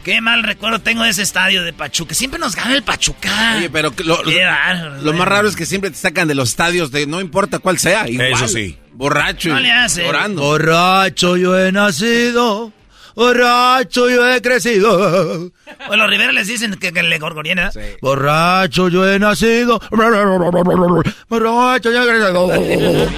[0.03, 2.14] Qué mal recuerdo tengo de ese estadio de Pachuca.
[2.14, 3.56] Siempre nos gana el Pachuca.
[3.57, 7.19] Oye, pero lo, más raro es que siempre te sacan de los estadios de no
[7.22, 8.07] importa cuál sea.
[8.07, 8.77] Igual, Eso sí.
[8.94, 9.49] Borracho.
[9.49, 10.03] No y le hace.
[10.03, 10.44] Llorando.
[10.44, 12.72] Borracho yo he nacido,
[13.16, 15.52] borracho yo he crecido.
[15.90, 17.98] O los Rivera les dicen que, que le gorgorían, ¿eh?
[18.02, 19.80] Borracho yo he nacido,
[21.30, 23.10] borracho yo he crecido.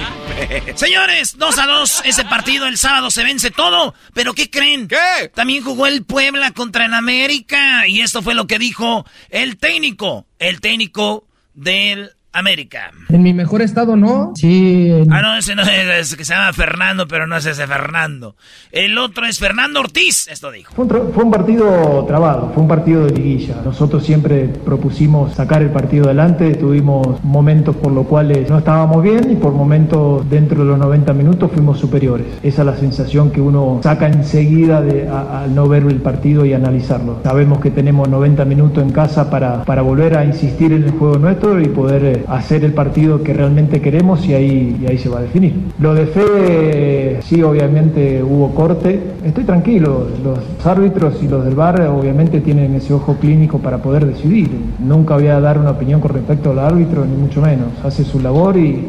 [0.76, 4.88] Señores, 2 a 2 ese partido el sábado se vence todo, pero ¿qué creen?
[4.88, 5.30] ¿Qué?
[5.34, 10.26] También jugó el Puebla contra el América y esto fue lo que dijo el técnico,
[10.38, 12.90] el técnico del América.
[13.08, 14.32] En mi mejor estado no.
[14.34, 14.90] Sí.
[14.90, 17.66] en- Ah, no, ese no es, es que se llama Fernando, pero no es ese
[17.66, 18.36] Fernando.
[18.72, 20.74] El otro es Fernando Ortiz, esto dijo.
[20.74, 23.56] Fue un, tra- fue un partido trabado, fue un partido de liguilla.
[23.64, 29.30] Nosotros siempre propusimos sacar el partido adelante, tuvimos momentos por los cuales no estábamos bien
[29.30, 32.26] y por momentos dentro de los 90 minutos fuimos superiores.
[32.42, 36.52] Esa es la sensación que uno saca enseguida de, al no ver el partido y
[36.52, 37.20] analizarlo.
[37.24, 41.18] Sabemos que tenemos 90 minutos en casa para, para volver a insistir en el juego
[41.18, 45.08] nuestro y poder eh, hacer el partido que realmente queremos y ahí, y ahí se
[45.08, 45.54] va a definir.
[45.80, 49.00] Lo de Fede, sí, obviamente hubo corte.
[49.24, 54.06] Estoy tranquilo, los árbitros y los del bar obviamente tienen ese ojo clínico para poder
[54.06, 54.48] decidir.
[54.78, 57.68] Nunca voy a dar una opinión con respecto al árbitro, ni mucho menos.
[57.84, 58.86] Hace su labor y,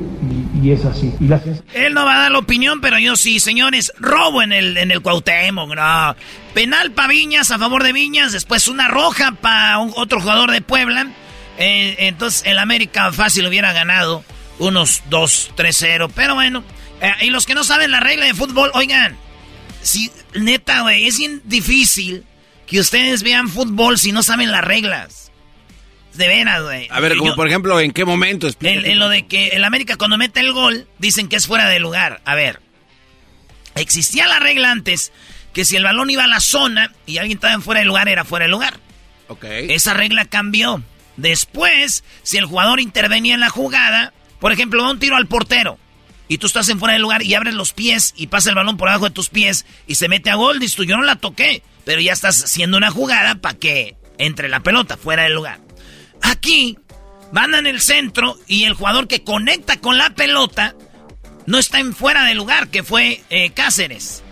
[0.62, 1.14] y- es así.
[1.20, 1.26] Y
[1.74, 3.92] Él no va a dar la opinión, pero yo sí, señores.
[4.00, 6.16] Robo en el, en el Cuauhtémoc, no.
[6.54, 8.34] Penal para Viñas, a favor de Viñas.
[8.34, 11.08] Después una roja para otro jugador de Puebla.
[11.60, 14.24] Eh, entonces el América fácil hubiera ganado
[14.58, 16.12] unos 2-3-0.
[16.16, 16.64] Pero bueno,
[17.02, 19.18] eh, y los que no saben la regla de fútbol, oigan.
[19.82, 22.26] Si, neta, güey, es difícil
[22.66, 25.32] que ustedes vean fútbol si no saben las reglas.
[26.14, 26.88] De veras, güey.
[26.90, 28.48] A ver, como por ejemplo, ¿en qué momento?
[28.62, 31.68] En, en, lo de que el América cuando mete el gol, dicen que es fuera
[31.70, 32.22] de lugar.
[32.26, 32.60] A ver,
[33.76, 35.12] existía la regla antes
[35.54, 38.10] que si el balón iba a la zona y alguien estaba en fuera de lugar,
[38.10, 38.80] era fuera de lugar.
[39.28, 39.46] Ok.
[39.46, 40.84] Esa regla cambió.
[41.20, 45.78] Después, si el jugador intervenía en la jugada, por ejemplo, da un tiro al portero
[46.30, 48.78] y tú estás en fuera de lugar y abres los pies y pasa el balón
[48.78, 51.18] por abajo de tus pies y se mete a gol, dices tú, yo no la
[51.18, 55.60] toqué, pero ya estás haciendo una jugada para que entre la pelota fuera del lugar.
[56.22, 56.78] Aquí
[57.32, 60.76] van en el centro y el jugador que conecta con la pelota
[61.46, 64.24] no está en fuera de lugar, que fue eh, Cáceres.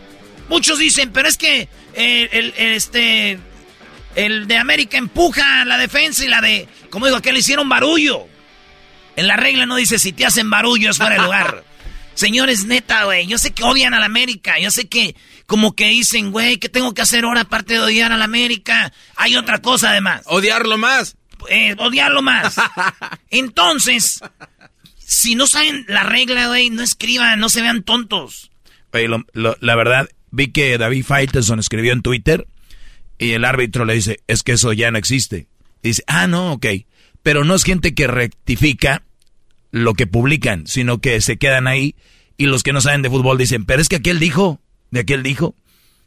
[0.50, 3.40] Muchos dicen, pero es que eh, el, este,
[4.18, 8.28] el de América empuja la defensa y la de, como digo, que le hicieron barullo.
[9.16, 11.64] En la regla no dice si te hacen barullo es fuera de lugar.
[12.16, 15.16] Señores, neta, güey, yo sé que odian a la América, yo sé que
[15.46, 18.92] como que dicen, güey, ¿qué tengo que hacer ahora aparte de odiar a la América?
[19.16, 20.24] Hay otra cosa además.
[20.26, 21.16] Odiarlo más.
[21.48, 22.56] Eh, odiarlo más.
[23.30, 24.20] Entonces,
[24.98, 28.50] si no saben la regla, güey, no escriban, no se vean tontos.
[28.94, 32.48] Oye, la verdad, vi que David Faitelson escribió en Twitter
[33.18, 35.48] y el árbitro le dice, es que eso ya no existe.
[35.82, 36.66] dice, ah, no, ok.
[37.24, 39.04] Pero no es gente que rectifica
[39.72, 41.96] lo que publican, sino que se quedan ahí
[42.38, 44.62] y los que no saben de fútbol dicen, pero es que aquel dijo,
[44.92, 45.56] de aquel dijo.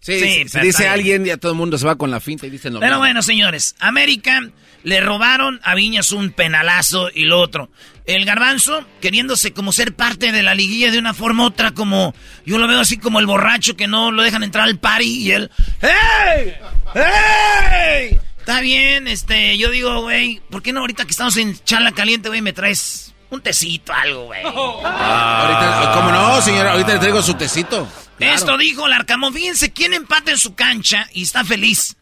[0.00, 2.72] Sí, si dice alguien ya todo el mundo se va con la finta y dicen
[2.72, 4.40] lo Pero bueno, señores, América
[4.82, 7.70] le robaron a Viñas un penalazo y lo otro.
[8.06, 12.14] El garbanzo, queriéndose como ser parte de la liguilla de una forma u otra, como
[12.46, 15.32] yo lo veo así como el borracho que no lo dejan entrar al party y
[15.32, 15.50] él,
[15.82, 16.54] ¡Hey!
[16.94, 18.18] ¡Hey!
[18.38, 22.28] Está bien, este, yo digo, güey, ¿por qué no ahorita que estamos en charla caliente,
[22.28, 24.42] güey, me traes un tecito, algo, güey.
[24.44, 26.72] Ah, ¿Cómo no, señora?
[26.72, 27.88] Ahorita le traigo su tecito.
[28.18, 29.32] Esto dijo el Arcamón.
[29.32, 31.96] Fíjense, ¿quién empata en su cancha y está feliz?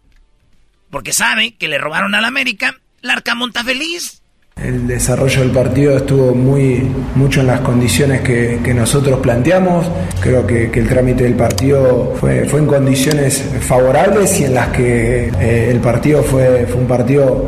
[0.91, 2.81] Porque sabe que le robaron al América.
[3.03, 4.18] El Arcamón está feliz.
[4.65, 9.87] El desarrollo del partido estuvo muy mucho en las condiciones que, nosotros planteamos.
[10.21, 15.31] Creo que, el trámite del partido fue, fue en condiciones favorables y en las que
[15.41, 17.47] eh, el partido fue, fue un partido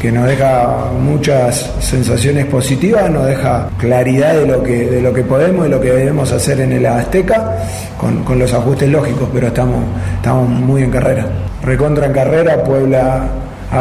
[0.00, 5.22] que nos deja muchas sensaciones positivas, nos deja claridad de lo que, de lo que
[5.22, 7.56] podemos y lo que debemos hacer en el Azteca,
[7.96, 9.84] con, con los ajustes lógicos, pero estamos,
[10.16, 11.26] estamos muy en carrera.
[11.62, 13.28] Recontra en carrera, Puebla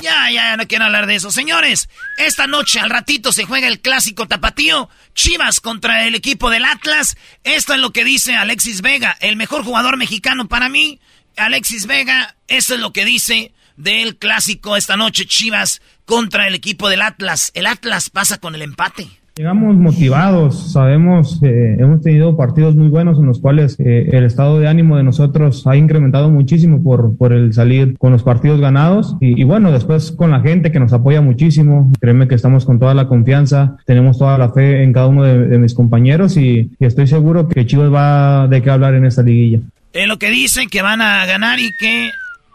[0.02, 1.32] ya, ya, no quiero hablar de eso.
[1.32, 4.90] Señores, esta noche al ratito se juega el clásico tapatío.
[5.14, 7.18] Chivas contra el equipo del Atlas.
[7.44, 11.00] Esto es lo que dice Alexis Vega, el mejor jugador mexicano para mí.
[11.36, 16.90] Alexis Vega, eso es lo que dice del clásico esta noche Chivas contra el equipo
[16.90, 17.52] del Atlas.
[17.54, 19.08] El Atlas pasa con el empate.
[19.38, 24.60] Llegamos motivados, sabemos, eh, hemos tenido partidos muy buenos en los cuales eh, el estado
[24.60, 29.16] de ánimo de nosotros ha incrementado muchísimo por, por el salir con los partidos ganados
[29.22, 32.96] y, bueno, después con la gente que nos apoya muchísimo, créeme que estamos con toda
[32.96, 37.48] la confianza, tenemos toda la fe en cada uno de, mis compañeros y, estoy seguro
[37.48, 39.60] que Chivas va de qué hablar en esta liguilla.
[39.94, 42.10] Es lo que dicen que van a ganar y que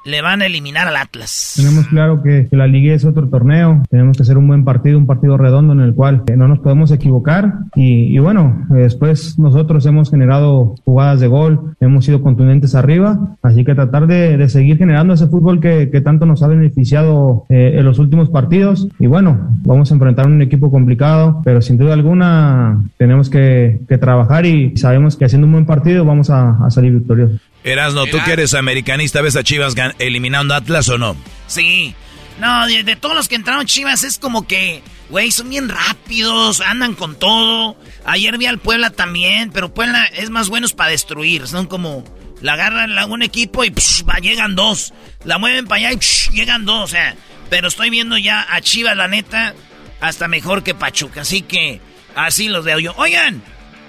[0.04, 1.54] le van a eliminar al Atlas.
[1.56, 5.06] Tenemos claro que, la Liga es otro torneo, tenemos que hacer un buen partido, un
[5.06, 10.10] partido redondo en el cual eh, no nos podemos equivocar y, bueno, después nosotros hemos
[10.10, 15.28] generado jugadas de gol, hemos sido contundentes arriba, así que tratar de, seguir generando ese
[15.28, 19.94] fútbol que, tanto nos ha beneficiado eh, en los últimos partidos y bueno, vamos a
[19.94, 25.46] enfrentar un equipo complicado, pero sin duda alguna tenemos que, trabajar y sabemos que haciendo
[25.46, 27.40] un buen partido vamos a, a salir victoriosos.
[27.64, 31.16] Erasno, ¿tú que eres americanista ves a Chivas eliminando a Atlas o no?
[31.46, 31.94] Sí.
[32.40, 36.94] No, de, todos los que entraron Chivas es como que, güey, son bien rápidos, andan
[36.94, 37.76] con todo.
[38.04, 41.46] Ayer vi al Puebla también, pero Puebla es más bueno para destruir.
[41.46, 42.04] Son como,
[42.40, 43.70] la agarran a un equipo y
[44.08, 44.92] va, llegan dos.
[45.24, 46.82] La mueven para allá y llegan dos.
[46.82, 47.14] O sea,
[47.48, 49.54] pero estoy viendo ya a Chivas, la neta,
[50.00, 51.20] hasta mejor que Pachuca.
[51.20, 51.80] Así que
[52.16, 52.94] así los veo yo.
[52.96, 53.42] Oigan,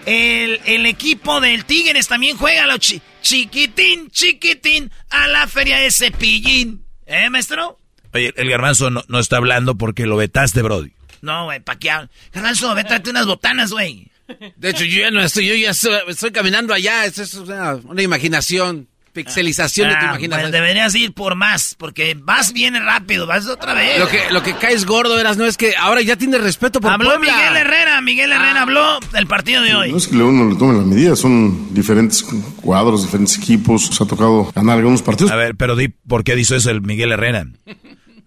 [0.06, 2.80] el, el equipo del Tigres también juega los
[3.22, 6.86] chiquitín, chiquitín, a la feria de cepillín.
[7.06, 7.78] ¿Eh, maestro?
[8.14, 10.92] Oye, el garbanzo no, está hablando porque lo vetaste, Brody.
[11.22, 11.90] No, güey, ¿pa' qué?
[12.32, 14.08] Garbanzo, ve, tráete unas botanas, güey.
[14.56, 18.02] De hecho, yo ya no estoy, yo ya estoy, caminando allá, es, es una, una
[18.02, 18.88] imaginación.
[19.14, 20.50] Pixelización de tu ah, imaginación.
[20.50, 24.00] Pues deberías ir por más, porque vas bien rápido, vas otra vez.
[24.00, 26.92] Lo que, lo que caes gordo, eras, no es que ahora ya tienes respeto por
[26.92, 28.62] Habló Miguel Herrera, Miguel Herrera ah.
[28.64, 29.92] habló del partido de hoy.
[29.92, 32.26] No es que uno le tome las medidas, son diferentes
[32.58, 35.32] cuadros, diferentes equipos, se ha tocado ganar algunos partidos.
[35.32, 37.46] A ver, pero di, ¿por qué dice eso el Miguel Herrera?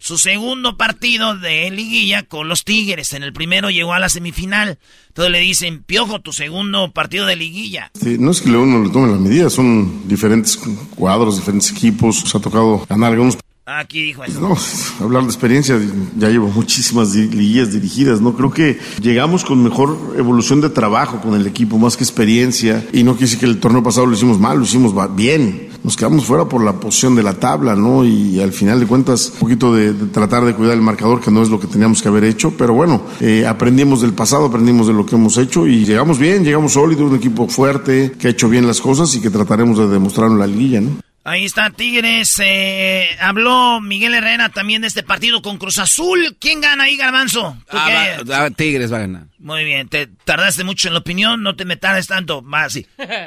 [0.06, 3.12] Su segundo partido de liguilla con los Tigres.
[3.12, 4.78] En el primero llegó a la semifinal.
[5.08, 7.90] Entonces le dicen, Piojo, tu segundo partido de liguilla.
[8.20, 10.60] no es que uno le tome las medidas, son diferentes
[10.94, 12.20] cuadros, diferentes equipos.
[12.20, 13.36] Se ha tocado ganar algunos.
[13.68, 14.40] Aquí dijo eso.
[14.40, 14.56] No,
[15.04, 15.76] hablar de experiencia,
[16.16, 18.36] ya llevo muchísimas liguillas dirigidas, ¿no?
[18.36, 23.02] Creo que llegamos con mejor evolución de trabajo con el equipo, más que experiencia, y
[23.02, 25.65] no quise que el torneo pasado lo hicimos mal, lo hicimos bien.
[25.82, 28.05] Nos quedamos fuera por la posición de la tabla, ¿no?
[28.05, 31.43] Y al final de cuentas, un poquito de, tratar de cuidar el marcador, que no
[31.43, 34.93] es lo que teníamos que haber hecho, pero bueno, eh, aprendimos del pasado, aprendimos de
[34.93, 38.48] lo que hemos hecho y llegamos bien, llegamos sólidos, un equipo fuerte, que ha hecho
[38.48, 40.98] bien las cosas y que trataremos de demostrarlo en la liguilla, ¿no?
[41.24, 42.40] Ahí está Tigres.
[42.40, 46.36] Eh, habló Miguel Herrera también de este partido con Cruz Azul.
[46.39, 47.57] ¿Quién gana ahí, Garbanzo?
[47.69, 49.24] Ah, tigres va a ganar.
[49.40, 49.89] Muy bien.
[49.89, 51.43] Te tardaste mucho en la opinión.
[51.43, 52.43] No te me tardes tanto.
[52.43, 52.86] Más así.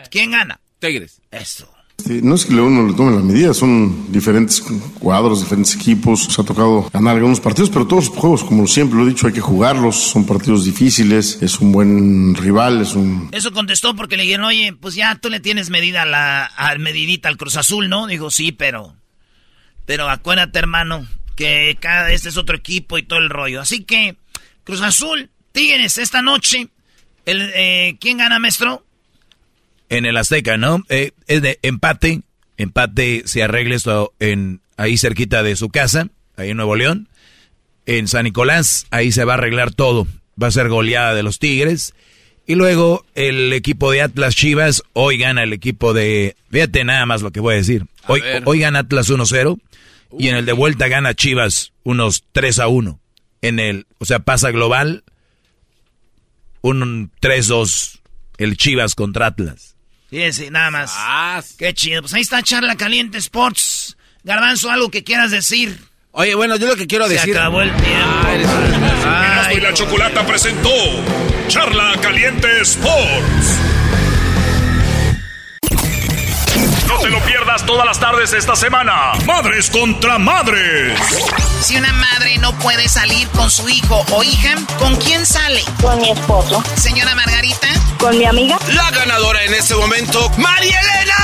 [0.09, 0.61] ¿Quién gana?
[0.79, 1.21] Tigres.
[1.29, 1.69] Eso
[2.07, 4.61] no es que uno le tome las medidas, son diferentes
[4.99, 6.25] cuadros, diferentes equipos.
[6.25, 9.27] Se ha tocado ganar algunos partidos, pero todos los juegos, como siempre lo he dicho,
[9.27, 9.95] hay que jugarlos.
[9.95, 13.29] Son partidos difíciles, es un buen rival, es un...
[13.31, 17.29] Eso contestó porque le dijeron, oye, pues ya tú le tienes medida la, al medidita
[17.29, 18.07] al Cruz Azul, ¿no?
[18.07, 18.95] Digo, sí, pero...
[19.85, 23.61] Pero acuérdate, hermano, que cada este es otro equipo y todo el rollo.
[23.61, 24.17] Así que,
[24.63, 26.67] Cruz Azul, Tigres, esta noche,
[27.25, 28.85] el, eh, ¿quién gana, maestro?
[29.89, 30.83] En el Azteca, ¿no?
[30.89, 32.21] Eh, es de empate,
[32.57, 36.07] empate se arregle esto en ahí cerquita de su casa,
[36.37, 37.09] ahí en Nuevo León.
[37.85, 40.07] En San Nicolás, ahí se va a arreglar todo.
[40.41, 41.95] Va a ser goleada de los Tigres.
[42.45, 46.35] Y luego el equipo de Atlas Chivas, hoy gana el equipo de...
[46.51, 47.85] Fíjate nada más lo que voy a decir.
[48.07, 49.59] Hoy, hoy gana Atlas 1-0
[50.17, 52.99] y en el de vuelta gana Chivas unos 3 a 1.
[53.41, 55.03] En el, o sea, pasa global
[56.61, 57.99] un 3-2
[58.37, 59.75] el Chivas contra Atlas.
[60.09, 61.55] Fíjense, nada más.
[61.57, 62.01] Qué chido.
[62.01, 63.95] Pues ahí está Charla Caliente Sports.
[64.23, 65.77] Garbanzo, algo que quieras decir.
[66.11, 67.33] Oye, bueno, yo lo que quiero decir.
[67.33, 68.49] Se acabó el tiempo.
[69.05, 70.69] Ah, y la Chocolata presentó
[71.47, 73.78] Charla Caliente Sports.
[77.01, 79.13] Te lo pierdas todas las tardes esta semana.
[79.25, 80.99] Madres contra madres.
[81.61, 85.63] Si una madre no puede salir con su hijo o hija, ¿con quién sale?
[85.81, 86.63] Con mi esposo.
[86.75, 87.67] Señora Margarita.
[87.99, 88.57] Con mi amiga.
[88.73, 91.15] La ganadora en este momento, María Elena.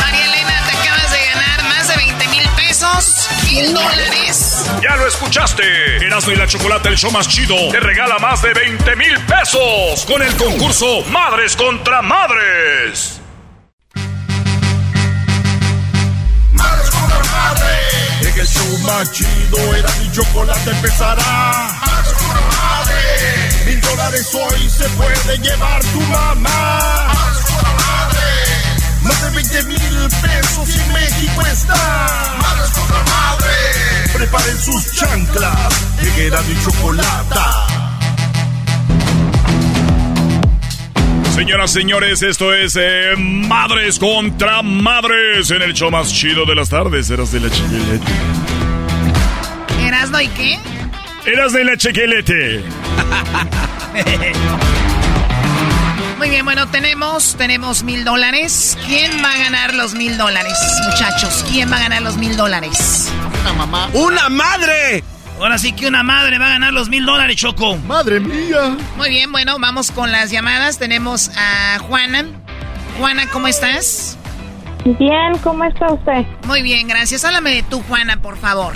[0.00, 3.28] María Elena, te acabas de ganar más de 20 mil pesos.
[3.44, 4.64] Mil dólares.
[4.82, 5.62] Ya lo escuchaste.
[6.04, 10.04] Erasmo y la Chocolate, el show más chido, te regala más de 20 mil pesos
[10.06, 13.21] con el concurso Madres contra Madres.
[18.20, 21.80] En el show más chido, era mi chocolate empezará.
[23.66, 27.12] Mil dólares hoy se puede llevar tu mamá.
[29.02, 32.36] Más de 20 mil pesos y México está.
[32.40, 34.10] Madres contra madre.
[34.12, 35.74] Preparen sus chanclas,
[36.14, 37.81] que era mi chocolate.
[41.34, 46.68] Señoras, señores, esto es eh, Madres contra Madres en el show más chido de las
[46.68, 47.08] tardes.
[47.08, 48.12] Eras de la chiquilete.
[49.80, 50.58] ¿Erasno y qué?
[51.24, 52.62] Eras de la chiquilete.
[56.18, 58.76] Muy bien, bueno, tenemos, tenemos mil dólares.
[58.86, 61.46] ¿Quién va a ganar los mil dólares, muchachos?
[61.50, 63.10] ¿Quién va a ganar los mil dólares?
[63.40, 63.88] Una mamá.
[63.94, 65.02] ¡Una madre!
[65.42, 67.76] Ahora sí que una madre va a ganar los mil dólares, Choco.
[67.78, 68.76] Madre mía.
[68.96, 70.78] Muy bien, bueno, vamos con las llamadas.
[70.78, 72.26] Tenemos a Juana.
[72.96, 74.16] Juana, ¿cómo estás?
[74.84, 76.24] Bien, ¿cómo está usted?
[76.46, 77.24] Muy bien, gracias.
[77.24, 78.72] Háblame de tú, Juana, por favor.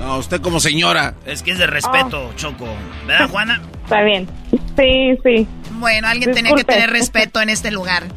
[0.00, 1.14] No, usted como señora.
[1.24, 2.66] Es que es de respeto, Choco.
[3.06, 3.62] ¿Verdad, Juana?
[3.84, 4.28] Está bien.
[4.76, 5.46] Sí, sí.
[5.74, 8.08] Bueno, alguien tenía que tener respeto en este lugar.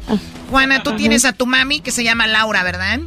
[0.50, 2.98] Juana, tú tienes a tu mami que se llama Laura, ¿verdad?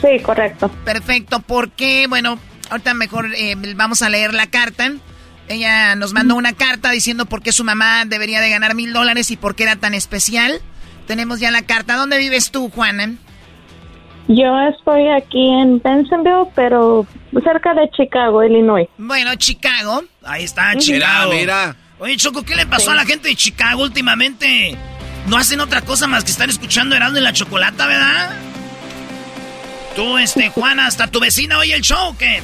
[0.00, 0.68] Sí, correcto.
[0.84, 2.38] Perfecto, porque, bueno,
[2.70, 4.92] Ahorita mejor eh, vamos a leer la carta.
[5.48, 9.30] Ella nos mandó una carta diciendo por qué su mamá debería de ganar mil dólares
[9.30, 10.60] y por qué era tan especial.
[11.06, 11.96] Tenemos ya la carta.
[11.96, 13.14] ¿Dónde vives tú, Juana?
[14.28, 17.04] Yo estoy aquí en Bensenville, pero
[17.42, 18.88] cerca de Chicago, Illinois.
[18.96, 20.04] Bueno, Chicago.
[20.22, 21.32] Ahí está, Chicago.
[21.32, 24.74] Mira, Oye, Choco, ¿qué le pasó a la gente de Chicago últimamente?
[25.26, 28.30] No hacen otra cosa más que estar escuchando Erasmo y la Chocolata, ¿verdad?
[29.94, 32.40] Tú, este, Juana, hasta tu vecina oye el show, ¿qué?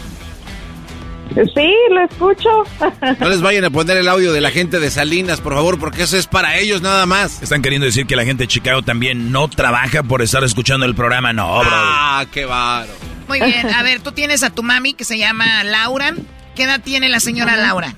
[1.54, 2.48] Sí, lo escucho.
[3.20, 6.02] No les vayan a poner el audio de la gente de Salinas, por favor, porque
[6.02, 7.42] eso es para ellos nada más.
[7.42, 10.94] Están queriendo decir que la gente de Chicago también no trabaja por estar escuchando el
[10.94, 11.32] programa.
[11.32, 11.68] No, bro.
[11.70, 12.92] Ah, qué baro.
[13.28, 16.14] Muy bien, a ver, tú tienes a tu mami que se llama Laura.
[16.54, 17.94] ¿Qué edad tiene la señora Laura?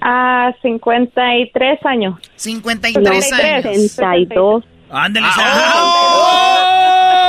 [0.00, 2.18] Ah, 53 años.
[2.36, 3.64] 53 años.
[3.64, 4.64] 62.
[4.90, 5.26] Ándale,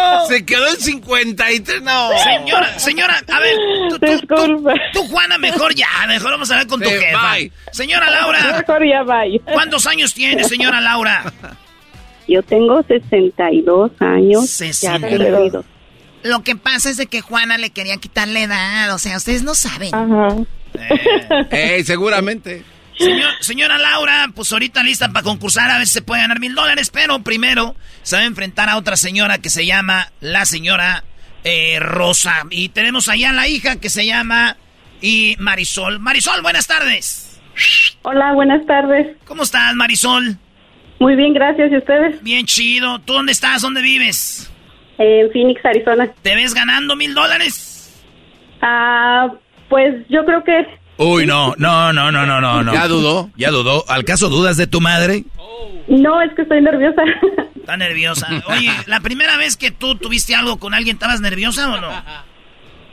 [0.27, 2.10] se quedó en 53, no.
[2.18, 3.56] Señora, señora, a ver,
[3.90, 7.36] tú, tú, Juana, mejor ya, mejor vamos a hablar con tu jefa.
[7.72, 8.57] Señora Laura.
[8.57, 9.40] Mejor ya bye.
[9.52, 11.31] ¿Cuántos años tiene, señora Laura?
[12.27, 14.49] Yo tengo 62 años.
[14.49, 15.65] 62.
[16.23, 19.41] Lo que pasa es de que Juana le quería quitar la edad, o sea, ustedes
[19.41, 19.95] no saben.
[19.95, 20.36] Ajá.
[21.52, 22.64] Eh, seguramente.
[23.39, 26.89] Señora Laura, pues ahorita lista para concursar, a ver si se puede ganar mil dólares,
[26.89, 31.03] pero primero se va a enfrentar a otra señora que se llama la señora
[31.43, 32.45] eh, Rosa.
[32.49, 34.57] Y tenemos allá a la hija que se llama
[35.01, 35.99] y Marisol.
[35.99, 37.41] Marisol, buenas tardes.
[38.03, 39.17] Hola, buenas tardes.
[39.26, 40.38] ¿Cómo estás, Marisol?
[40.99, 41.71] Muy bien, gracias.
[41.71, 42.21] ¿Y ustedes?
[42.23, 42.99] Bien chido.
[42.99, 43.61] ¿Tú dónde estás?
[43.61, 44.51] ¿Dónde vives?
[44.97, 46.11] En Phoenix, Arizona.
[46.21, 48.05] ¿Te ves ganando mil dólares?
[48.61, 49.31] Ah,
[49.69, 50.78] pues yo creo que...
[51.01, 52.73] Uy, no, no, no, no, no, no, no.
[52.73, 53.30] ¿Ya dudó?
[53.38, 53.85] ¿Ya dudó?
[53.88, 55.23] ¿Al caso dudas de tu madre?
[55.88, 57.01] No, es que estoy nerviosa.
[57.55, 58.27] Está nerviosa.
[58.47, 61.89] Oye, la primera vez que tú tuviste algo con alguien, ¿estabas nerviosa o no?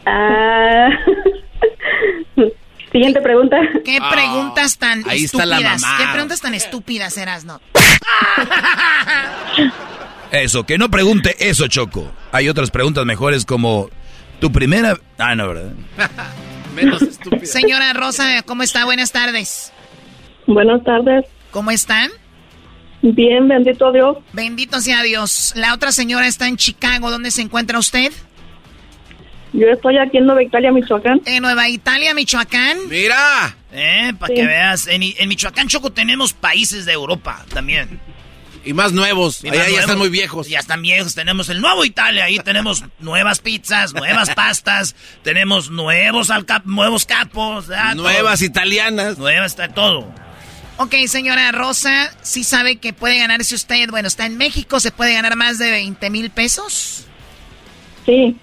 [0.07, 0.89] Ah...
[2.93, 3.57] Siguiente pregunta.
[3.85, 5.83] ¿Qué Ah, preguntas tan ahí está estúpidas?
[5.83, 5.99] la mamá.
[5.99, 7.61] ¿Qué preguntas tan estúpidas eras, no?
[10.31, 12.11] Eso, que no pregunte eso, Choco.
[12.33, 13.91] Hay otras preguntas mejores como
[14.41, 14.97] tu primera...
[15.19, 15.73] Ah, no, ¿verdad?
[16.77, 17.45] Menos estúpido.
[17.47, 18.85] Señora Rosa, ¿cómo está?
[18.85, 19.73] Buenas tardes.
[20.47, 21.25] Buenas tardes.
[21.51, 22.11] ¿Cómo están?
[23.03, 24.19] Bien, bendito Dios.
[24.33, 25.53] Bendito sea Dios.
[25.57, 27.11] La otra señora está en Chicago.
[27.11, 28.13] ¿Dónde se encuentra usted?
[29.53, 31.21] Yo estoy aquí en Nueva Italia, Michoacán.
[31.25, 32.77] En Nueva Italia, Michoacán.
[32.91, 33.57] Mira.
[33.73, 34.35] Eh, para Sí.
[34.35, 34.87] que veas.
[34.87, 38.01] En, en Michoacán, Choco, tenemos países de Europa también.
[38.67, 39.43] Y más nuevos.
[39.45, 40.49] Y Allá más ya están muy viejos.
[40.49, 41.15] Ya están viejos.
[41.15, 42.25] Tenemos el nuevo Italia.
[42.25, 44.95] Ahí tenemos nuevas pizzas, nuevas pastas.
[45.23, 47.69] Tenemos nuevos, alca- nuevos capos.
[47.95, 48.47] Nuevas todo.
[48.47, 49.19] italianas.
[49.19, 50.13] Nuevas, está todo.
[50.79, 53.89] Ok, señora Rosa, ¿sí sabe que puede ganarse usted?
[53.89, 57.07] Bueno, está en México, ¿se puede ganar más de 20 mil pesos?
[58.05, 58.37] Sí.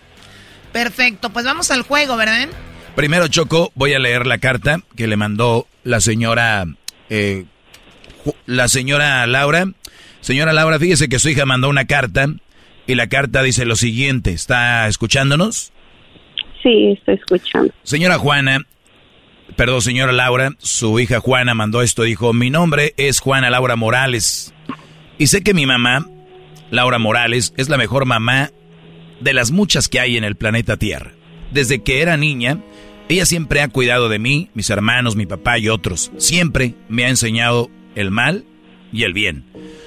[0.71, 2.47] Perfecto, pues vamos al juego, ¿verdad?
[2.95, 6.65] Primero, Choco, voy a leer la carta que le mandó la señora...
[7.09, 7.45] eh,
[8.47, 9.67] la señora Laura.
[10.23, 12.27] Señora Laura, fíjese que su hija mandó una carta
[12.87, 14.31] y la carta dice lo siguiente.
[14.31, 15.73] ¿Está escuchándonos?
[16.63, 17.73] Sí, estoy escuchando.
[17.83, 18.65] Señora Juana,
[19.57, 24.53] perdón, señora Laura, su hija Juana mandó esto, dijo, mi nombre es Juana Laura Morales.
[25.17, 26.07] Y sé que mi mamá,
[26.71, 28.51] Laura Morales, es la mejor mamá
[29.19, 31.11] de las muchas que hay en el planeta Tierra.
[31.51, 32.59] Desde que era niña,
[33.09, 36.13] ella siempre ha cuidado de mí, mis hermanos, mi papá y otros.
[36.15, 38.45] Siempre me ha enseñado el mal
[38.93, 39.43] y el bien.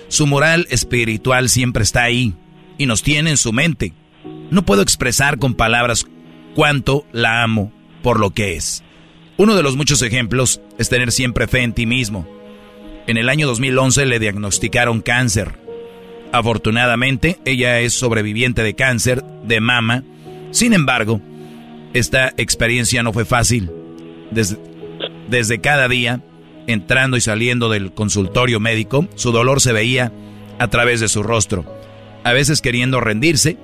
[0.09, 2.35] Su moral espiritual siempre está ahí
[2.79, 3.93] y nos tiene en su mente.
[4.51, 6.07] No puedo expresar con palabras
[6.55, 7.73] cuánto la amo
[8.03, 8.85] por lo que es.
[9.37, 12.27] Uno de los muchos ejemplos es tener siempre fe en ti mismo.
[13.07, 15.59] En el año 2011 le diagnosticaron cáncer.
[16.33, 20.05] Afortunadamente, ella es sobreviviente de cáncer de mama.
[20.51, 21.21] Sin embargo,
[21.93, 23.71] esta experiencia no fue fácil.
[24.31, 24.59] Desde,
[25.29, 26.23] desde cada día,
[26.67, 30.13] entrando y saliendo del consultorio médico, su dolor se veía
[30.59, 31.65] a través de su rostro.
[32.25, 33.57] A veces queriendo rendirse,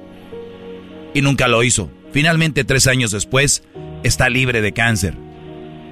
[1.14, 1.90] y nunca lo hizo.
[2.12, 3.62] Finalmente, tres años después,
[4.02, 5.14] está libre de cáncer.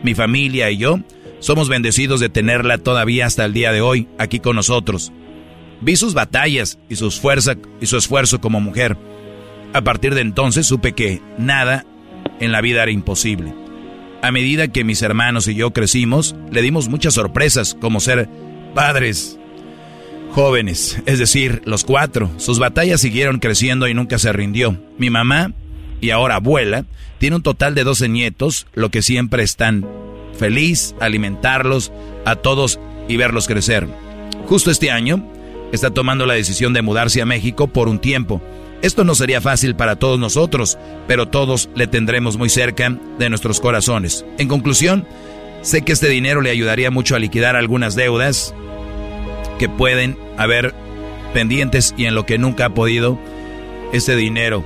[0.02, 1.00] Mi familia y yo
[1.40, 5.12] somos bendecidos de tenerla todavía hasta el día de hoy aquí con nosotros.
[5.80, 8.96] Vi sus batallas y, sus fuerza, y su esfuerzo como mujer.
[9.72, 11.86] A partir de entonces supe que nada
[12.40, 13.54] en la vida era imposible.
[14.22, 18.28] A medida que mis hermanos y yo crecimos, le dimos muchas sorpresas como ser
[18.74, 19.38] padres
[20.32, 22.30] jóvenes, es decir, los cuatro.
[22.36, 24.76] Sus batallas siguieron creciendo y nunca se rindió.
[24.98, 25.52] Mi mamá,
[26.00, 26.84] y ahora abuela,
[27.18, 29.86] tiene un total de 12 nietos, lo que siempre están
[30.38, 31.92] feliz alimentarlos
[32.24, 32.78] a todos
[33.08, 33.88] y verlos crecer.
[34.46, 35.26] Justo este año
[35.72, 38.40] está tomando la decisión de mudarse a México por un tiempo.
[38.82, 43.60] Esto no sería fácil para todos nosotros, pero todos le tendremos muy cerca de nuestros
[43.60, 44.24] corazones.
[44.38, 45.06] En conclusión,
[45.62, 48.54] sé que este dinero le ayudaría mucho a liquidar algunas deudas
[49.58, 50.74] que pueden haber
[51.34, 53.18] pendientes y en lo que nunca ha podido
[53.92, 54.64] este dinero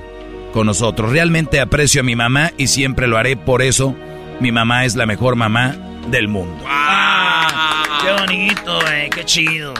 [0.53, 1.11] con nosotros.
[1.11, 3.95] Realmente aprecio a mi mamá y siempre lo haré, por eso
[4.39, 5.75] mi mamá es la mejor mamá
[6.09, 6.63] del mundo.
[6.65, 9.09] Ah, ¡Qué bonito, güey!
[9.09, 9.73] ¡Qué chido!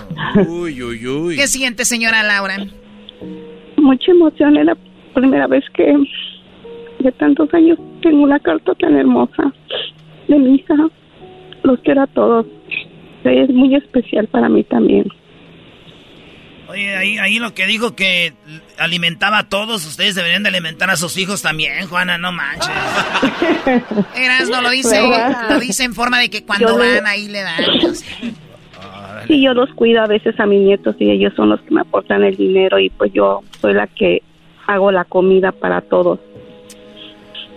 [0.48, 1.36] Uy, uy, uy.
[1.38, 2.57] ¿Qué siente, señora Laura?
[3.86, 4.57] Mucha emoción.
[4.57, 4.78] Es la
[5.14, 5.94] primera vez que
[6.99, 9.53] de tantos años tengo una carta tan hermosa
[10.28, 10.74] de mi hija.
[11.64, 12.48] Los quiero a todos.
[13.24, 15.06] Es muy especial para mí también.
[16.68, 18.34] Oye, ahí, ahí lo que dijo que
[18.80, 22.70] alimentaba a todos, ustedes deberían de alimentar a sus hijos también, Juana, no manches.
[24.16, 25.48] Erasno lo dice, ¿Verdad?
[25.52, 27.64] lo dice en forma de que cuando Yo le- van ahí le dan.
[27.88, 28.18] o sea.
[29.27, 31.81] Sí, yo los cuido a veces a mis nietos y ellos son los que me
[31.81, 34.22] aportan el dinero y pues yo soy la que
[34.68, 36.19] hago la comida para todos.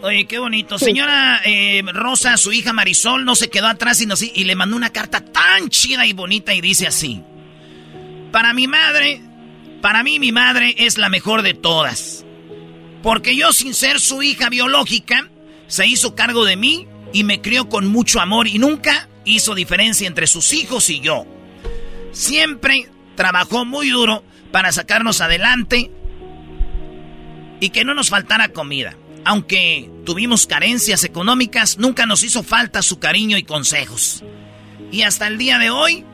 [0.02, 0.78] Oye, qué bonito.
[0.78, 4.76] Señora eh, Rosa, su hija Marisol, no se quedó atrás y, nos- y le mandó
[4.76, 7.22] una carta tan chida y bonita y dice así.
[8.30, 9.20] Para mi madre,
[9.80, 12.24] para mí mi madre es la mejor de todas.
[13.02, 15.28] Porque yo, sin ser su hija biológica,
[15.66, 20.06] se hizo cargo de mí y me crió con mucho amor y nunca hizo diferencia
[20.06, 21.26] entre sus hijos y yo.
[22.12, 25.90] Siempre trabajó muy duro para sacarnos adelante
[27.60, 28.96] y que no nos faltara comida.
[29.24, 34.22] Aunque tuvimos carencias económicas, nunca nos hizo falta su cariño y consejos.
[34.90, 36.04] Y hasta el día de hoy,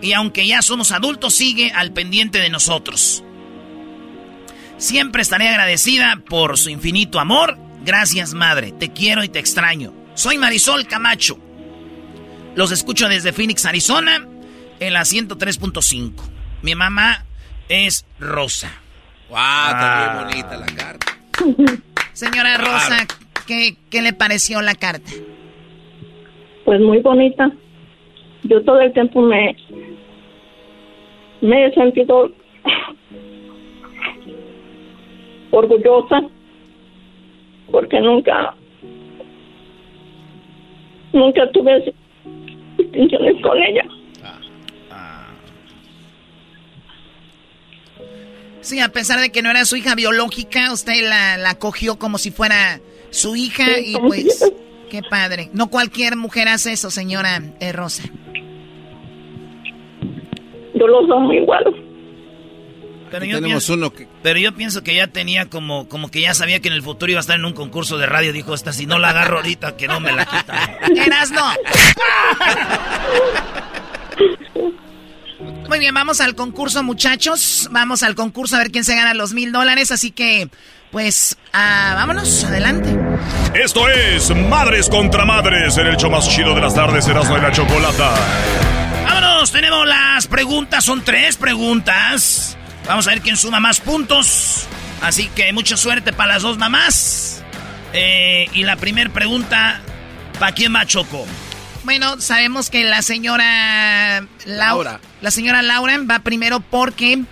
[0.00, 3.22] y aunque ya somos adultos, sigue al pendiente de nosotros.
[4.78, 7.56] Siempre estaré agradecida por su infinito amor.
[7.84, 8.72] Gracias, madre.
[8.72, 9.94] Te quiero y te extraño.
[10.14, 11.38] Soy Marisol Camacho.
[12.56, 14.26] Los escucho desde Phoenix, Arizona,
[14.80, 16.12] en la 103.5.
[16.62, 17.24] Mi mamá
[17.68, 18.70] es Rosa.
[19.28, 19.38] ¡Wow!
[19.38, 21.06] Está muy bonita la carta.
[22.12, 23.06] Señora Rosa,
[23.46, 25.10] ¿qué, ¿qué le pareció la carta?
[26.64, 27.50] Pues muy bonita.
[28.44, 29.56] Yo todo el tiempo me,
[31.40, 32.30] me he sentido
[35.50, 36.22] orgullosa
[37.70, 38.54] porque nunca
[41.12, 41.94] nunca tuve
[42.76, 43.84] distinciones con ella.
[48.64, 52.16] Sí, a pesar de que no era su hija biológica, usted la, la cogió como
[52.16, 52.80] si fuera
[53.10, 54.42] su hija y pues
[54.88, 55.50] qué padre.
[55.52, 58.04] No cualquier mujer hace eso, señora eh, Rosa.
[60.74, 61.76] Yo los amo igual.
[63.10, 63.92] Pero yo, pienso,
[64.22, 67.12] pero yo pienso que ya tenía como, como que ya sabía que en el futuro
[67.12, 68.32] iba a estar en un concurso de radio.
[68.32, 70.78] Dijo, esta si no la agarro ahorita, que no me la quita.
[71.04, 71.42] ¡Eras no!
[75.68, 77.68] Muy bien, vamos al concurso, muchachos.
[77.70, 79.90] Vamos al concurso a ver quién se gana los mil dólares.
[79.90, 80.48] Así que,
[80.90, 82.96] pues, ah, vámonos, adelante.
[83.54, 87.42] Esto es Madres contra Madres en el show más chido de las tardes, Erasmo de
[87.42, 88.14] la Chocolata.
[89.04, 92.56] Vámonos, tenemos las preguntas, son tres preguntas.
[92.86, 94.66] Vamos a ver quién suma más puntos.
[95.00, 97.42] Así que mucha suerte para las dos mamás.
[97.92, 99.80] Eh, y la primera pregunta,
[100.38, 101.26] ¿para quién va Choco?
[101.84, 107.22] Bueno, sabemos que la señora Laura, la señora Laura va primero porque,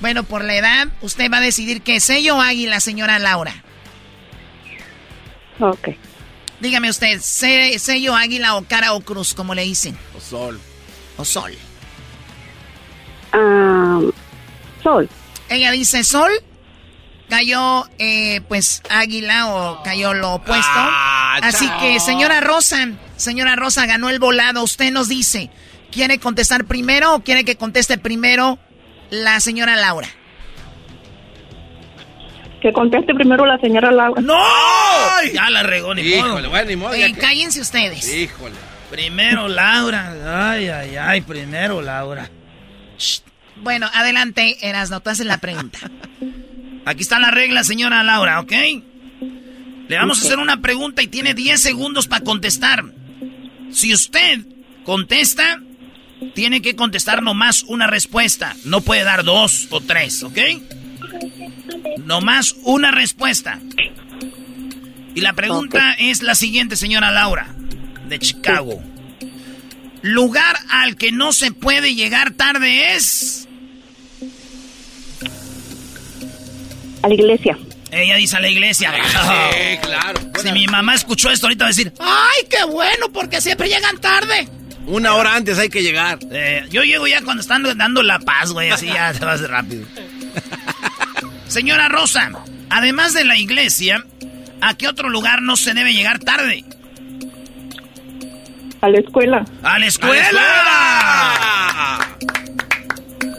[0.00, 3.54] bueno, por la edad, usted va a decidir qué sello o águila, señora Laura.
[5.60, 5.90] Ok.
[6.60, 9.96] Dígame usted, sello águila o cara o cruz, como le dicen.
[10.16, 10.60] O sol.
[11.16, 11.52] O sol.
[13.32, 14.00] Ah,
[14.82, 15.08] sol.
[15.48, 16.30] Ella dice sol.
[17.28, 20.68] Cayó, eh, pues, águila o cayó lo opuesto.
[20.74, 22.88] Ah, Así que, señora Rosa,
[23.20, 24.62] señora Rosa ganó el volado.
[24.62, 25.50] Usted nos dice,
[25.92, 28.58] ¿quiere contestar primero o quiere que conteste primero
[29.10, 30.08] la señora Laura?
[32.60, 34.20] Que conteste primero la señora Laura.
[34.20, 34.36] ¡No!
[35.32, 36.28] Ya la regó, ni modo.
[36.28, 36.94] Híjole, bueno, ni modo.
[36.94, 38.12] Eh, que- cállense ustedes.
[38.12, 38.54] Híjole.
[38.90, 40.50] Primero Laura.
[40.50, 42.28] Ay, ay, ay, primero Laura.
[43.56, 45.78] Bueno, adelante, Erasno, tú haces la pregunta.
[46.84, 48.52] Aquí está la regla, señora Laura, ¿ok?
[49.88, 52.84] Le vamos a hacer una pregunta y tiene 10 segundos para contestar.
[53.72, 54.40] Si usted
[54.84, 55.60] contesta,
[56.34, 58.54] tiene que contestar nomás una respuesta.
[58.64, 60.38] No puede dar dos o tres, ¿ok?
[62.04, 63.60] Nomás una respuesta.
[65.14, 67.54] Y la pregunta es la siguiente, señora Laura,
[68.08, 68.82] de Chicago.
[70.02, 73.48] Lugar al que no se puede llegar tarde es...
[77.02, 77.58] A la iglesia.
[77.92, 78.92] Ella dice a la iglesia.
[79.50, 80.20] Sí, claro.
[80.42, 83.10] Si mi mamá escuchó esto ahorita va a decir, ¡Ay, qué bueno!
[83.12, 84.48] Porque siempre llegan tarde.
[84.86, 86.18] Una hora antes hay que llegar.
[86.30, 89.34] Eh, yo llego ya cuando están dando la paz, güey, así ya se va a
[89.34, 89.86] hacer rápido.
[91.48, 92.30] Señora Rosa,
[92.70, 94.04] además de la iglesia,
[94.60, 96.64] ¿a qué otro lugar no se debe llegar tarde?
[98.80, 99.44] A la escuela.
[99.62, 100.40] ¡A la escuela!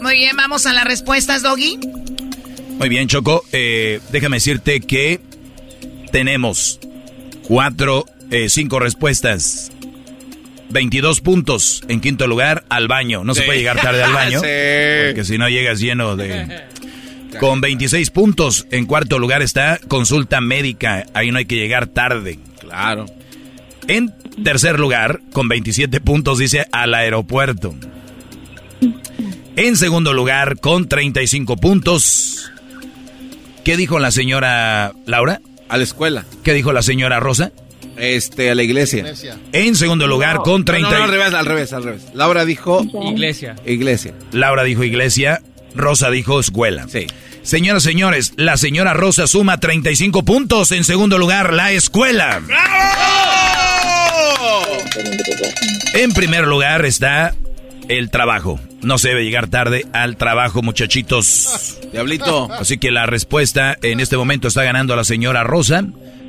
[0.02, 1.80] Muy bien, vamos a las respuestas, Doggy.
[2.81, 3.43] Muy bien, Choco.
[3.51, 5.19] Eh, déjame decirte que
[6.11, 6.79] tenemos
[7.43, 9.71] cuatro, eh, cinco respuestas.
[10.71, 11.83] 22 puntos.
[11.89, 13.23] En quinto lugar, al baño.
[13.23, 14.39] No se puede llegar tarde al baño.
[14.41, 14.47] Sí.
[15.09, 16.63] Porque si no llegas lleno de...
[17.39, 18.65] Con 26 puntos.
[18.71, 21.05] En cuarto lugar está consulta médica.
[21.13, 22.39] Ahí no hay que llegar tarde.
[22.59, 23.05] Claro.
[23.87, 24.11] En
[24.43, 27.75] tercer lugar, con 27 puntos, dice al aeropuerto.
[29.55, 32.51] En segundo lugar, con 35 puntos.
[33.63, 35.41] ¿Qué dijo la señora Laura?
[35.69, 36.25] A la escuela.
[36.43, 37.51] ¿Qué dijo la señora Rosa?
[37.97, 39.13] Este, a la iglesia.
[39.51, 40.89] En segundo lugar, con 30.
[40.89, 42.03] No, no, al revés, al revés, al revés.
[42.13, 42.83] Laura dijo...
[43.11, 43.55] Iglesia.
[43.65, 44.13] Iglesia.
[44.31, 45.41] Laura dijo iglesia,
[45.75, 46.88] Rosa dijo escuela.
[46.89, 47.07] Sí.
[47.43, 50.71] Señoras, señores, la señora Rosa suma 35 puntos.
[50.71, 52.41] En segundo lugar, la escuela.
[55.93, 57.35] En primer lugar está
[57.97, 58.59] el trabajo.
[58.81, 61.77] No se debe llegar tarde al trabajo, muchachitos.
[61.91, 62.51] Diablito.
[62.53, 65.84] Así que la respuesta en este momento está ganando a la señora Rosa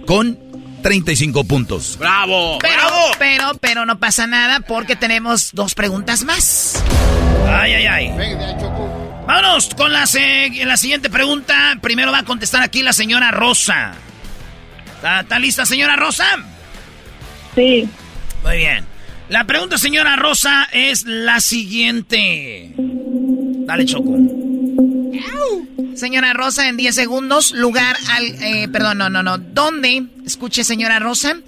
[0.07, 0.39] con
[0.83, 1.97] 35 puntos.
[1.99, 2.59] ¡Bravo!
[2.61, 2.99] Pero, ¡Bravo!
[3.19, 6.83] pero, pero no pasa nada porque tenemos dos preguntas más.
[7.49, 8.11] Ay, ay, ay.
[9.27, 10.05] Vámonos con la,
[10.65, 11.79] la siguiente pregunta.
[11.81, 13.93] Primero va a contestar aquí la señora Rosa.
[14.97, 16.27] ¿Está, está lista, señora Rosa?
[17.55, 17.89] Sí.
[18.43, 18.92] Muy bien.
[19.33, 22.75] La pregunta, señora Rosa, es la siguiente.
[22.77, 24.15] Dale, Choco.
[25.95, 28.27] Señora Rosa, en 10 segundos, lugar al...
[28.27, 29.39] Eh, perdón, no, no, no.
[29.39, 31.39] ¿Dónde, escuche señora Rosa,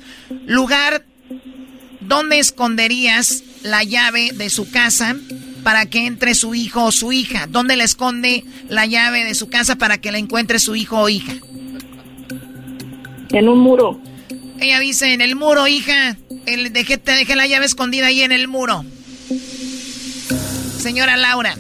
[0.47, 1.05] lugar
[2.01, 5.15] donde esconderías la llave de su casa
[5.63, 7.47] para que entre su hijo o su hija?
[7.49, 11.11] ¿Dónde le esconde la llave de su casa para que la encuentre su hijo o
[11.11, 11.35] hija?
[13.31, 14.01] En un muro.
[14.65, 16.17] Ella dice, en el muro, hija.
[16.47, 18.83] El, dejé, te dejé la llave escondida ahí en el muro.
[20.79, 21.55] Señora Laura,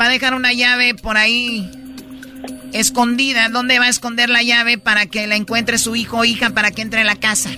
[0.00, 1.68] va a dejar una llave por ahí
[2.72, 3.48] escondida.
[3.48, 6.70] ¿Dónde va a esconder la llave para que la encuentre su hijo o hija para
[6.70, 7.50] que entre a la casa?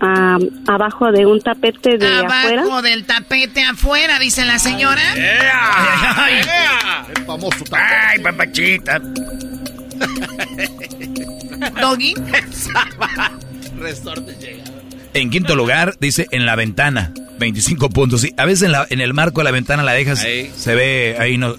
[0.00, 2.82] Ah, abajo de un tapete de Abajo afuera.
[2.82, 5.02] del tapete afuera, dice la señora.
[5.14, 6.40] Ay,
[7.14, 9.00] El famoso ay, papachita.
[11.80, 12.14] Doggy.
[13.78, 14.64] Resorte llega.
[15.14, 17.12] En quinto lugar, dice en la ventana.
[17.38, 18.20] 25 puntos.
[18.20, 20.50] Sí, a veces en, la- en el marco de la ventana la dejas, Ahí.
[20.56, 21.56] se ve, ahí no,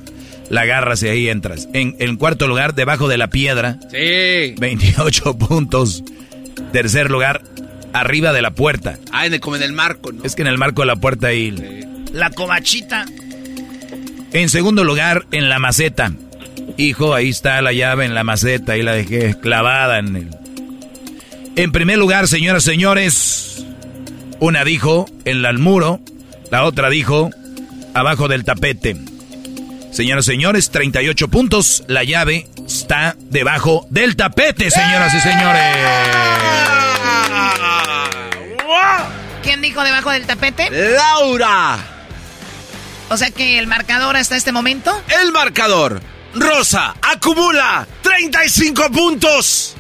[0.50, 1.68] la agarras y ahí entras.
[1.74, 3.80] En, en cuarto lugar, debajo de la piedra.
[3.92, 4.54] Sí.
[4.60, 6.04] 28 puntos.
[6.72, 7.42] Tercer lugar,
[7.94, 9.00] arriba de la puerta.
[9.12, 10.24] Ah, en el, como en el marco, ¿no?
[10.24, 11.84] Es que en el marco de la puerta ahí.
[12.14, 13.06] La cobachita.
[14.34, 16.14] En segundo lugar, en la maceta.
[16.82, 20.30] Hijo, ahí está la llave en la maceta, ahí la dejé clavada en el...
[21.56, 23.66] En primer lugar, señoras y señores,
[24.40, 26.00] una dijo en el muro,
[26.50, 27.30] la otra dijo
[27.94, 28.98] abajo del tapete.
[29.92, 35.62] Señoras y señores, 38 puntos, la llave está debajo del tapete, señoras y señores.
[39.44, 40.68] ¿Quién dijo debajo del tapete?
[40.72, 41.78] Laura.
[43.10, 45.00] O sea que el marcador hasta este momento.
[45.22, 46.02] El marcador.
[46.34, 49.76] Rosa acumula 35 puntos.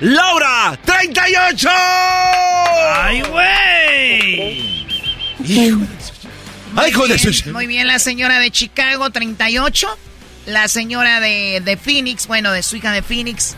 [0.00, 1.68] Laura, 38.
[1.70, 4.86] ¡Ay, güey!
[5.44, 5.86] Hijo de
[6.76, 9.88] Ay, hijo de Bien, su- Muy bien, la señora de Chicago, 38.
[10.46, 13.56] La señora de, de Phoenix, bueno, de su hija de Phoenix,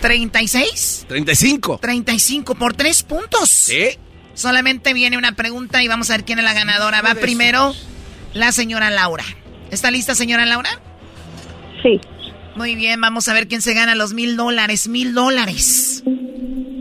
[0.00, 1.04] 36.
[1.08, 1.78] 35.
[1.80, 3.48] 35 por 3 puntos.
[3.48, 3.90] Sí.
[4.34, 7.02] Solamente viene una pregunta y vamos a ver quién es la ganadora.
[7.02, 7.74] Va primero
[8.34, 9.24] la señora Laura.
[9.70, 10.80] ¿Está lista, señora Laura?
[11.82, 12.00] Sí.
[12.54, 14.88] Muy bien, vamos a ver quién se gana los mil dólares.
[14.88, 16.02] Mil dólares.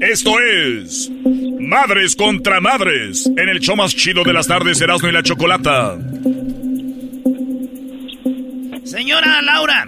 [0.02, 1.11] Esto es
[1.60, 5.98] Madres contra Madres en el show más chido de las tardes, Erasmo y la Chocolata.
[8.84, 9.86] Señora Laura,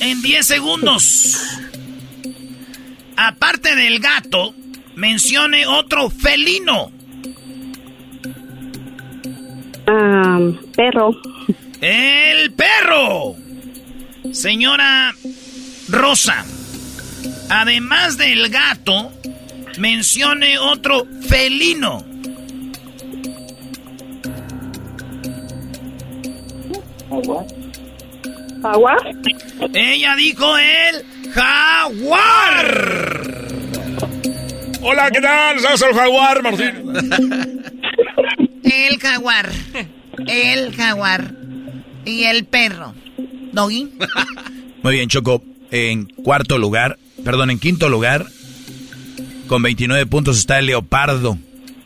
[0.00, 1.38] en 10 segundos,
[3.16, 4.54] aparte del gato,
[4.96, 6.90] mencione otro felino.
[9.86, 10.40] Ah,
[10.74, 11.14] perro.
[11.80, 13.36] El perro.
[14.32, 15.14] Señora
[15.88, 16.44] Rosa,
[17.48, 19.10] además del gato,
[19.78, 22.04] mencione otro felino.
[28.62, 28.96] ¿Agua?
[29.72, 33.00] Ella dijo el jaguar.
[34.82, 35.60] Hola, ¿qué tal?
[35.60, 36.74] ¿Sabes el jaguar, Martín?
[38.62, 39.50] El jaguar.
[40.26, 41.39] El jaguar.
[42.04, 42.94] Y el perro.
[43.52, 43.90] Doggy.
[44.82, 45.42] Muy bien, Choco.
[45.70, 48.26] En cuarto lugar, perdón, en quinto lugar,
[49.46, 51.38] con 29 puntos está el leopardo.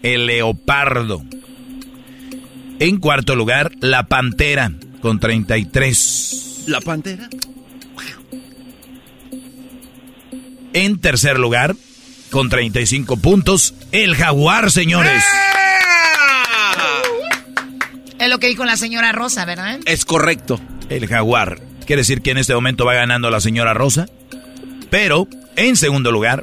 [0.03, 1.23] El leopardo.
[2.79, 6.65] En cuarto lugar, la pantera, con 33.
[6.67, 7.29] ¿La pantera?
[10.73, 11.77] En tercer lugar,
[12.31, 15.23] con 35 puntos, el jaguar, señores.
[18.25, 19.81] Es lo que dijo la señora Rosa, ¿verdad?
[19.85, 20.59] Es correcto.
[20.89, 21.61] El jaguar.
[21.85, 24.07] Quiere decir que en este momento va ganando la señora Rosa.
[24.89, 26.43] Pero, en segundo lugar,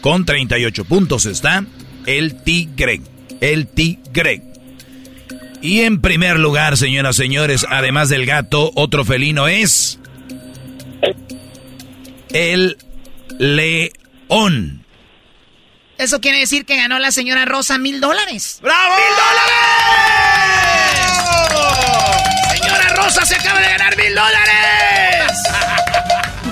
[0.00, 1.64] con 38 puntos está
[2.06, 3.02] el tigre.
[3.40, 4.42] El tigre.
[5.60, 10.00] Y en primer lugar, señoras y señores, además del gato, otro felino es...
[12.30, 12.78] El
[13.38, 14.84] león.
[15.98, 18.58] Eso quiere decir que ganó la señora Rosa mil dólares.
[18.60, 18.94] ¡Bravo!
[18.96, 20.61] Señora
[23.14, 25.42] Rosa se acaba de ganar mil dólares.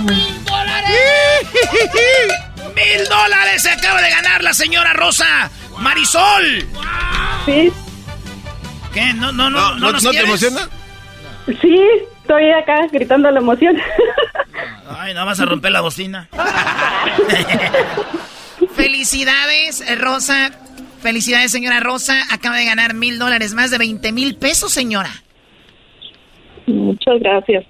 [0.03, 1.47] ¡Mil dólares!
[2.77, 5.51] ¡Mil dólares se acaba de ganar la señora Rosa!
[5.79, 6.69] ¡Marisol!
[7.47, 7.73] Sí.
[8.93, 9.15] ¿Qué?
[9.15, 10.69] ¿No, no, no, no, nos ¿no te emociona?
[11.63, 11.81] Sí,
[12.21, 13.79] estoy acá gritando la emoción.
[14.99, 16.29] Ay, no vas a romper la bocina.
[18.75, 20.51] Felicidades, eh, Rosa.
[21.01, 22.21] Felicidades, señora Rosa.
[22.31, 25.11] Acaba de ganar mil dólares, más de 20 mil pesos, señora.
[26.75, 27.65] Muchas gracias.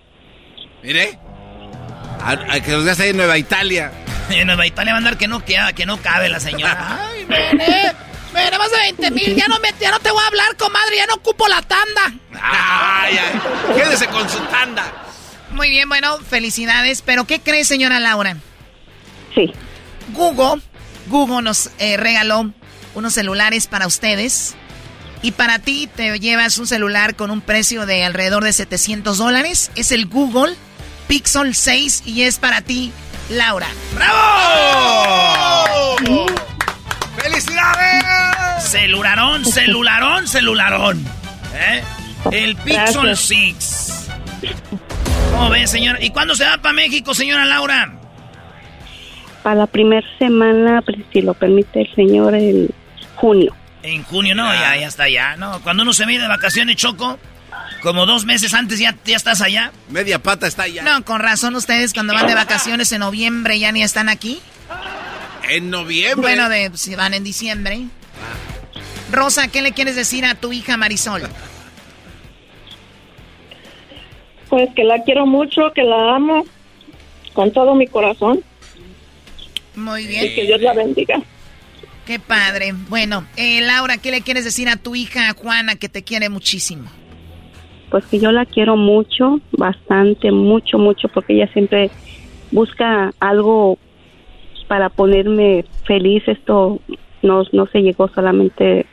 [0.82, 1.18] Mire.
[2.22, 3.92] A, a que los veas ahí en Nueva Italia.
[4.30, 7.00] En Nueva Italia va a andar que no, que, que no cabe la señora.
[7.10, 7.92] Ay, mire,
[8.32, 9.34] mire, más de 20 mil.
[9.34, 10.96] Ya no, me, ya no te voy a hablar, comadre.
[10.96, 12.12] Ya no ocupo la tanda.
[12.40, 13.74] Ay, ay.
[13.74, 14.84] Quédese con su tanda.
[15.50, 17.02] Muy bien, bueno, felicidades.
[17.02, 18.36] Pero, ¿qué cree, señora Laura?
[19.34, 19.52] Sí.
[20.12, 20.62] Google,
[21.08, 22.52] Google nos eh, regaló
[22.94, 24.54] unos celulares para ustedes.
[25.22, 29.70] Y para ti te llevas un celular con un precio de alrededor de 700 dólares.
[29.76, 30.54] Es el Google
[31.08, 32.92] Pixel 6 y es para ti,
[33.30, 33.66] Laura.
[33.94, 35.66] ¡Bravo!
[37.16, 38.64] ¡Felicidades!
[38.64, 41.04] Celularón, celularón, celularón.
[41.54, 41.82] ¿Eh?
[42.30, 44.08] El Pixel Gracias.
[44.40, 44.56] 6.
[45.32, 46.02] ¿Cómo ven, señora?
[46.02, 47.92] ¿Y cuándo se va para México, señora Laura?
[49.42, 52.68] Para la primera semana, pues, si lo permite el señor, en
[53.16, 53.54] junio.
[53.82, 55.36] En junio, no, ya, ya está allá.
[55.36, 57.18] No, cuando uno se viene de vacaciones, Choco,
[57.82, 59.72] como dos meses antes ya, ya estás allá.
[59.88, 60.82] Media pata está allá.
[60.82, 64.40] No, con razón ustedes cuando van de vacaciones en noviembre ya ni están aquí.
[65.48, 66.20] En noviembre.
[66.20, 67.86] Bueno, de, si van en diciembre.
[69.10, 71.22] Rosa, ¿qué le quieres decir a tu hija Marisol?
[74.48, 76.44] Pues que la quiero mucho, que la amo
[77.32, 78.42] con todo mi corazón
[79.76, 80.34] Muy y bien.
[80.34, 81.20] que Dios la bendiga.
[82.10, 82.74] Qué padre.
[82.88, 86.90] Bueno, eh, Laura, ¿qué le quieres decir a tu hija Juana que te quiere muchísimo?
[87.88, 91.88] Pues que yo la quiero mucho, bastante, mucho, mucho, porque ella siempre
[92.50, 93.78] busca algo
[94.66, 96.24] para ponerme feliz.
[96.26, 96.80] Esto
[97.22, 98.86] no, no se llegó solamente,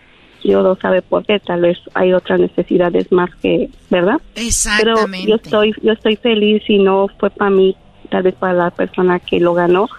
[0.43, 4.21] Dios lo sabe por qué, tal vez hay otras necesidades más que, ¿verdad?
[4.35, 5.25] Exactamente.
[5.25, 7.75] Pero yo estoy, yo estoy feliz y no fue para mí,
[8.11, 9.89] tal vez para la persona que lo ganó.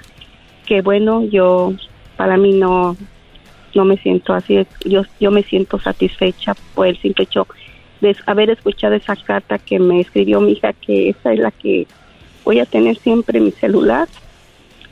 [0.67, 1.73] Que bueno, yo,
[2.19, 2.95] para mí no,
[3.75, 4.67] no me siento así.
[4.85, 7.47] Yo, yo me siento satisfecha por el simple hecho
[8.03, 11.87] de haber escuchado esa carta que me escribió mi hija, que esa es la que
[12.45, 14.07] voy a tener siempre en mi celular.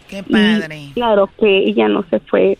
[0.09, 0.91] Qué Y padre.
[0.95, 2.57] claro que ella no se fue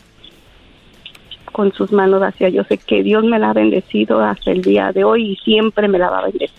[1.53, 4.93] con sus manos hacia yo sé que Dios me la ha bendecido hasta el día
[4.93, 6.51] de hoy y siempre me la va a bendecir.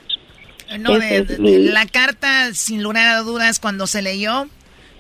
[0.80, 4.48] No, de- es de- mi- la carta, sin lugar a dudas, cuando se leyó,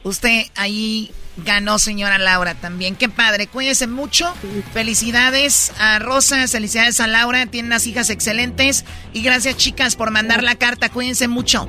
[0.07, 2.95] usted ahí ganó, señora Laura, también.
[2.95, 4.33] Qué padre, cuídense mucho.
[4.73, 8.85] Felicidades a Rosa, felicidades a Laura, tienen unas hijas excelentes.
[9.13, 11.67] Y gracias, chicas, por mandar la carta, cuídense mucho.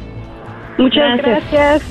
[0.78, 1.82] Muchas gracias.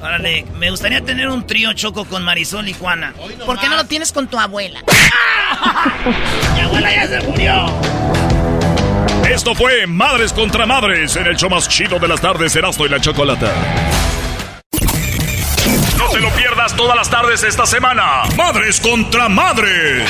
[0.00, 3.14] Órale, me gustaría tener un trío Choco con Marisol y Juana.
[3.46, 4.82] ¿Por qué no lo tienes con tu abuela?
[6.54, 7.66] Mi abuela ya se murió.
[9.28, 12.90] Esto fue Madres contra Madres en el show más chido de las tardes, Erasmo y
[12.90, 13.50] la Chocolata.
[16.14, 18.22] No te lo pierdas todas las tardes esta semana.
[18.36, 20.08] Madres contra Madres.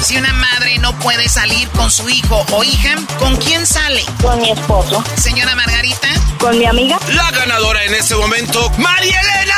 [0.00, 4.02] Si una madre no puede salir con su hijo o hija, ¿con quién sale?
[4.22, 5.04] Con mi esposo.
[5.16, 6.08] Señora Margarita.
[6.38, 6.98] Con mi amiga.
[7.08, 9.54] La ganadora en este momento, María Elena.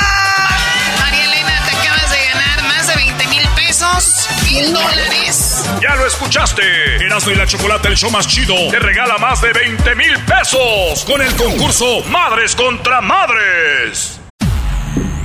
[0.98, 5.66] María Elena, te acabas de ganar más de 20 mil pesos, mil dólares.
[5.80, 6.96] Ya lo escuchaste.
[6.96, 11.04] Erasmo y la Chocolata, el show más chido, te regala más de 20 mil pesos
[11.04, 14.15] con el concurso Madres contra Madres.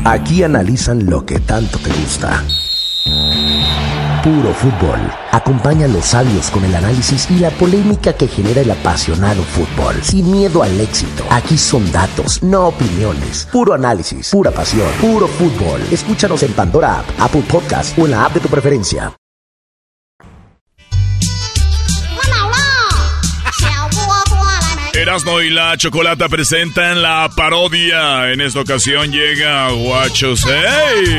[0.03, 2.43] Aquí analizan lo que tanto te gusta.
[4.23, 4.99] Puro fútbol.
[5.31, 9.95] Acompaña a los sabios con el análisis y la polémica que genera el apasionado fútbol.
[10.01, 11.23] Sin miedo al éxito.
[11.29, 13.47] Aquí son datos, no opiniones.
[13.51, 15.81] Puro análisis, pura pasión, puro fútbol.
[15.91, 19.13] Escúchanos en Pandora App, Apple Podcast o en la app de tu preferencia.
[24.93, 28.31] Erasmo y la Chocolata presentan la parodia.
[28.31, 30.45] En esta ocasión llega Guachos.
[30.45, 31.17] ¡Hey!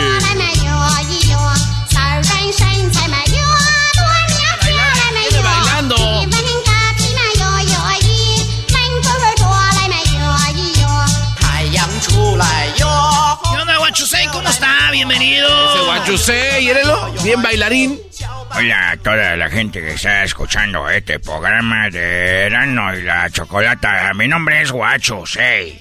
[14.93, 15.49] Bienvenido.
[15.49, 17.13] Ese guachusé, ¿yérelo?
[17.25, 17.99] Bien bailarín.
[18.55, 24.13] Hola a toda la gente que está escuchando este programa de Erano y la Chocolata.
[24.13, 25.81] Mi nombre es Guacho Sei.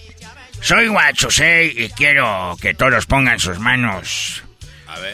[0.62, 4.44] Soy Guacho Sei y quiero que todos pongan sus manos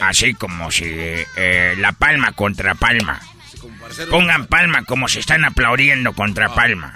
[0.00, 3.20] así como si eh, la palma contra palma.
[4.10, 6.94] Pongan palma como si están aplaudiendo contra palma.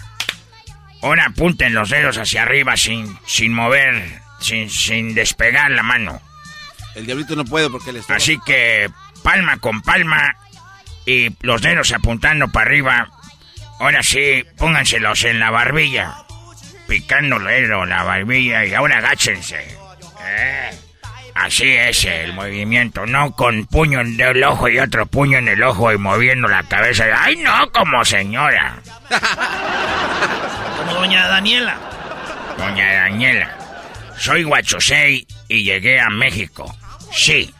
[1.02, 6.22] Ahora apunten los dedos hacia arriba sin, sin mover, sin, sin despegar la mano.
[6.94, 8.16] El diablito no puede porque él está.
[8.16, 8.90] Así que
[9.22, 10.36] palma con palma
[11.06, 13.08] y los dedos apuntando para arriba.
[13.80, 16.14] Ahora sí, pónganselos en la barbilla.
[16.86, 19.78] Picándole la barbilla y ahora agáchense.
[20.24, 20.70] Eh,
[21.34, 25.62] así es el movimiento, no con puño en el ojo y otro puño en el
[25.62, 27.06] ojo y moviendo la cabeza.
[27.16, 28.76] ¡Ay, no, como señora!
[30.78, 31.76] como doña Daniela.
[32.58, 33.58] Doña Daniela.
[34.18, 36.72] Soy Guachosei y llegué a México.
[37.12, 37.52] Sí,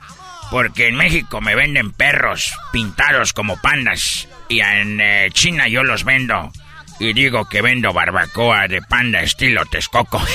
[0.51, 6.05] porque en México me venden perros pintados como pandas y en eh, China yo los
[6.05, 6.51] vendo
[6.99, 10.23] y digo que vendo barbacoa de panda estilo Texcoco.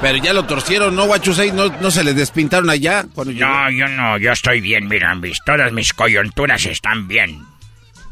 [0.00, 1.50] Pero ya lo torcieron, ¿no, Guachusei?
[1.52, 3.06] ¿No, ¿No se les despintaron allá?
[3.16, 7.42] no, yo no, yo estoy bien, miran, todas mis coyunturas están bien.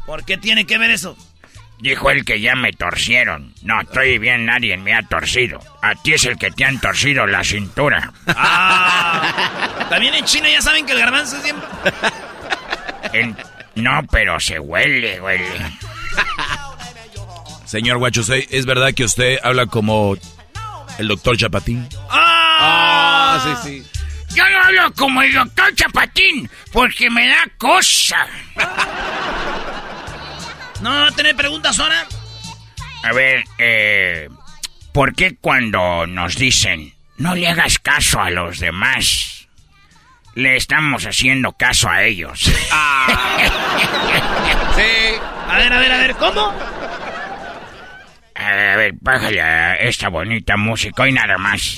[0.05, 1.15] ¿Por qué tiene que ver eso?
[1.83, 3.53] Dijo el que ya me torcieron.
[3.61, 5.59] No, estoy bien, nadie me ha torcido.
[5.81, 8.13] A ti es el que te han torcido la cintura.
[8.25, 11.67] Ah, también en China ya saben que el garbanzo siempre...
[13.75, 15.45] No, pero se huele, huele.
[17.65, 20.15] Señor Guachosei, ¿es verdad que usted habla como
[20.99, 21.85] el doctor Chapatín?
[22.09, 23.41] ¡Ah!
[23.41, 24.01] ah sí, sí.
[24.33, 28.25] Yo no hablo como el doctor Chapatín porque me da cosa.
[30.83, 32.05] No, ¿tener preguntas ahora?
[33.03, 34.27] A ver, eh,
[34.91, 39.47] ¿por qué cuando nos dicen no le hagas caso a los demás,
[40.35, 42.51] le estamos haciendo caso a ellos?
[42.69, 43.07] Ah.
[44.75, 45.15] sí.
[45.49, 46.53] A ver, a ver, a ver, ¿cómo?
[48.35, 51.77] A ver, bájale a esta bonita música y nada más.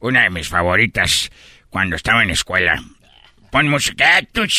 [0.00, 1.30] Una de mis favoritas
[1.70, 2.82] cuando estaba en escuela.
[3.50, 4.42] Pon música tu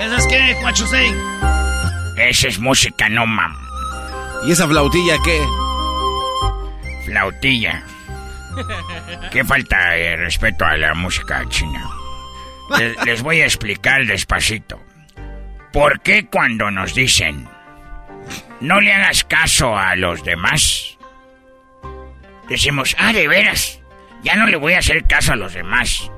[0.00, 1.14] ¿Esa es qué, Juachusei?
[2.16, 3.54] Esa es música, no mam.
[4.44, 5.44] ¿Y esa flautilla qué?
[7.04, 7.82] Flautilla.
[9.30, 11.88] ¿Qué falta de respeto a la música china?
[13.04, 14.80] les voy a explicar despacito.
[15.72, 17.48] ¿Por qué cuando nos dicen
[18.60, 20.98] no le hagas caso a los demás?
[22.48, 23.80] Decimos, ah, de veras,
[24.22, 26.10] ya no le voy a hacer caso a los demás.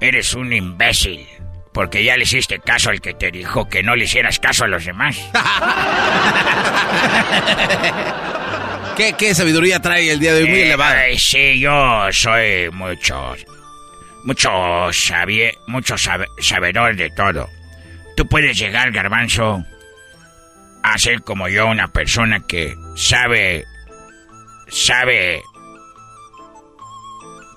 [0.00, 1.26] Eres un imbécil,
[1.72, 4.68] porque ya le hiciste caso al que te dijo que no le hicieras caso a
[4.68, 5.18] los demás.
[8.96, 10.50] ¿Qué, sabiduría trae el día de hoy?
[10.50, 11.04] Muy elevada.
[11.16, 13.34] sí, yo soy mucho,
[14.24, 17.48] mucho, sabie, mucho sabedor de todo.
[18.16, 19.64] Tú puedes llegar, garbanzo,
[20.82, 23.64] a ser como yo, una persona que sabe,
[24.68, 25.42] sabe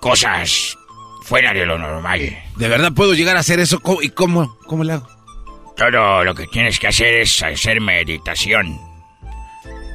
[0.02, 0.78] cosas
[1.24, 2.38] fuera de lo normal.
[2.58, 3.82] ¿De verdad puedo llegar a hacer eso?
[4.02, 5.08] ¿Y cómo, cómo le hago?
[5.78, 8.80] Todo lo que tienes que hacer es hacer meditación.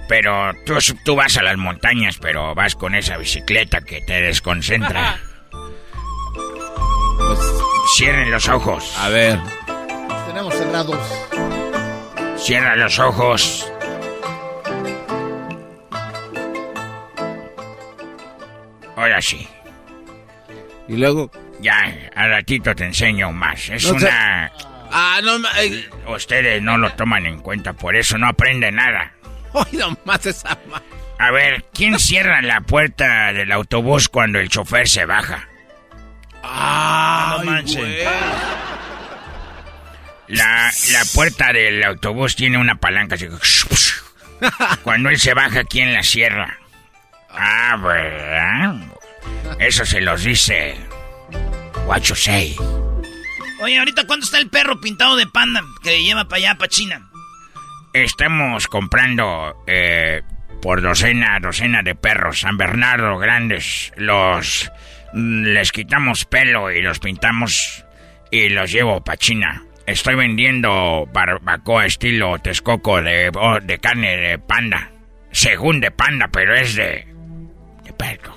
[0.08, 0.74] Pero tú,
[1.04, 5.20] tú vas a las montañas, pero vas con esa bicicleta que te desconcentra.
[7.18, 7.38] Pues,
[7.96, 8.94] cierren los ojos.
[8.98, 9.38] A ver.
[10.26, 10.98] tenemos cerrados.
[12.38, 13.70] Cierra los ojos.
[18.96, 19.46] Ahora sí.
[20.88, 21.30] Y luego.
[21.60, 23.68] Ya, al ratito te enseño más.
[23.68, 24.52] Es una.
[24.90, 25.38] Ah, no.
[26.14, 29.12] Ustedes no lo toman en cuenta, por eso no aprenden nada.
[29.52, 30.56] Hoy más esa.
[31.18, 35.48] A ver, ¿quién cierra la puerta del autobús cuando el chofer se baja?
[36.42, 38.08] Ah, no manches.
[40.28, 43.26] La, la puerta del autobús tiene una palanca así.
[44.82, 46.58] Cuando él se baja, ¿quién la cierra?
[47.30, 48.76] Ah, ¿verdad?
[49.58, 50.76] Eso se los dice.
[51.86, 52.56] Guacho say.
[53.60, 57.10] Oye, ahorita ¿cuándo está el perro pintado de panda que lleva para allá, para China?
[57.92, 60.22] Estamos comprando eh,
[60.62, 63.92] por docena, docena de perros San Bernardo grandes.
[63.96, 64.70] Los
[65.12, 67.84] mm, les quitamos pelo y los pintamos
[68.30, 69.64] y los llevo para China.
[69.88, 74.90] Estoy vendiendo barbacoa estilo Texcoco de, oh, de carne de panda.
[75.32, 77.06] Según de panda, pero es de.
[77.84, 78.36] de perro.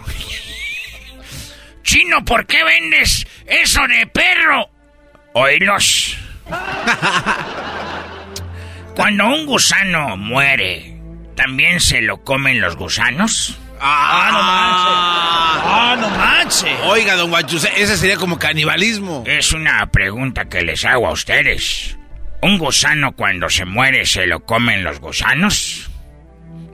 [1.83, 4.69] Chino, ¿por qué vendes eso de perro?
[5.33, 6.17] Oílos.
[8.95, 11.01] Cuando un gusano muere,
[11.35, 13.59] ¿también se lo comen los gusanos?
[13.83, 15.63] Ah, no manches.
[15.65, 16.79] Ah, no manches.
[16.85, 19.23] Oiga, don Guachus, ese sería como canibalismo.
[19.25, 21.97] Es una pregunta que les hago a ustedes.
[22.41, 25.89] ¿Un gusano cuando se muere se lo comen los gusanos?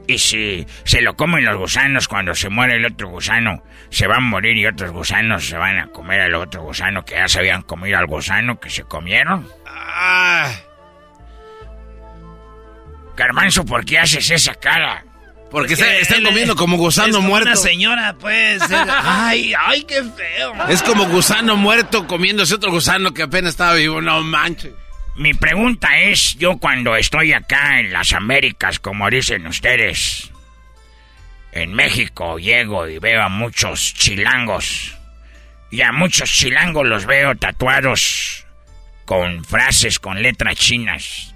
[0.08, 4.18] Y si se lo comen los gusanos cuando se muere el otro gusano, se van
[4.18, 7.40] a morir y otros gusanos se van a comer al otro gusano que ya se
[7.40, 9.48] habían comido al gusano que se comieron.
[9.66, 10.50] Ah.
[13.16, 15.04] Carmanzo, ¿por qué haces esa cara?
[15.49, 17.49] Porque están comiendo como gusano es muerto.
[17.49, 18.61] Una señora, pues.
[19.03, 20.53] ay, ay, qué feo.
[20.69, 24.02] Es como gusano muerto comiéndose otro gusano que apenas estaba vivo.
[24.02, 24.74] No manches.
[25.15, 30.32] Mi pregunta es, yo cuando estoy acá en las Américas, como dicen ustedes,
[31.53, 34.95] en México llego y veo a muchos chilangos.
[35.72, 38.45] Y a muchos chilangos los veo tatuados
[39.06, 41.34] con frases con letras chinas.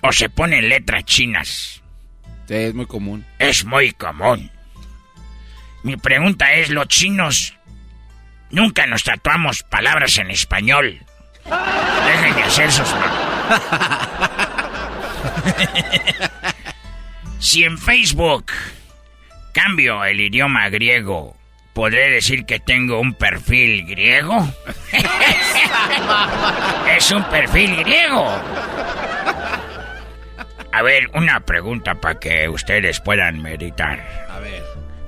[0.00, 1.82] O se ponen letras chinas.
[2.46, 3.24] Sí, es muy común.
[3.38, 4.50] Es muy común.
[5.82, 7.54] Mi pregunta es, los chinos
[8.50, 11.00] nunca nos tatuamos palabras en español.
[11.44, 12.88] Dejen de hacer sus...
[17.38, 18.46] si en Facebook
[19.52, 21.36] cambio el idioma griego,
[21.74, 24.48] ¿podré decir que tengo un perfil griego?
[26.96, 28.40] es un perfil griego.
[30.74, 34.04] A ver, una pregunta para que ustedes puedan meditar.
[34.28, 34.60] A ver.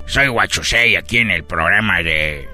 [0.05, 2.47] Soy Guachusei aquí en el programa de...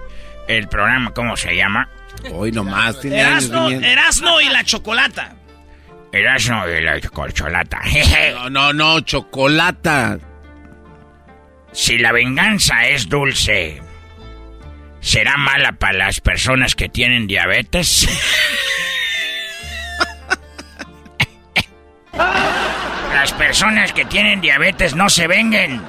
[0.47, 1.87] El programa, ¿cómo se llama?
[2.31, 5.35] Hoy nomás tiene Erasno, Erasno y la chocolata.
[6.11, 7.81] Erasno y la chocolata.
[8.33, 10.17] no, no, no, chocolata.
[11.71, 13.79] Si la venganza es dulce,
[15.01, 18.09] ¿será mala para las personas que tienen diabetes?
[23.13, 25.81] las personas que tienen diabetes no se venguen,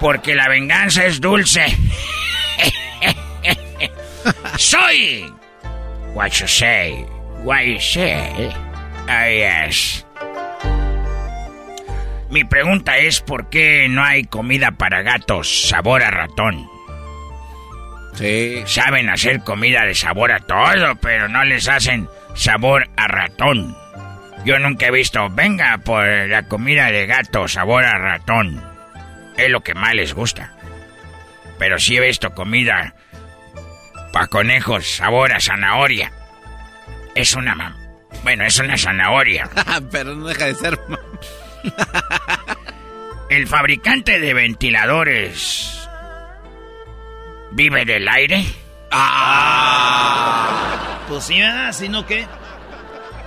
[0.00, 1.66] porque la venganza es dulce.
[4.56, 5.32] Soy
[6.14, 7.04] what you say,
[7.42, 8.50] what you say.
[9.06, 10.06] Ah, yes.
[12.30, 16.66] Mi pregunta es por qué no hay comida para gatos sabor a ratón.
[18.14, 18.62] Sí.
[18.66, 23.76] Saben hacer comida de sabor a todo, pero no les hacen sabor a ratón.
[24.44, 28.62] Yo nunca he visto, venga por la comida de gato sabor a ratón.
[29.36, 30.52] Es lo que más les gusta.
[31.58, 32.94] Pero sí he visto comida
[34.12, 36.12] para conejos sabor a zanahoria.
[37.14, 37.74] Es una mam.
[38.22, 39.48] Bueno, es una zanahoria.
[39.90, 41.00] Pero no deja de ser mam.
[43.30, 45.88] El fabricante de ventiladores
[47.52, 48.44] vive del aire.
[48.90, 50.48] Ah.
[51.08, 51.72] Pues sí, ¿verdad?
[51.72, 52.26] Sino que.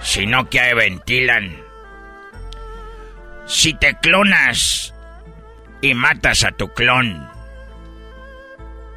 [0.01, 1.61] Sino que ventilan.
[3.45, 4.93] Si te clonas
[5.81, 7.29] y matas a tu clon,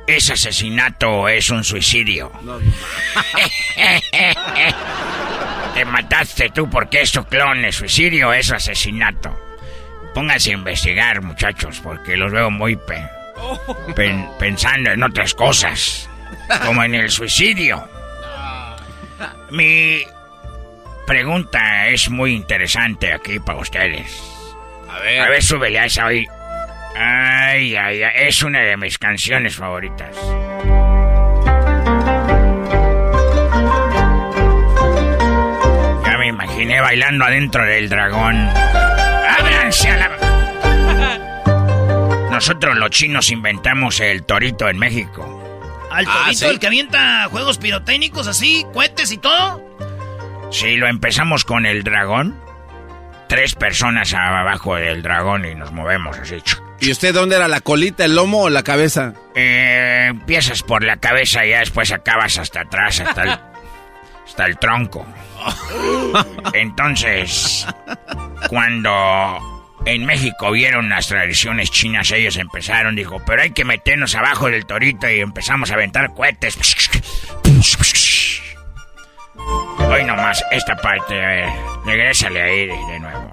[0.06, 2.32] ¿es asesinato o es un suicidio?
[2.42, 2.58] No.
[5.74, 9.38] te mataste tú porque es tu clon, ¿es suicidio o es asesinato?
[10.14, 13.20] Pónganse a investigar, muchachos, porque los veo muy pe
[13.94, 16.08] pen pensando en otras cosas,
[16.64, 17.88] como en el suicidio.
[19.50, 20.04] Mi
[21.10, 24.22] pregunta es muy interesante aquí para ustedes.
[24.88, 25.20] A ver.
[25.20, 26.24] A ver, súbele a esa hoy.
[26.96, 30.16] Ay, ay, ay, es una de mis canciones favoritas.
[36.04, 38.48] Ya me imaginé bailando adentro del dragón.
[38.48, 40.10] ¡Ábranse a la...
[42.30, 45.36] Nosotros los chinos inventamos el torito en México.
[45.90, 46.46] ¿Al Ah, torito, ¿sí?
[46.46, 49.69] el que avienta juegos pirotécnicos así, cohetes y todo?
[50.50, 52.38] Sí, lo empezamos con el dragón.
[53.28, 56.42] Tres personas abajo del dragón y nos movemos así.
[56.80, 57.46] ¿Y usted dónde era?
[57.46, 59.14] ¿La colita, el lomo o la cabeza?
[59.34, 63.30] Eh, empiezas por la cabeza y ya después acabas hasta atrás, hasta el,
[64.26, 65.06] hasta el tronco.
[66.54, 67.66] Entonces,
[68.48, 74.50] cuando en México vieron las tradiciones chinas, ellos empezaron, dijo, pero hay que meternos abajo
[74.50, 76.58] del torito y empezamos a aventar cohetes.
[79.90, 81.48] Hoy nomás esta parte, a ver,
[81.84, 83.32] regrésale ahí de, de nuevo.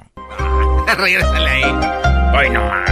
[0.98, 1.64] Regrésale ahí.
[2.36, 2.90] Hoy nomás.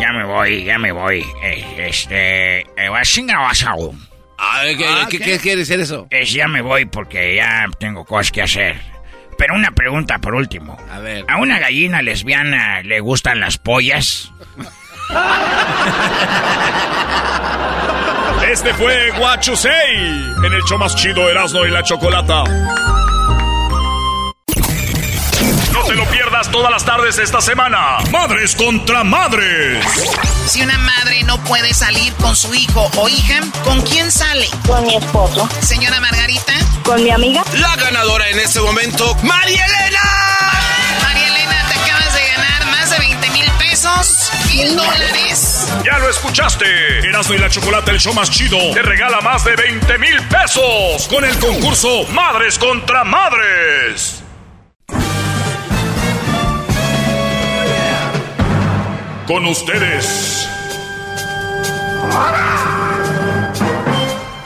[0.00, 1.24] Ya me voy, ya me voy.
[1.42, 2.60] Eh, este.
[2.60, 3.94] Eh, Washinga Wasau.
[4.38, 5.24] Ay, ¿qué, Ah, qué- ¿qué?
[5.24, 6.06] qué quiere decir eso?
[6.10, 8.76] Es, ya me voy porque ya tengo cosas que hacer.
[9.36, 10.76] Pero una pregunta por último.
[10.90, 11.24] A ver.
[11.28, 14.32] ¿A una gallina lesbiana le gustan las pollas?
[18.50, 19.72] Este fue Guachusei
[20.44, 22.44] en el show más chido Erasmo y la Chocolata.
[25.72, 27.98] No te lo pierdas todas las tardes esta semana.
[28.10, 29.84] Madres contra madres.
[30.46, 34.48] Si una madre no puede salir con su hijo o hija, ¿con quién sale?
[34.66, 35.48] Con mi esposo.
[35.60, 36.52] Señora Margarita.
[36.84, 37.44] Con mi amiga.
[37.54, 40.49] La ganadora en este momento, María Elena.
[43.80, 45.72] Pesos, mil dólares.
[45.84, 46.66] Ya lo escuchaste.
[47.08, 51.08] Erasmo y la Chocolate, el show más chido, te regala más de 20 mil pesos
[51.08, 54.22] con el concurso Madres contra Madres.
[59.26, 60.48] Con ustedes.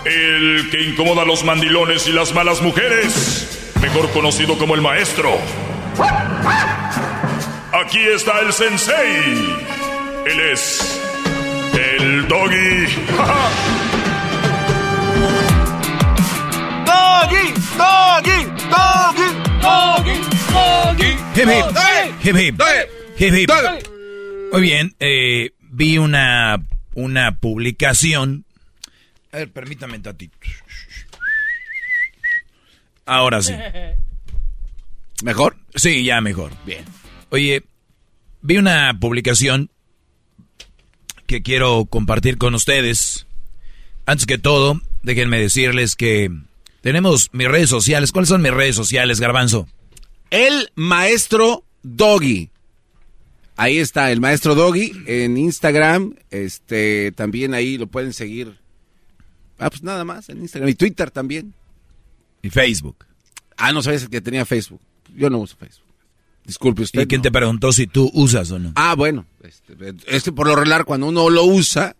[0.05, 5.39] El que incomoda a los mandilones y las malas mujeres, mejor conocido como el maestro.
[7.85, 9.57] Aquí está el sensei.
[10.25, 11.01] Él es
[11.75, 12.87] el doggy.
[16.87, 19.29] Doggy, doggy, doggy,
[19.61, 20.17] doggy,
[20.51, 21.11] doggy.
[21.35, 21.67] Hip hip,
[22.23, 22.57] hip hip,
[23.19, 23.51] hip hip.
[24.51, 28.47] Muy bien, eh, vi una, una publicación.
[29.31, 30.39] A ver, permítame tantito.
[33.05, 33.53] Ahora sí.
[35.23, 35.59] ¿Mejor?
[35.75, 36.51] Sí, ya mejor.
[36.65, 36.85] Bien.
[37.31, 37.63] Oye,
[38.45, 39.71] vi una publicación
[41.27, 43.27] que quiero compartir con ustedes.
[44.07, 46.31] Antes que todo, déjenme decirles que
[46.83, 48.13] tenemos mis redes sociales.
[48.13, 49.67] ¿Cuáles son mis redes sociales, Garbanzo?
[50.31, 52.51] El maestro Doggy.
[53.57, 56.15] Ahí está, el maestro Doggy en Instagram.
[56.31, 58.59] Este, también ahí lo pueden seguir.
[59.59, 60.69] Ah, pues nada más, en Instagram.
[60.69, 61.55] Y Twitter también.
[62.43, 63.07] Y Facebook.
[63.57, 64.83] Ah, no sabías que tenía Facebook.
[65.17, 65.84] Yo no uso Facebook.
[66.45, 67.03] Disculpe usted.
[67.03, 68.73] ¿Y quién te preguntó si tú usas o no?
[68.77, 69.27] Ah, bueno.
[69.43, 69.75] Este,
[70.07, 71.97] este por lo regular, cuando uno lo usa.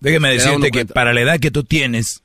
[0.00, 2.22] Déjeme decirte que para la edad que tú tienes,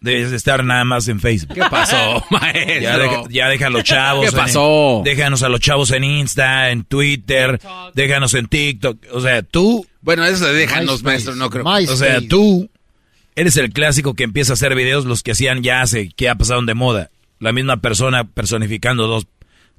[0.00, 1.54] debes estar nada más en Facebook.
[1.54, 2.80] ¿Qué pasó, maestro?
[2.80, 4.30] Ya deja, ya deja a los chavos.
[4.30, 4.98] ¿Qué pasó?
[4.98, 7.60] En, déjanos a los chavos en Insta, en Twitter,
[7.94, 8.98] déjanos en TikTok.
[9.12, 9.86] O sea, tú.
[10.00, 11.64] Bueno, eso de déjanos, maestro, no creo.
[11.66, 12.68] O sea, tú
[13.36, 16.34] eres el clásico que empieza a hacer videos, los que hacían ya hace, que ha
[16.34, 17.10] pasado de moda.
[17.38, 19.28] La misma persona personificando dos,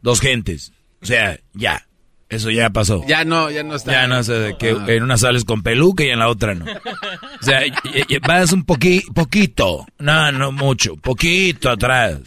[0.01, 0.71] dos gentes.
[1.01, 1.85] O sea, ya.
[2.29, 3.03] Eso ya pasó.
[3.07, 3.91] Ya no, ya no está.
[3.91, 4.85] Ya no sé, de que Ah.
[4.87, 6.65] en una sales con peluca y en la otra no.
[6.65, 7.73] O sea, y-
[8.07, 9.87] y- vas un poqui, poquito.
[9.97, 10.95] No, no mucho.
[10.97, 12.19] Poquito atrás.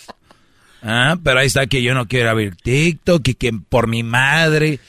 [0.82, 4.80] Ah, pero ahí está que yo no quiero abrir TikTok y que por mi madre,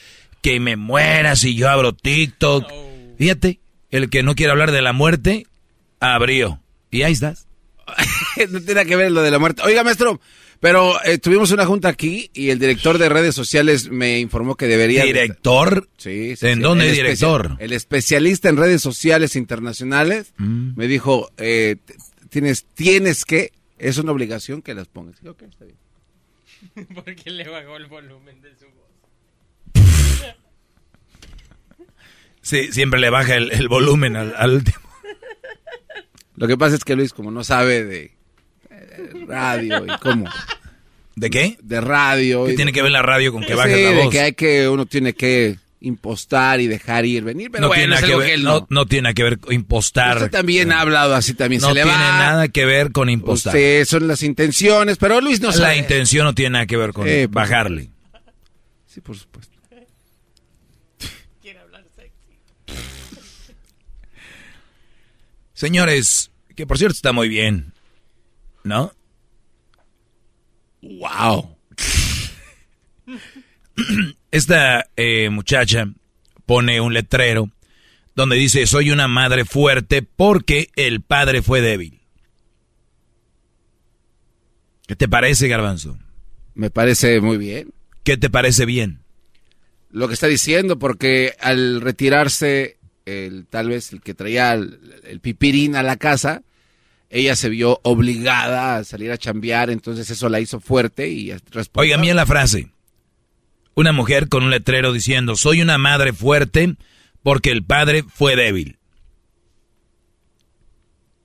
[0.42, 2.64] que me muera si yo abro TikTok.
[3.16, 3.60] Fíjate,
[3.92, 5.46] el que no quiere hablar de la muerte,
[6.00, 6.60] abrió.
[6.90, 7.46] Y ahí estás.
[8.50, 9.62] no tiene que ver lo de la muerte.
[9.64, 10.20] Oiga, maestro,
[10.60, 14.66] pero eh, tuvimos una junta aquí y el director de redes sociales me informó que
[14.66, 15.04] debería...
[15.04, 15.88] ¿Director?
[15.98, 16.60] Sí, sí, ¿En sí.
[16.62, 17.56] dónde El director?
[17.58, 20.72] El especialista en redes sociales internacionales Mm.
[20.76, 21.76] me dijo, eh,
[22.30, 25.16] tienes, tienes que, es una obligación que las pongas.
[25.20, 25.78] Sí, ok, está bien.
[26.94, 29.84] Porque le bajó el volumen de su voz.
[32.40, 34.78] Sí, siempre le baja el, el volumen al, al último.
[36.36, 38.12] Lo que pasa es que Luis, como no sabe de
[39.26, 40.24] radio y cómo...
[41.16, 41.56] ¿De qué?
[41.62, 42.46] De radio.
[42.46, 44.10] ¿Qué y tiene de- que ver la radio con que Sí, bajes la de voz?
[44.12, 47.94] que hay que, uno tiene que impostar y dejar ir, venir, pero no, bueno, tiene
[47.94, 48.66] es que algo ver, que él no, no.
[48.70, 50.16] no tiene que ver con impostar.
[50.16, 52.18] Usted también ha hablado así, también no se le tiene va.
[52.18, 53.54] nada que ver con impostar.
[53.54, 55.76] Usted, son las intenciones, pero Luis no la sabe.
[55.76, 57.90] intención no tiene nada que ver con Eh, por bajarle.
[58.86, 59.54] Sí, por supuesto.
[65.52, 67.72] Señores, que por cierto está muy bien,
[68.64, 68.92] ¿no?
[70.82, 71.56] Wow.
[74.30, 75.86] Esta eh, muchacha
[76.46, 77.50] pone un letrero
[78.14, 82.00] donde dice soy una madre fuerte porque el padre fue débil.
[84.86, 85.98] ¿Qué te parece, Garbanzo?
[86.54, 87.72] Me parece muy bien.
[88.02, 89.00] ¿Qué te parece bien?
[89.90, 92.76] Lo que está diciendo, porque al retirarse,
[93.06, 96.42] el, tal vez el que traía el, el pipirín a la casa,
[97.10, 101.80] ella se vio obligada a salir a chambear, entonces eso la hizo fuerte y respondió.
[101.94, 102.70] Oiga, mira la frase.
[103.74, 106.76] Una mujer con un letrero diciendo, soy una madre fuerte
[107.22, 108.78] porque el padre fue débil.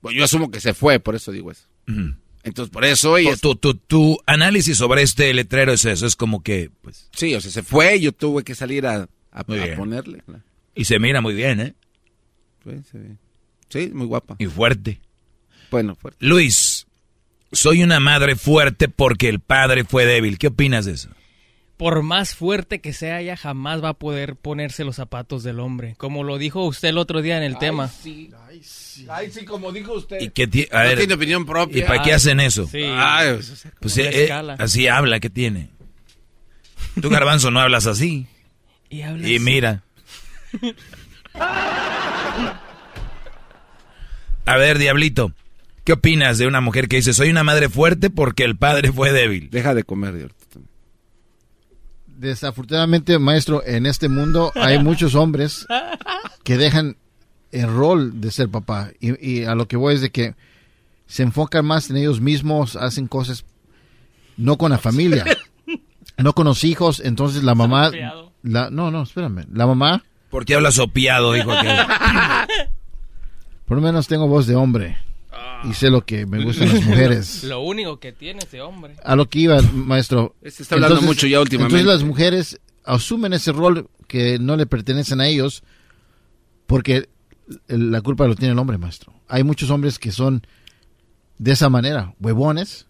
[0.01, 1.65] Bueno, yo asumo que se fue, por eso digo eso.
[1.87, 2.15] Ujú.
[2.43, 3.35] Entonces, por eso ella...
[3.35, 7.09] Tu, tu, tu análisis sobre este letrero es eso, es como que, pues...
[7.13, 8.95] Sí, o sea, se fue, yo tuve que salir a,
[9.31, 10.23] a- a ponerle.
[10.73, 11.75] Y se mira muy bien, ¿eh?
[12.63, 12.81] Pues.
[13.67, 14.35] Sí, muy guapa.
[14.39, 15.01] Y fuerte.
[15.71, 16.17] Bueno, fuerte.
[16.25, 16.87] Luis,
[17.51, 20.37] soy una madre fuerte porque el padre fue débil.
[20.37, 21.09] ¿Qué opinas de eso?
[21.77, 25.95] Por más fuerte que sea, ella jamás va a poder ponerse los zapatos del hombre.
[25.97, 27.87] Como lo dijo usted el otro día en el tema.
[27.87, 28.31] Sí.
[29.09, 30.19] Ay, sí, como dijo usted.
[30.19, 31.79] ¿Y qué ti- a No ver, tiene opinión propia.
[31.79, 32.67] ¿Y para qué Ay, hacen eso?
[32.67, 32.83] Sí.
[32.83, 33.37] Ay,
[33.79, 35.69] Pues Como eh, eh, así habla, ¿qué tiene?
[37.01, 38.27] Tú, Garbanzo, no hablas así.
[38.89, 39.83] Y, hablas y mira.
[44.45, 45.31] A ver, Diablito,
[45.83, 49.11] ¿qué opinas de una mujer que dice, soy una madre fuerte porque el padre fue
[49.11, 49.49] débil?
[49.49, 50.31] Deja de comer, Dios.
[52.05, 55.65] Desafortunadamente, maestro, en este mundo hay muchos hombres
[56.43, 56.97] que dejan
[57.51, 58.91] el rol de ser papá.
[58.99, 60.35] Y, a lo que voy es de que
[61.07, 63.45] se enfocan más en ellos mismos, hacen cosas
[64.37, 65.25] no con la familia,
[66.17, 66.99] no con los hijos.
[66.99, 67.91] Entonces la mamá...
[68.41, 69.45] La, no, no, espérame.
[69.51, 70.03] La mamá...
[70.29, 71.75] ¿Por qué hablas opiado, dijo aquel?
[73.65, 74.97] Por lo menos tengo voz de hombre.
[75.63, 77.43] Y sé lo que me gustan las mujeres.
[77.45, 78.95] Lo único que tiene ese hombre.
[79.03, 80.35] A lo que iba, maestro.
[80.41, 81.77] Se está hablando mucho ya últimamente.
[81.77, 85.63] Entonces las mujeres asumen ese rol que no le pertenecen a ellos
[86.65, 87.09] porque
[87.67, 89.13] la culpa lo tiene el hombre, maestro.
[89.27, 90.45] Hay muchos hombres que son
[91.37, 92.85] de esa manera, huevones,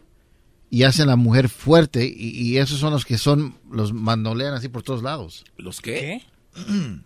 [0.70, 4.84] y hacen la mujer fuerte, y, esos son los que son, los mandolean así por
[4.84, 5.46] todos lados.
[5.58, 6.24] ¿Los qué?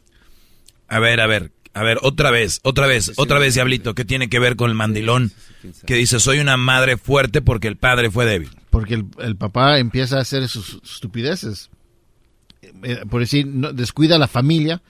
[0.90, 4.30] A ver, a ver, a ver, otra vez, otra vez, otra vez, Diablito, ¿qué tiene
[4.30, 5.32] que ver con el mandilón?
[5.86, 8.52] Que dice, soy una madre fuerte porque el padre fue débil.
[8.70, 11.70] Porque el, papá empieza a hacer sus estupideces.
[12.84, 14.82] Eh, por decir, no, descuida a la familia.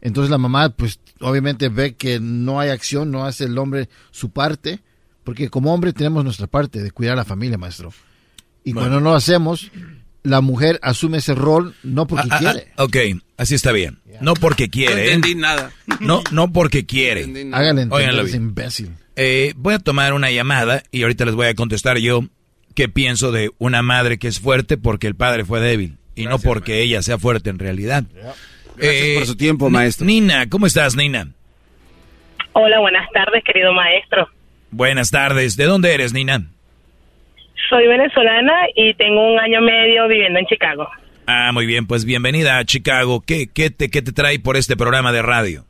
[0.00, 4.30] Entonces la mamá, pues, obviamente ve que no hay acción, no hace el hombre su
[4.30, 4.80] parte.
[5.22, 7.92] Porque como hombre tenemos nuestra parte de cuidar a la familia, maestro.
[8.64, 9.70] Y cuando no lo hacemos,
[10.22, 12.72] la mujer asume ese rol no porque ah, ah, quiere.
[12.76, 12.96] Ah, ok,
[13.42, 13.98] así está bien.
[14.20, 14.94] No porque quiere.
[14.94, 15.12] No ¿eh?
[15.12, 15.70] entendí nada.
[16.00, 17.22] No, no porque quiere.
[17.52, 18.90] Háganle entender, es imbécil.
[19.16, 22.22] Eh, voy a tomar una llamada y ahorita les voy a contestar yo
[22.74, 26.38] qué pienso de una madre que es fuerte porque el padre fue débil y no
[26.38, 28.04] porque ella sea fuerte en realidad.
[28.76, 30.06] Gracias por su tiempo, maestro.
[30.06, 31.28] Nina, ¿cómo estás, Nina?
[32.54, 34.28] Hola, buenas tardes, querido maestro.
[34.70, 35.56] Buenas tardes.
[35.56, 36.46] ¿De dónde eres, Nina?
[37.68, 40.88] Soy venezolana y tengo un año medio viviendo en Chicago.
[41.26, 43.22] Ah, muy bien, pues bienvenida a Chicago.
[43.24, 45.64] ¿Qué, qué, te, qué te trae por este programa de radio?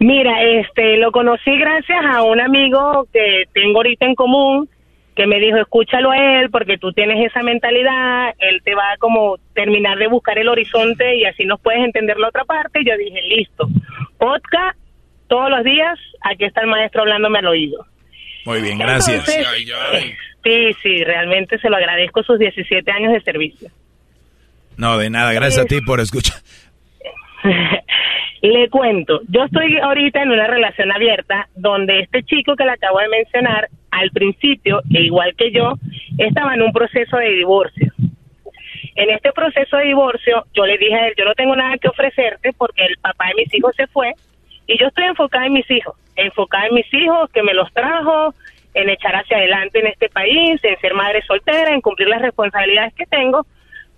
[0.00, 4.68] Mira, este, lo conocí gracias a un amigo que tengo ahorita en común
[5.16, 8.96] que me dijo, escúchalo a él porque tú tienes esa mentalidad, él te va a
[8.98, 12.82] como terminar de buscar el horizonte y así nos puedes entender la otra parte.
[12.82, 13.68] Y yo dije, listo,
[14.16, 14.78] podcast
[15.26, 17.84] todos los días, aquí está el maestro hablándome al oído.
[18.44, 19.24] Muy bien, gracias.
[20.44, 23.70] Sí, sí, realmente se lo agradezco sus 17 años de servicio.
[24.78, 26.36] No, de nada, gracias a ti por escuchar.
[28.42, 33.00] le cuento, yo estoy ahorita en una relación abierta donde este chico que le acabo
[33.00, 35.74] de mencionar, al principio, e igual que yo,
[36.18, 37.92] estaba en un proceso de divorcio.
[38.94, 41.88] En este proceso de divorcio, yo le dije a él, yo no tengo nada que
[41.88, 44.14] ofrecerte porque el papá de mis hijos se fue
[44.68, 48.32] y yo estoy enfocada en mis hijos, enfocada en mis hijos, que me los trajo,
[48.74, 52.94] en echar hacia adelante en este país, en ser madre soltera, en cumplir las responsabilidades
[52.94, 53.44] que tengo,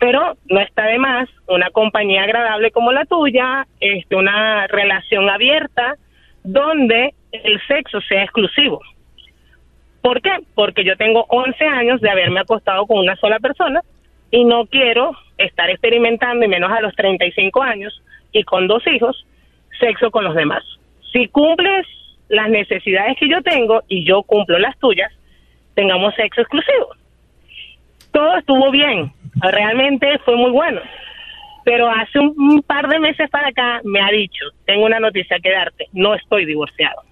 [0.00, 5.94] pero no está de más una compañía agradable como la tuya, este, una relación abierta
[6.42, 8.80] donde el sexo sea exclusivo.
[10.00, 10.30] ¿Por qué?
[10.54, 13.82] Porque yo tengo 11 años de haberme acostado con una sola persona
[14.30, 18.02] y no quiero estar experimentando, y menos a los 35 años,
[18.32, 19.26] y con dos hijos,
[19.78, 20.62] sexo con los demás.
[21.12, 21.86] Si cumples
[22.28, 25.12] las necesidades que yo tengo y yo cumplo las tuyas,
[25.74, 26.94] tengamos sexo exclusivo.
[28.12, 30.80] Todo estuvo bien, realmente fue muy bueno.
[31.64, 35.50] Pero hace un, par de meses para acá me ha dicho, tengo una noticia que
[35.50, 37.02] darte, no estoy divorciado.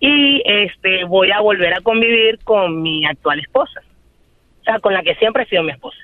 [0.00, 3.80] Y este voy a volver a convivir con mi actual esposa,
[4.60, 5.98] o sea, con la que siempre he sido mi esposa.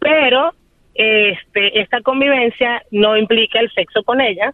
[0.00, 0.52] Pero
[0.94, 4.52] este esta convivencia no implica el sexo con ella,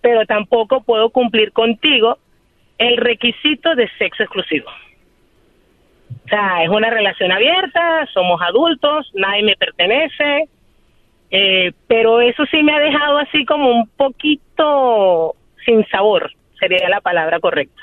[0.00, 2.18] pero tampoco puedo cumplir contigo
[2.78, 4.70] el requisito de sexo exclusivo.
[6.26, 10.48] O sea, es una relación abierta, somos adultos, nadie me pertenece,
[11.30, 17.00] eh, pero eso sí me ha dejado así como un poquito sin sabor, sería la
[17.00, 17.80] palabra correcta.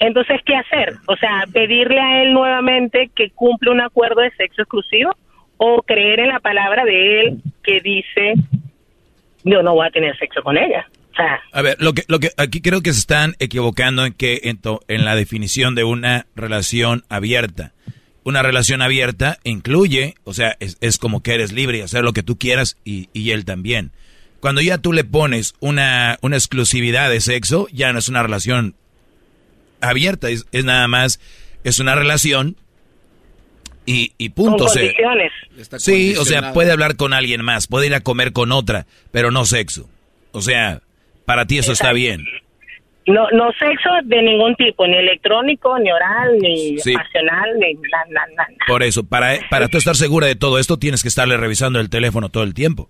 [0.00, 0.94] Entonces, ¿qué hacer?
[1.06, 5.12] O sea, pedirle a él nuevamente que cumple un acuerdo de sexo exclusivo
[5.56, 8.34] o creer en la palabra de él que dice,
[9.44, 10.88] yo no voy a tener sexo con ella.
[11.52, 14.60] A ver, lo que, lo que aquí creo que se están equivocando en que en,
[14.88, 17.72] en la definición de una relación abierta.
[18.22, 22.22] Una relación abierta incluye, o sea, es, como que eres libre y hacer lo que
[22.22, 23.92] tú quieras y, y él también.
[24.40, 28.74] Cuando ya tú le pones una, una exclusividad de sexo, ya no es una relación
[29.80, 31.20] abierta, es, es nada más,
[31.64, 32.56] es una relación
[33.86, 34.66] y, y punto.
[34.66, 35.32] Con condiciones.
[35.78, 39.30] Sí, o sea, puede hablar con alguien más, puede ir a comer con otra, pero
[39.30, 39.88] no sexo.
[40.32, 40.82] O sea,
[41.24, 42.24] para ti eso está bien.
[43.06, 46.92] No, no sexo de ningún tipo, ni electrónico, ni oral, ni Sí.
[46.92, 48.48] pasional, ni nada, nada, nada.
[48.68, 51.90] Por eso, para, para tú estar segura de todo esto, tienes que estarle revisando el
[51.90, 52.88] teléfono todo el tiempo.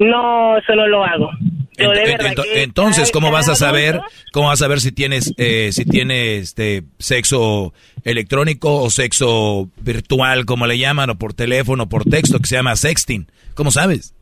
[0.00, 1.30] No, eso no lo hago.
[1.76, 4.00] Yo de Ent- verdad ento- que entonces, ¿cómo vas a saber,
[4.32, 7.72] cómo vas a saber si tienes, eh, si tienes este sexo
[8.02, 12.74] electrónico o sexo virtual, como le llaman, o por teléfono, por texto, que se llama
[12.74, 13.28] sexting?
[13.54, 14.14] ¿Cómo sabes?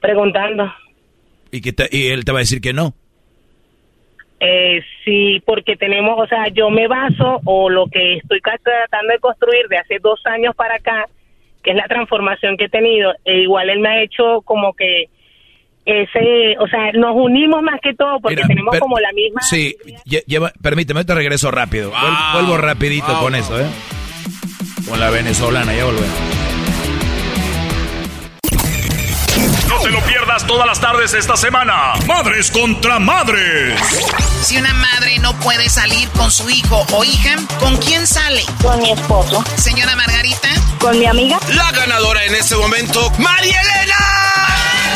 [0.00, 0.72] Preguntando.
[1.56, 2.94] Y que te- y él te va a decir que no.
[4.40, 9.18] Eh, sí, porque tenemos, o sea, yo me baso o lo que estoy tratando de
[9.18, 11.06] construir de hace dos años para acá,
[11.62, 15.04] que es la transformación que he tenido, e igual él me ha hecho como que
[15.86, 19.40] ese, o sea, nos unimos más que todo porque Mira, tenemos per- como la misma...
[19.40, 19.74] Sí,
[20.04, 21.90] lle- lleva, permíteme, te regreso rápido.
[21.92, 23.20] Vuel- Vuelvo rapidito Wow.
[23.22, 23.66] con eso, ¿eh?
[24.88, 26.35] Con la venezolana, ya volvemos.
[29.68, 31.94] No te lo pierdas todas las tardes esta semana.
[32.06, 33.78] Madres contra madres.
[34.42, 38.44] Si una madre no puede salir con su hijo o hija, ¿con quién sale?
[38.62, 39.44] Con mi esposo.
[39.56, 40.48] Señora Margarita.
[40.78, 41.38] Con mi amiga.
[41.48, 43.96] La ganadora en este momento, María Elena.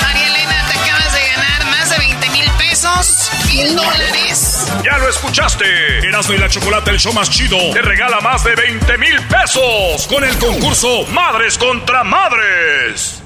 [0.02, 4.66] María Elena, te acabas de ganar más de 20 mil pesos, mil dólares.
[4.84, 5.98] Ya lo escuchaste.
[6.06, 10.06] Erasmo y la Chocolate, el show más chido, te regala más de 20 mil pesos
[10.06, 13.19] con el concurso Madres contra Madres.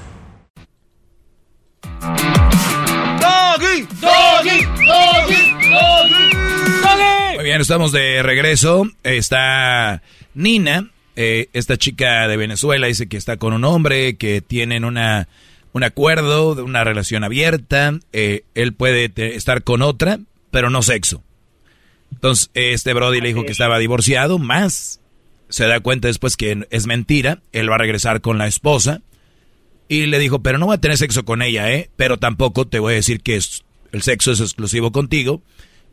[7.61, 8.89] Estamos de regreso.
[9.03, 10.01] Está
[10.33, 15.27] Nina, eh, esta chica de Venezuela, dice que está con un hombre, que tienen una,
[15.73, 17.97] un acuerdo de una relación abierta.
[18.13, 20.19] eh, él puede estar con otra,
[20.51, 21.23] pero no sexo.
[22.11, 25.01] Entonces, este Brody le dijo que estaba divorciado, más
[25.49, 27.39] se da cuenta después que es mentira.
[27.51, 29.01] Él va a regresar con la esposa.
[29.87, 31.89] Y le dijo, pero no voy a tener sexo con ella, ¿eh?
[31.95, 35.43] Pero tampoco te voy a decir que es- el sexo es exclusivo contigo.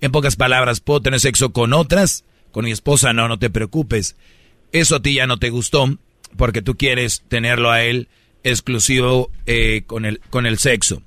[0.03, 4.17] En pocas palabras, puedo tener sexo con otras, con mi esposa no, no te preocupes.
[4.73, 5.97] Eso a ti ya no te gustó,
[6.37, 8.09] porque tú quieres tenerlo a él
[8.43, 11.03] exclusivo eh, con, el, con el sexo.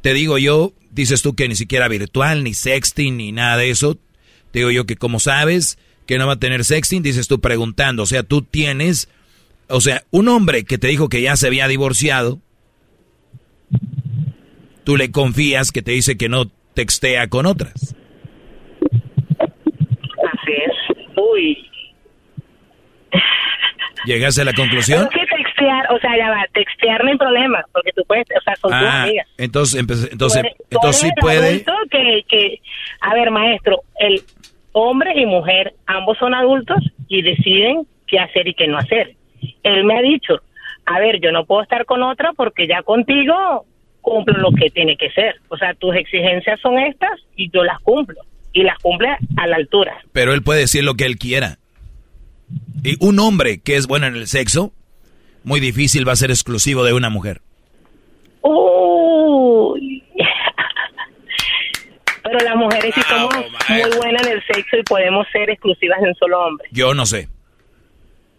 [0.00, 3.98] Te digo yo, dices tú que ni siquiera virtual, ni sexting, ni nada de eso.
[4.50, 8.04] Te digo yo que como sabes que no va a tener sexting, dices tú preguntando.
[8.04, 9.10] O sea, tú tienes,
[9.68, 12.40] o sea, un hombre que te dijo que ya se había divorciado,
[14.84, 17.94] tú le confías que te dice que no textea con otras.
[20.32, 20.52] Así
[21.38, 21.70] Uy.
[24.04, 25.02] ¿Llegaste a la conclusión?
[25.02, 28.40] Es que textear, o sea, ya va, textear no hay problema, porque tú puedes, o
[28.42, 29.26] sea, con tus Ah, amigas.
[29.36, 31.64] entonces, entonces, tú entonces sí puede.
[31.90, 32.60] Que, que,
[33.00, 34.22] a ver, maestro, el
[34.72, 36.78] hombre y mujer, ambos son adultos
[37.08, 39.14] y deciden qué hacer y qué no hacer.
[39.64, 40.40] Él me ha dicho,
[40.86, 43.66] a ver, yo no puedo estar con otra porque ya contigo
[44.00, 45.36] cumplo lo que tiene que ser.
[45.48, 48.20] O sea, tus exigencias son estas y yo las cumplo.
[48.58, 50.02] Y las cumple a la altura.
[50.10, 51.60] Pero él puede decir lo que él quiera.
[52.82, 54.72] Y un hombre que es bueno en el sexo,
[55.44, 57.40] muy difícil va a ser exclusivo de una mujer.
[58.42, 60.02] Uy.
[62.24, 63.32] Pero las mujeres sí somos
[63.68, 66.68] muy buenas en el sexo y podemos ser exclusivas de un solo hombre.
[66.72, 67.28] Yo no sé.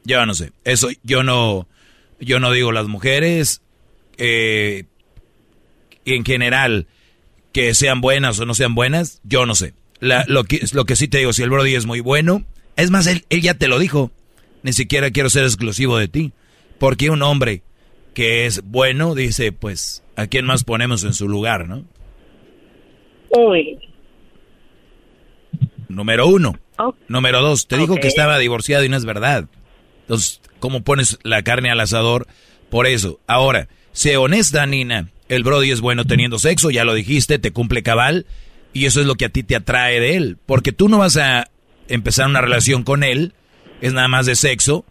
[0.04, 0.52] Yo no sé.
[0.66, 1.66] Eso yo no,
[2.20, 3.62] yo no digo las mujeres
[4.18, 4.84] eh,
[6.04, 6.88] en general
[7.54, 9.22] que sean buenas o no sean buenas.
[9.24, 9.74] Yo no sé.
[10.00, 12.46] La- lo que lo que sí te digo, si el Brody es muy bueno,
[12.76, 14.12] es más él, él ya te lo dijo.
[14.64, 16.34] Ni siquiera quiero ser exclusivo de ti,
[16.80, 17.62] porque un hombre
[18.14, 21.86] que es bueno dice, pues, ¿a quién más ponemos en su lugar, no?
[23.32, 23.78] Uy.
[25.88, 26.58] Número uno.
[26.78, 26.94] Oh.
[27.08, 29.46] Número dos, te dijo que estaba divorciado y no es verdad.
[30.02, 32.28] Entonces, ¿cómo pones la carne al asador
[32.70, 33.20] por eso?
[33.28, 35.10] Ahora, sé honesta, Nina.
[35.28, 38.26] El Brody es bueno teniendo sexo, ya lo dijiste, te cumple cabal.
[38.74, 40.38] Y eso es lo que a ti te atrae de él.
[40.46, 41.50] Porque tú no vas a
[41.88, 43.34] empezar una relación con él,
[43.82, 44.86] es nada más de sexo.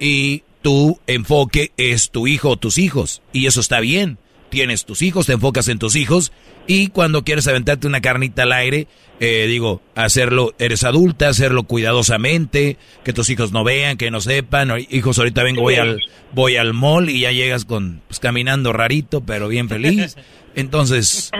[0.00, 3.22] Y tu enfoque es tu hijo o tus hijos.
[3.32, 4.18] Y eso está bien.
[4.50, 6.32] Tienes tus hijos, te enfocas en tus hijos.
[6.66, 8.86] Y cuando quieres aventarte una carnita al aire,
[9.20, 14.72] eh, digo, hacerlo, eres adulta, hacerlo cuidadosamente, que tus hijos no vean, que no sepan.
[14.90, 16.00] Hijos, ahorita vengo, voy al,
[16.32, 20.16] voy al mall y ya llegas con, pues, caminando rarito, pero bien feliz.
[20.56, 21.30] Entonces,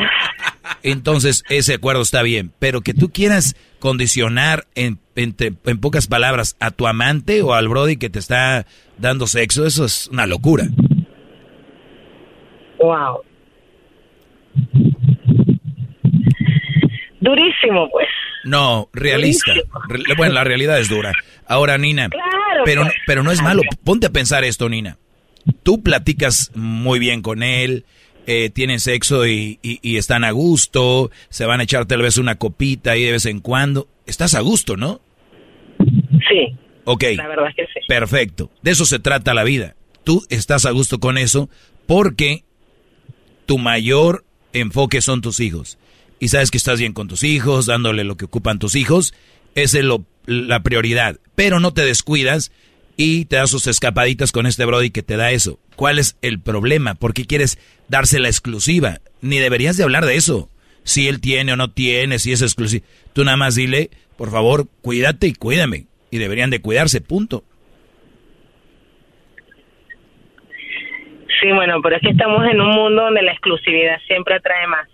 [0.83, 2.53] entonces ese acuerdo está bien.
[2.59, 7.55] Pero que tú quieras condicionar en, en, te- en pocas palabras a tu amante o
[7.55, 8.67] al Brody que te está
[8.99, 10.67] dando sexo, eso es una locura.
[12.79, 13.21] Wow.
[17.21, 18.07] Durísimo, pues.
[18.45, 19.53] No, realista.
[19.89, 21.13] Re- Bueno, la realidad es dura.
[21.47, 22.95] Ahora, Nina, Claro, pero, pues.
[23.07, 23.63] pero no es malo.
[23.85, 24.99] Ponte a pensar esto, Nina.
[25.63, 27.85] Tú platicas muy bien con él,
[28.27, 32.93] eh, tienen sexo y, están a gusto, se van a echar tal vez una copita
[32.93, 33.89] ahí de vez en cuando.
[34.07, 35.01] Estás a gusto, ¿no?
[35.79, 36.57] Sí.
[36.85, 37.05] Ok.
[37.17, 37.81] La verdad es que sí.
[37.89, 38.51] Perfecto.
[38.63, 39.75] De eso se trata la vida.
[40.05, 41.49] Tú estás a gusto con eso
[41.87, 42.45] porque
[43.47, 45.79] tu mayor enfoque son tus hijos.
[46.21, 49.15] Y sabes que estás bien con tus hijos, dándole lo que ocupan tus hijos.
[49.55, 49.85] Esa es
[50.27, 51.19] la prioridad.
[51.35, 52.53] Pero no te descuidas
[52.97, 55.59] y te das sus escapaditas con este Brody que te da eso.
[55.77, 56.95] ¿Cuál es el problema?
[56.95, 57.59] ¿Por qué quieres
[57.89, 59.01] darse la exclusiva?
[59.21, 60.49] Ni deberías de hablar de eso.
[60.85, 62.85] Si él tiene o no tiene, si es exclusivo.
[63.13, 65.87] Tú nada más dile, por favor, cuídate y cuídame.
[66.11, 67.43] Y deberían de cuidarse, punto.
[71.41, 74.89] Sí, bueno, pero es que estamos en un mundo donde la exclusividad siempre atrae más.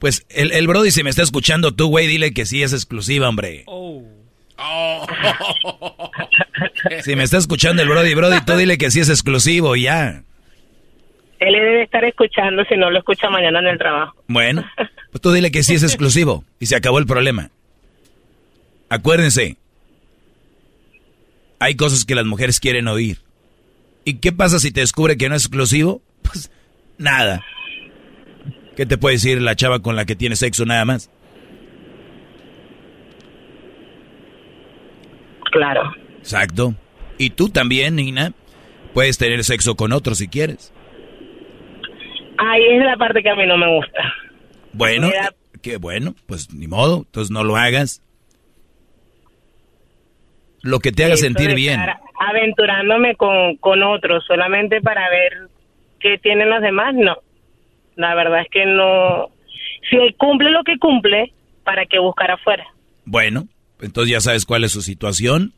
[0.00, 3.28] Pues el, el Brody, si me está escuchando tú, güey, dile que sí es exclusiva,
[3.28, 3.62] hombre.
[3.66, 4.02] Oh.
[7.02, 10.22] Si me está escuchando el Brody, Brody, tú dile que sí es exclusivo ya.
[11.38, 14.14] Él debe estar escuchando si no lo escucha mañana en el trabajo.
[14.28, 14.64] Bueno,
[15.10, 17.50] pues tú dile que sí es exclusivo y se acabó el problema.
[18.88, 19.56] Acuérdense,
[21.58, 23.18] hay cosas que las mujeres quieren oír.
[24.04, 26.02] ¿Y qué pasa si te descubre que no es exclusivo?
[26.22, 26.50] Pues
[26.98, 27.44] nada.
[28.76, 31.10] ¿Qué te puede decir la chava con la que tiene sexo nada más?
[35.52, 35.92] Claro.
[36.18, 36.74] Exacto.
[37.18, 38.32] Y tú también, Nina,
[38.94, 40.72] puedes tener sexo con otro si quieres.
[42.38, 44.14] Ahí es la parte que a mí no me gusta.
[44.72, 45.10] Bueno,
[45.62, 48.02] qué bueno, pues ni modo, entonces no lo hagas.
[50.62, 51.80] Lo que te haga sentir bien.
[52.18, 55.48] Aventurándome con, con otros solamente para ver
[56.00, 57.16] qué tienen los demás, no.
[57.96, 59.28] La verdad es que no.
[59.90, 61.32] Si él cumple lo que cumple,
[61.64, 62.64] ¿para qué buscar afuera?
[63.04, 63.48] Bueno,
[63.82, 65.52] entonces ya sabes cuál es su situación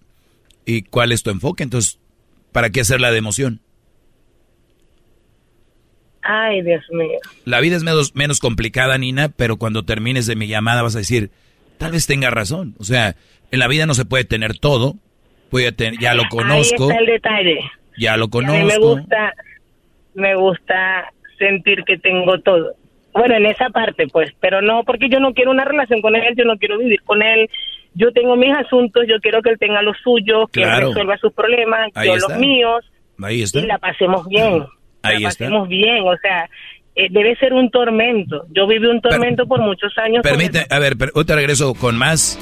[0.67, 1.63] y cuál es tu enfoque.
[1.63, 2.01] Entonces,
[2.53, 3.61] ¿para qué hacerla de emoción?
[6.23, 7.19] Ay, Dios mío.
[7.45, 11.01] La vida es menos, menos complicada, Nina, pero cuando termines de mi llamada vas a
[11.01, 11.31] decir,
[11.79, 12.75] tal vez tenga razón.
[12.79, 13.15] O sea,
[13.51, 14.97] en la vida no se puede tener todo.
[15.51, 16.85] Voy a tener, ya lo conozco.
[16.85, 17.61] Ahí está el detalle.
[17.99, 18.57] Ya lo conozco.
[18.57, 19.35] A mí me gusta,
[20.15, 22.75] me gusta sentir que tengo todo.
[23.13, 26.35] Bueno, en esa parte, pues, pero no, porque yo no quiero una relación con él,
[26.37, 27.49] yo no quiero vivir con él,
[27.95, 31.33] yo tengo mis asuntos, yo quiero que él tenga los suyos, que él resuelva sus
[31.33, 32.85] problemas, yo los míos.
[33.23, 33.61] Ahí está.
[33.61, 34.65] Y la pasemos bien.
[35.03, 36.49] Ahí la pasemos bien, o sea,
[36.97, 38.47] eh, debe ser un tormento.
[38.51, 40.23] Yo viví un tormento por muchos años.
[40.23, 42.39] Permite, a ver, te regreso con más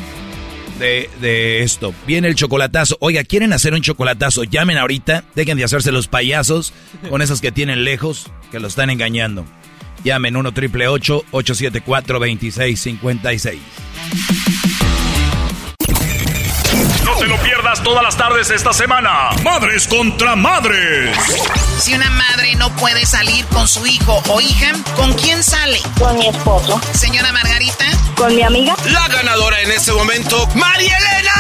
[0.79, 1.93] de, de, esto.
[2.07, 2.97] Viene el chocolatazo.
[3.01, 4.45] Oiga, ¿quieren hacer un chocolatazo?
[4.45, 5.25] Llamen ahorita.
[5.35, 6.73] Dejen de hacerse los payasos
[7.11, 9.45] con esos que tienen lejos, que lo están engañando.
[10.05, 14.72] Llamen 1 triple 874 2656.
[17.13, 19.29] No te lo pierdas todas las tardes esta semana.
[19.43, 21.15] Madres contra madres.
[21.79, 25.79] Si una madre no puede salir con su hijo o hija, ¿con quién sale?
[25.99, 26.81] Con mi esposo.
[26.95, 27.85] Señora Margarita.
[28.17, 28.75] Con mi amiga.
[28.87, 31.33] La ganadora en este momento, María Elena.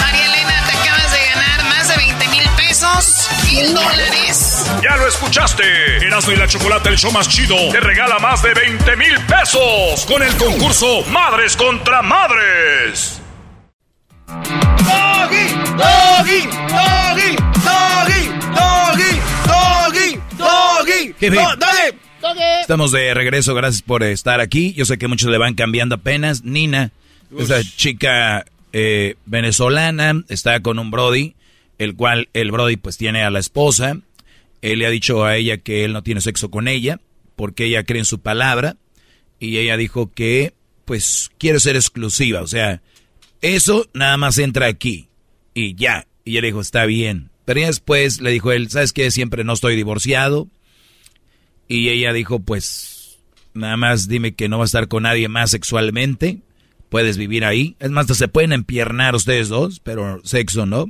[0.00, 4.64] María Elena, te acabas de ganar más de 20 mil pesos, mil dólares.
[4.80, 6.06] Ya lo escuchaste.
[6.06, 10.06] Erasmo y la Chocolate, el show más chido, te regala más de 20 mil pesos
[10.06, 13.17] con el concurso Madres contra Madres.
[14.28, 15.46] Doggy,
[15.78, 17.30] doggy, doggy,
[17.64, 19.10] doggy, doggy,
[19.48, 22.60] doggy, doggy, doggy.
[22.60, 24.74] Estamos de regreso, gracias por estar aquí.
[24.74, 26.44] Yo sé que muchos le van cambiando apenas.
[26.44, 26.92] Nina,
[27.38, 31.34] esa chica eh, venezolana, está con un Brody,
[31.78, 33.96] el cual el Brody pues tiene a la esposa.
[34.60, 37.00] Él le ha dicho a ella que él no tiene sexo con ella,
[37.34, 38.76] porque ella cree en su palabra.
[39.40, 40.52] Y ella dijo que
[40.84, 42.82] pues quiere ser exclusiva, o sea,
[43.40, 45.08] eso nada más entra aquí.
[45.54, 46.06] Y ya.
[46.24, 47.30] Y ella dijo, está bien.
[47.44, 49.10] Pero después le dijo él, ¿sabes qué?
[49.10, 50.48] Siempre no estoy divorciado.
[51.66, 53.18] Y ella dijo, pues,
[53.54, 56.38] nada más dime que no va a estar con nadie más sexualmente.
[56.88, 57.76] Puedes vivir ahí.
[57.78, 60.86] Es más, se pueden empiernar ustedes dos, pero sexo no.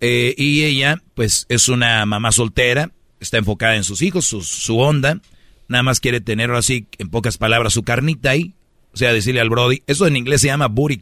[0.00, 2.90] Eh, y ella, pues, es una mamá soltera.
[3.20, 5.20] Está enfocada en sus hijos, su, onda.
[5.68, 8.54] Nada más quiere tener así, en pocas palabras, su carnita ahí.
[8.92, 9.82] O sea, decirle al Brody.
[9.86, 10.98] Eso en inglés se llama booty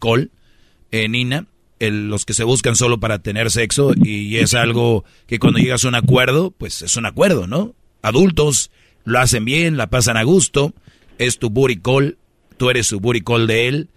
[0.92, 1.46] eh, Nina,
[1.80, 5.88] los que se buscan solo para tener sexo y es algo que cuando llegas a
[5.88, 7.74] un acuerdo, pues es un acuerdo, ¿no?
[8.02, 8.70] Adultos
[9.04, 10.74] lo hacen bien, la pasan a gusto,
[11.18, 12.18] es tu booty call,
[12.56, 13.88] tú eres su booty call de él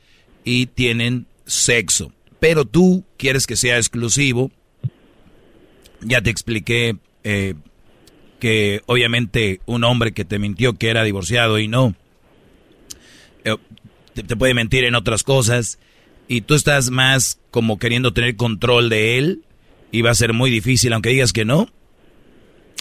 [0.44, 2.12] y tienen sexo.
[2.40, 4.52] Pero tú quieres que sea exclusivo.
[6.02, 7.54] Ya te expliqué eh,
[8.40, 11.96] que obviamente un hombre que te mintió que era divorciado y no,
[13.44, 13.58] eh,
[14.14, 15.80] te puede mentir en otras cosas
[16.28, 19.42] y tú estás más como queriendo tener control de él
[19.92, 21.68] y va a ser muy difícil, aunque digas que no,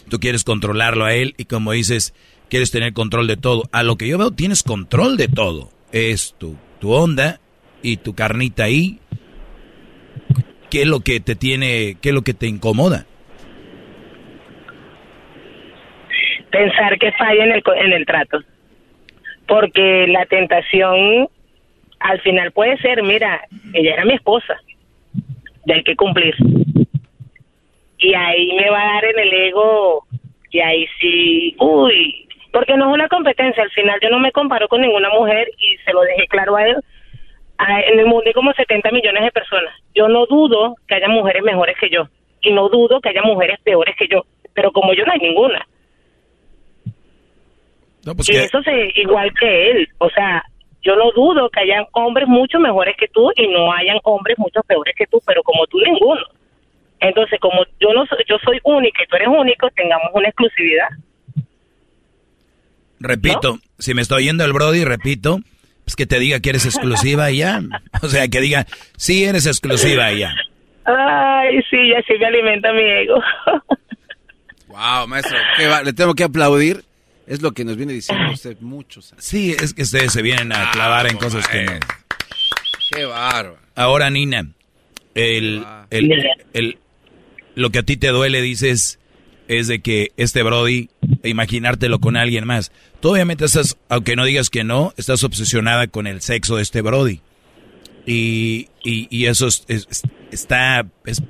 [0.09, 2.15] tú quieres controlarlo a él y como dices,
[2.49, 3.65] quieres tener control de todo.
[3.73, 5.71] A lo que yo veo, tienes control de todo.
[5.93, 7.41] Es tu, tu onda
[7.83, 8.99] y tu carnita ahí.
[10.71, 13.07] ¿Qué es lo que te tiene, qué es lo que te incomoda?
[16.51, 18.41] Pensar que falla en el, en el trato.
[19.47, 21.29] Porque la tentación
[22.05, 24.61] al final puede ser, mira, ella era mi esposa,
[25.65, 26.35] y hay que cumplir.
[27.99, 30.05] Y ahí me va a dar en el ego,
[30.51, 34.69] y ahí sí, uy, porque no es una competencia, al final yo no me comparo
[34.69, 36.77] con ninguna mujer y se lo dejé claro a él.
[37.89, 39.75] en el mundo hay como 70 millones de personas.
[39.95, 42.07] Yo no dudo que haya mujeres mejores que yo
[42.43, 45.67] y no dudo que haya mujeres peores que yo, pero como yo no hay ninguna.
[48.05, 50.45] Pues y eso es igual que él, o sea,
[50.85, 54.61] yo no dudo que hayan hombres mucho mejores que tú y no hayan hombres mucho
[54.63, 56.23] peores que tú, pero como tú ninguno.
[57.01, 60.89] Entonces, como yo no soy, yo soy única y tú eres único, tengamos una exclusividad.
[63.01, 65.39] Repito, si me estoy yendo el Brody, repito,
[65.85, 67.61] pues que te diga que eres exclusiva y ya.
[68.03, 70.35] O sea, que diga, sí eres exclusiva y ya.
[70.85, 73.23] Ay, sí, ya sí me alimenta mi ego.
[74.69, 75.37] wow, maestro,
[75.83, 76.85] le tengo que aplaudir
[77.27, 79.15] es lo que nos viene diciendo usted muchos.
[79.19, 81.73] Sí, es que ustedes se vienen a clavar en cosas que no.
[82.91, 83.59] Qué bárbaro.
[83.75, 84.51] Ahora, Nina,
[85.15, 86.79] el, el,
[87.55, 88.99] lo que a ti te duele, dices,
[89.49, 90.91] es de que este Brody,
[91.23, 92.73] imaginártelo con alguien más.
[93.01, 96.83] Tú obviamente estás, aunque no digas que no, estás obsesionada con el sexo de este
[96.83, 97.21] Brody.
[98.07, 99.65] Y, y, eso es,
[100.31, 101.23] está es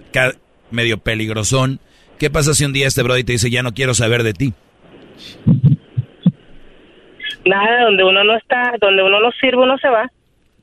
[0.72, 1.80] medio peligrosón.
[2.18, 4.54] ¿Qué pasa si un día este Brody te dice, ya no quiero saber de ti?
[7.46, 10.10] Nada, donde uno no está, donde uno no sirve, uno se va.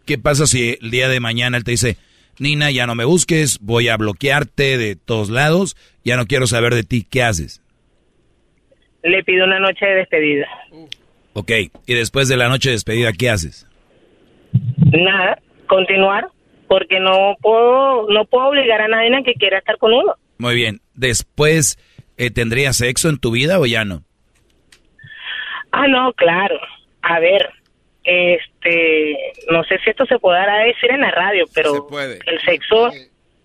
[0.06, 1.98] ¿Qué pasa si el día de mañana él te dice,
[2.40, 6.74] Nina, ya no me busques, voy a bloquearte de todos lados, ya no quiero saber
[6.74, 7.61] de ti, ¿qué haces?
[9.03, 10.48] Le pido una noche de despedida.
[11.34, 11.51] Ok,
[11.85, 13.68] y después de la noche de despedida, ¿qué haces?
[14.92, 16.27] Nada, continuar,
[16.68, 20.16] porque no puedo, no puedo obligar a nadie a que quiera estar con uno.
[20.38, 21.77] Muy bien, después,
[22.18, 24.03] eh, ¿tendría sexo en tu vida o ya no?
[25.72, 26.59] Ah, no, claro.
[27.01, 27.50] A ver,
[28.03, 29.17] este,
[29.50, 32.90] no sé si esto se podrá decir en la radio, pero el sexo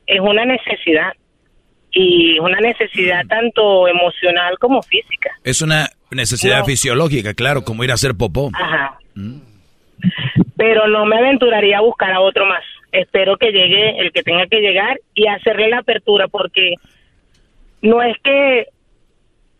[0.06, 1.12] es una necesidad
[1.90, 5.30] y una necesidad tanto emocional como física.
[5.44, 8.50] Es una necesidad fisiológica, claro, como ir a hacer popó.
[8.54, 8.98] Ajá.
[9.14, 9.38] Mm.
[10.56, 12.62] Pero no me aventuraría a buscar a otro más.
[12.92, 16.74] Espero que llegue el que tenga que llegar y hacerle la apertura porque
[17.82, 18.66] no es que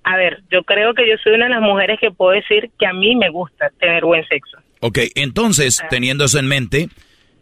[0.06, 2.86] a ver, yo creo que yo soy una de las mujeres que puedo decir que
[2.86, 4.56] a mí me gusta tener buen sexo.
[4.78, 5.88] Ok, entonces, ah.
[5.90, 6.90] teniendo eso en mente,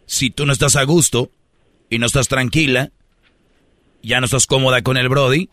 [0.06, 1.30] si tú no estás a gusto
[1.90, 2.90] y no estás tranquila,
[4.02, 5.50] ya no estás cómoda con el Brody,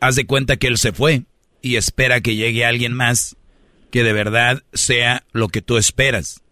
[0.00, 1.22] haz de cuenta que él se fue
[1.62, 3.38] y espera que llegue alguien más
[3.90, 6.42] que de verdad sea lo que tú esperas.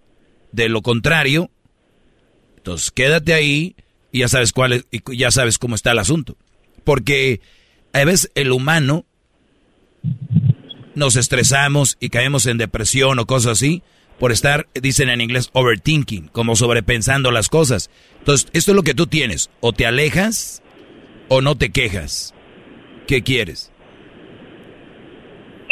[0.52, 1.50] De lo contrario,
[2.56, 3.76] entonces quédate ahí
[4.10, 6.34] y ya sabes cuál es, y ya sabes cómo está el asunto.
[6.82, 7.42] Porque
[7.92, 9.04] a veces el humano
[10.98, 13.82] nos estresamos y caemos en depresión o cosas así
[14.18, 17.88] por estar, dicen en inglés, overthinking, como sobrepensando las cosas.
[18.18, 19.50] Entonces, esto es lo que tú tienes.
[19.60, 20.62] O te alejas
[21.28, 22.34] o no te quejas.
[23.06, 23.72] ¿Qué quieres?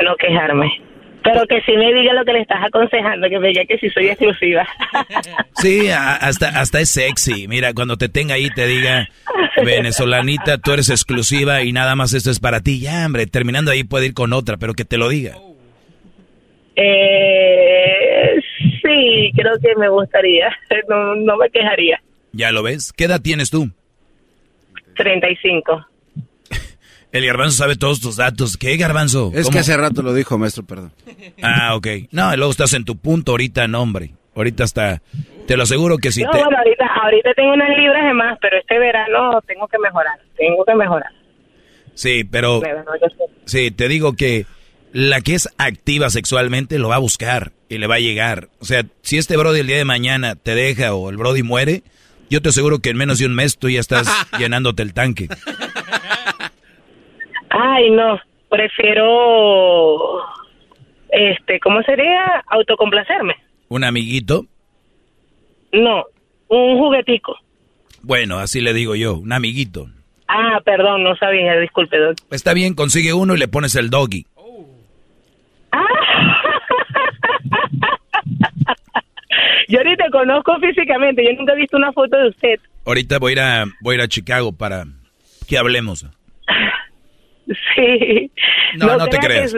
[0.02, 0.85] No quejarme.
[1.32, 3.90] Pero que si me diga lo que le estás aconsejando, que me diga que si
[3.90, 4.66] soy exclusiva.
[5.58, 7.48] Sí, hasta, hasta es sexy.
[7.48, 9.08] Mira, cuando te tenga ahí te diga,
[9.64, 12.78] venezolanita, tú eres exclusiva y nada más esto es para ti.
[12.78, 15.32] Ya, hombre, terminando ahí puede ir con otra, pero que te lo diga.
[16.76, 18.36] Eh,
[18.82, 20.54] sí, creo que me gustaría.
[20.88, 22.00] No, no me quejaría.
[22.32, 22.92] ¿Ya lo ves?
[22.92, 23.70] ¿Qué edad tienes tú?
[24.96, 25.86] 35.
[27.12, 28.56] El garbanzo sabe todos tus datos.
[28.56, 29.32] ¿Qué garbanzo?
[29.34, 30.92] Es que hace rato lo dijo, maestro, perdón.
[31.42, 31.86] Ah, ok.
[32.10, 34.12] No, y luego estás en tu punto ahorita, no, hombre.
[34.34, 35.00] Ahorita está,
[35.46, 36.38] te lo aseguro que si no, te...
[36.38, 40.62] Bueno, ahorita, ahorita tengo unas libras de más, pero este verano tengo que mejorar, tengo
[40.64, 41.10] que mejorar.
[41.94, 42.60] Sí, pero...
[43.46, 44.44] Sí, te digo que
[44.92, 48.48] la que es activa sexualmente lo va a buscar y le va a llegar.
[48.60, 51.82] O sea, si este Brody el día de mañana te deja o el Brody muere,
[52.28, 55.28] yo te aseguro que en menos de un mes tú ya estás llenándote el tanque.
[57.58, 58.20] Ay, no,
[58.50, 60.20] prefiero,
[61.08, 62.44] este, ¿cómo sería?
[62.48, 63.34] Autocomplacerme.
[63.68, 64.44] ¿Un amiguito?
[65.72, 66.04] No,
[66.48, 67.38] un juguetico.
[68.02, 69.88] Bueno, así le digo yo, un amiguito.
[70.28, 71.96] Ah, perdón, no sabía, disculpe,
[72.30, 74.26] Está bien, consigue uno y le pones el doggy.
[75.72, 75.80] Ah.
[79.68, 82.60] yo ni te conozco físicamente, yo nunca he visto una foto de usted.
[82.84, 84.84] Ahorita voy a ir a, voy a, ir a Chicago para
[85.48, 86.04] que hablemos.
[87.74, 88.30] Sí.
[88.76, 89.54] No, no, te creas.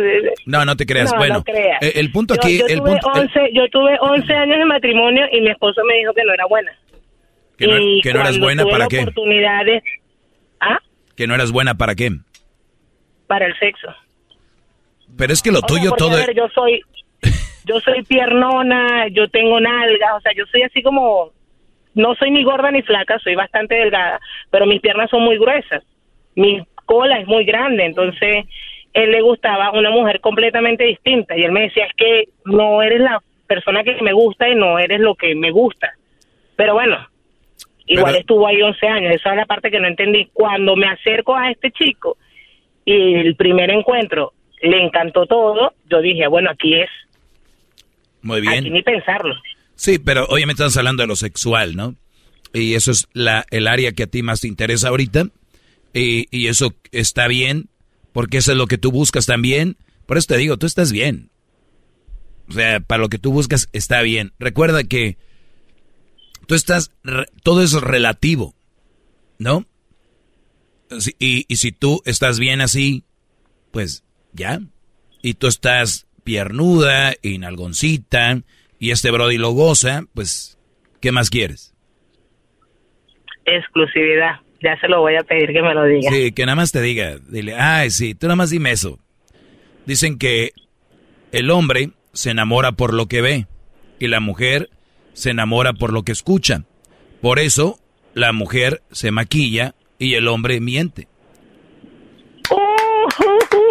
[0.46, 1.12] no, no te creas.
[1.16, 2.58] bueno, eh, el punto aquí...
[2.58, 5.94] Yo, el tuve punto, 11, yo tuve 11 años de matrimonio y mi esposo me
[5.96, 6.72] dijo que no era buena.
[7.56, 9.00] Que no, que no eras buena para qué.
[9.00, 9.82] oportunidades...
[10.60, 10.78] ¿Ah?
[11.16, 12.10] Que no eras buena para qué.
[13.26, 13.88] Para el sexo.
[15.16, 16.16] Pero es que lo tuyo todo...
[16.16, 16.80] A ver, yo soy...
[17.64, 21.32] Yo soy piernona, yo tengo nalgas, o sea, yo soy así como...
[21.94, 25.82] No soy ni gorda ni flaca, soy bastante delgada, pero mis piernas son muy gruesas.
[26.34, 28.46] Mi cola es muy grande, entonces
[28.94, 33.00] él le gustaba una mujer completamente distinta y él me decía es que no eres
[33.00, 35.92] la persona que me gusta y no eres lo que me gusta.
[36.56, 36.96] Pero bueno,
[37.86, 40.30] igual estuvo ahí 11 años, esa es la parte que no entendí.
[40.32, 42.16] Cuando me acerco a este chico
[42.84, 46.90] y el primer encuentro le encantó todo, yo dije, bueno, aquí es.
[48.22, 48.54] Muy bien.
[48.54, 49.34] Aquí ni pensarlo.
[49.74, 51.94] Sí, pero obviamente estamos hablando de lo sexual, ¿no?
[52.52, 55.26] Y eso es la, el área que a ti más te interesa ahorita.
[55.92, 57.68] Y, y eso está bien,
[58.12, 59.76] porque eso es lo que tú buscas también.
[60.06, 61.30] Por eso te digo, tú estás bien.
[62.48, 64.32] O sea, para lo que tú buscas está bien.
[64.38, 65.18] Recuerda que
[66.46, 66.92] tú estás,
[67.42, 68.54] todo es relativo,
[69.38, 69.66] ¿no?
[71.18, 73.04] Y, y si tú estás bien así,
[73.70, 74.60] pues ya.
[75.22, 77.38] Y tú estás piernuda y
[78.78, 80.58] y este Brody lo goza, pues,
[81.00, 81.74] ¿qué más quieres?
[83.44, 84.40] Exclusividad.
[84.60, 86.10] Ya se lo voy a pedir que me lo diga.
[86.10, 87.18] Sí, que nada más te diga.
[87.28, 88.98] Dile, ay, sí, tú nada más dime eso.
[89.86, 90.52] Dicen que
[91.32, 93.46] el hombre se enamora por lo que ve
[93.98, 94.70] y la mujer
[95.12, 96.64] se enamora por lo que escucha.
[97.20, 97.78] Por eso
[98.14, 101.06] la mujer se maquilla y el hombre miente.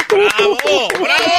[0.09, 0.88] ¡Bravo!
[0.99, 1.38] ¡Bravo!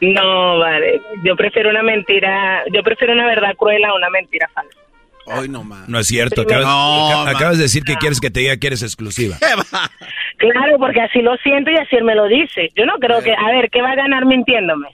[0.00, 1.00] No, vale.
[1.24, 4.78] Yo prefiero una mentira, yo prefiero una verdad cruel a una mentira falsa.
[5.26, 5.88] Hoy no más.
[5.88, 6.42] No es cierto.
[6.42, 9.36] Acabas, No, acabas de decir que quieres que te diga que eres exclusiva.
[10.38, 12.70] Claro, porque así lo siento y así él me lo dice.
[12.74, 14.88] Yo no creo que, a ver, ¿qué va a ganar mintiéndome?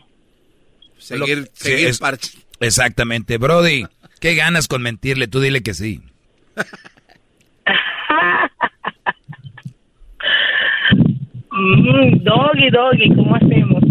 [0.98, 2.30] Seguir, seguir es- parche.
[2.60, 3.38] Exactamente.
[3.38, 3.84] Brody,
[4.20, 5.28] ¿qué ganas con mentirle?
[5.28, 6.02] Tú dile que sí.
[11.50, 13.82] Mm, doggy, doggy, ¿cómo hacemos?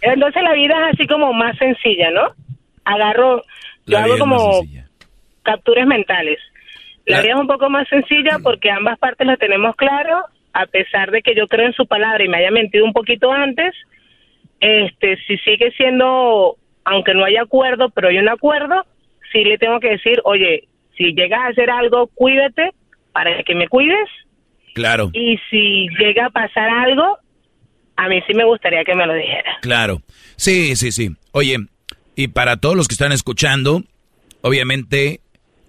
[0.00, 2.34] Entonces la vida es así como más sencilla, ¿no?
[2.84, 3.42] Agarro,
[3.86, 4.62] yo La hago vida es más como
[5.42, 6.38] capturas mentales.
[7.06, 11.10] La vida es un poco más sencilla porque ambas partes lo tenemos claro, a pesar
[11.10, 13.74] de que yo creo en su palabra y me haya mentido un poquito antes,
[14.60, 18.86] este, si sigue siendo, aunque no haya acuerdo, pero hay un acuerdo,
[19.32, 22.70] sí le tengo que decir, oye, si llegas a hacer algo, cuídate
[23.12, 24.08] para que me cuides
[24.74, 27.18] Claro, y si llega a pasar algo,
[27.96, 29.58] a mí sí me gustaría que me lo dijera.
[29.60, 30.00] claro.
[30.36, 31.10] Sí, sí, sí.
[31.32, 31.56] Oye,
[32.16, 33.82] y para todos los que están escuchando,
[34.40, 35.20] obviamente,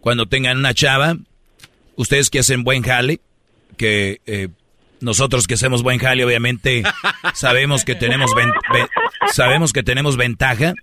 [0.03, 1.15] cuando tengan una chava,
[1.95, 3.22] ustedes que hacen buen jale,
[3.77, 4.49] que eh,
[4.99, 6.83] nosotros que hacemos buen jale, obviamente,
[7.33, 8.88] sabemos que tenemos ven- ven-
[9.32, 10.73] sabemos que tenemos ventaja.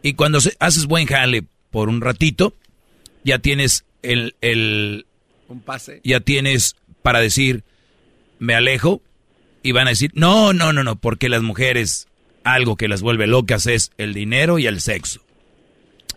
[0.00, 1.42] Y cuando se- haces buen jale
[1.72, 2.54] por un ratito,
[3.24, 5.06] ya tienes el, el
[5.48, 6.00] Un pase.
[6.04, 7.64] ya tienes para decir,
[8.38, 9.02] me alejo,
[9.60, 12.06] y van a decir, no, no, no, no, porque las mujeres,
[12.44, 15.20] algo que las vuelve locas es el dinero y el sexo.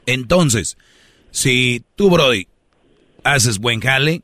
[0.05, 0.77] Entonces,
[1.31, 2.47] si tú, Brody,
[3.23, 4.21] haces buen jale,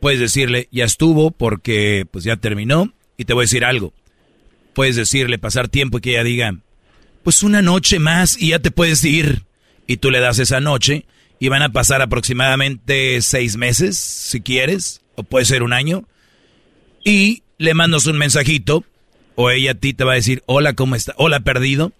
[0.00, 3.92] puedes decirle, ya estuvo porque pues ya terminó, y te voy a decir algo.
[4.72, 6.54] Puedes decirle, pasar tiempo y que ella diga,
[7.22, 9.42] pues una noche más y ya te puedes ir.
[9.86, 11.04] Y tú le das esa noche
[11.38, 16.04] y van a pasar aproximadamente seis meses, si quieres, o puede ser un año.
[17.04, 18.84] Y le mandas un mensajito,
[19.34, 21.14] o ella a ti te va a decir, hola, ¿cómo está?
[21.16, 21.92] Hola, perdido.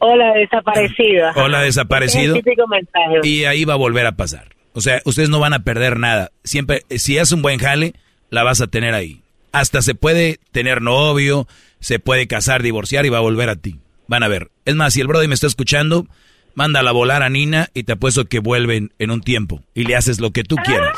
[0.00, 1.30] Hola, desaparecido.
[1.36, 2.34] Hola, desaparecido.
[2.34, 3.20] Es el típico mensaje.
[3.22, 4.48] Y ahí va a volver a pasar.
[4.72, 6.30] O sea, ustedes no van a perder nada.
[6.44, 7.94] Siempre, si es un buen jale,
[8.30, 9.22] la vas a tener ahí.
[9.52, 11.48] Hasta se puede tener novio,
[11.80, 13.80] se puede casar, divorciar y va a volver a ti.
[14.06, 14.50] Van a ver.
[14.64, 16.06] Es más, si el Brody me está escuchando,
[16.54, 19.62] mándala a volar a Nina y te apuesto que vuelven en un tiempo.
[19.74, 20.96] Y le haces lo que tú quieras.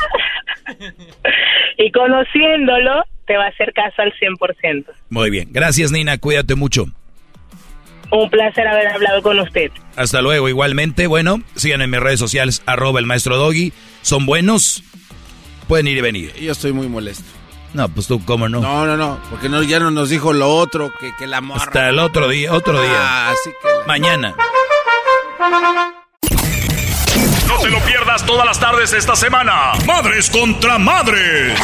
[1.78, 4.84] Y conociéndolo, te va a hacer caso al 100%.
[5.10, 5.48] Muy bien.
[5.50, 6.16] Gracias, Nina.
[6.18, 6.86] Cuídate mucho.
[8.10, 9.70] Un placer haber hablado con usted.
[9.96, 10.48] Hasta luego.
[10.48, 13.72] Igualmente, bueno, sigan en mis redes sociales, arroba el maestro Doggy.
[14.02, 14.82] Son buenos.
[15.68, 16.34] Pueden ir y venir.
[16.34, 17.24] Yo estoy muy molesto.
[17.74, 18.60] No, pues tú, ¿cómo no?
[18.60, 21.62] No, no, no, porque no, ya no nos dijo lo otro, que, que la morra.
[21.62, 22.90] Hasta el otro día, otro día.
[22.94, 23.86] Ah, así que...
[23.86, 24.34] Mañana.
[27.52, 29.72] No te lo pierdas todas las tardes esta semana.
[29.84, 31.60] Madres contra madres.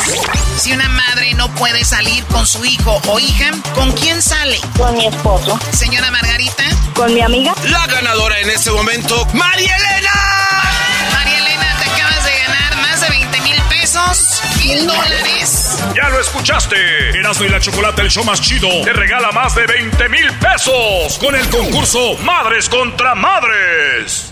[0.59, 4.61] Si una madre no puede salir con su hijo o hija, ¿con quién sale?
[4.77, 5.59] Con mi esposo.
[5.73, 6.65] Señora Margarita.
[6.95, 7.55] Con mi amiga.
[7.71, 10.13] La ganadora en este momento, María Elena.
[11.15, 15.79] María Elena, te acabas de ganar más de 20 mil pesos, mil dólares.
[15.97, 16.77] Ya lo escuchaste.
[16.77, 17.19] escuchaste.
[17.19, 21.19] Erasmo y la Chocolate, el show más chido, te regala más de 20 mil pesos
[21.19, 24.28] con el concurso Madres contra Madres.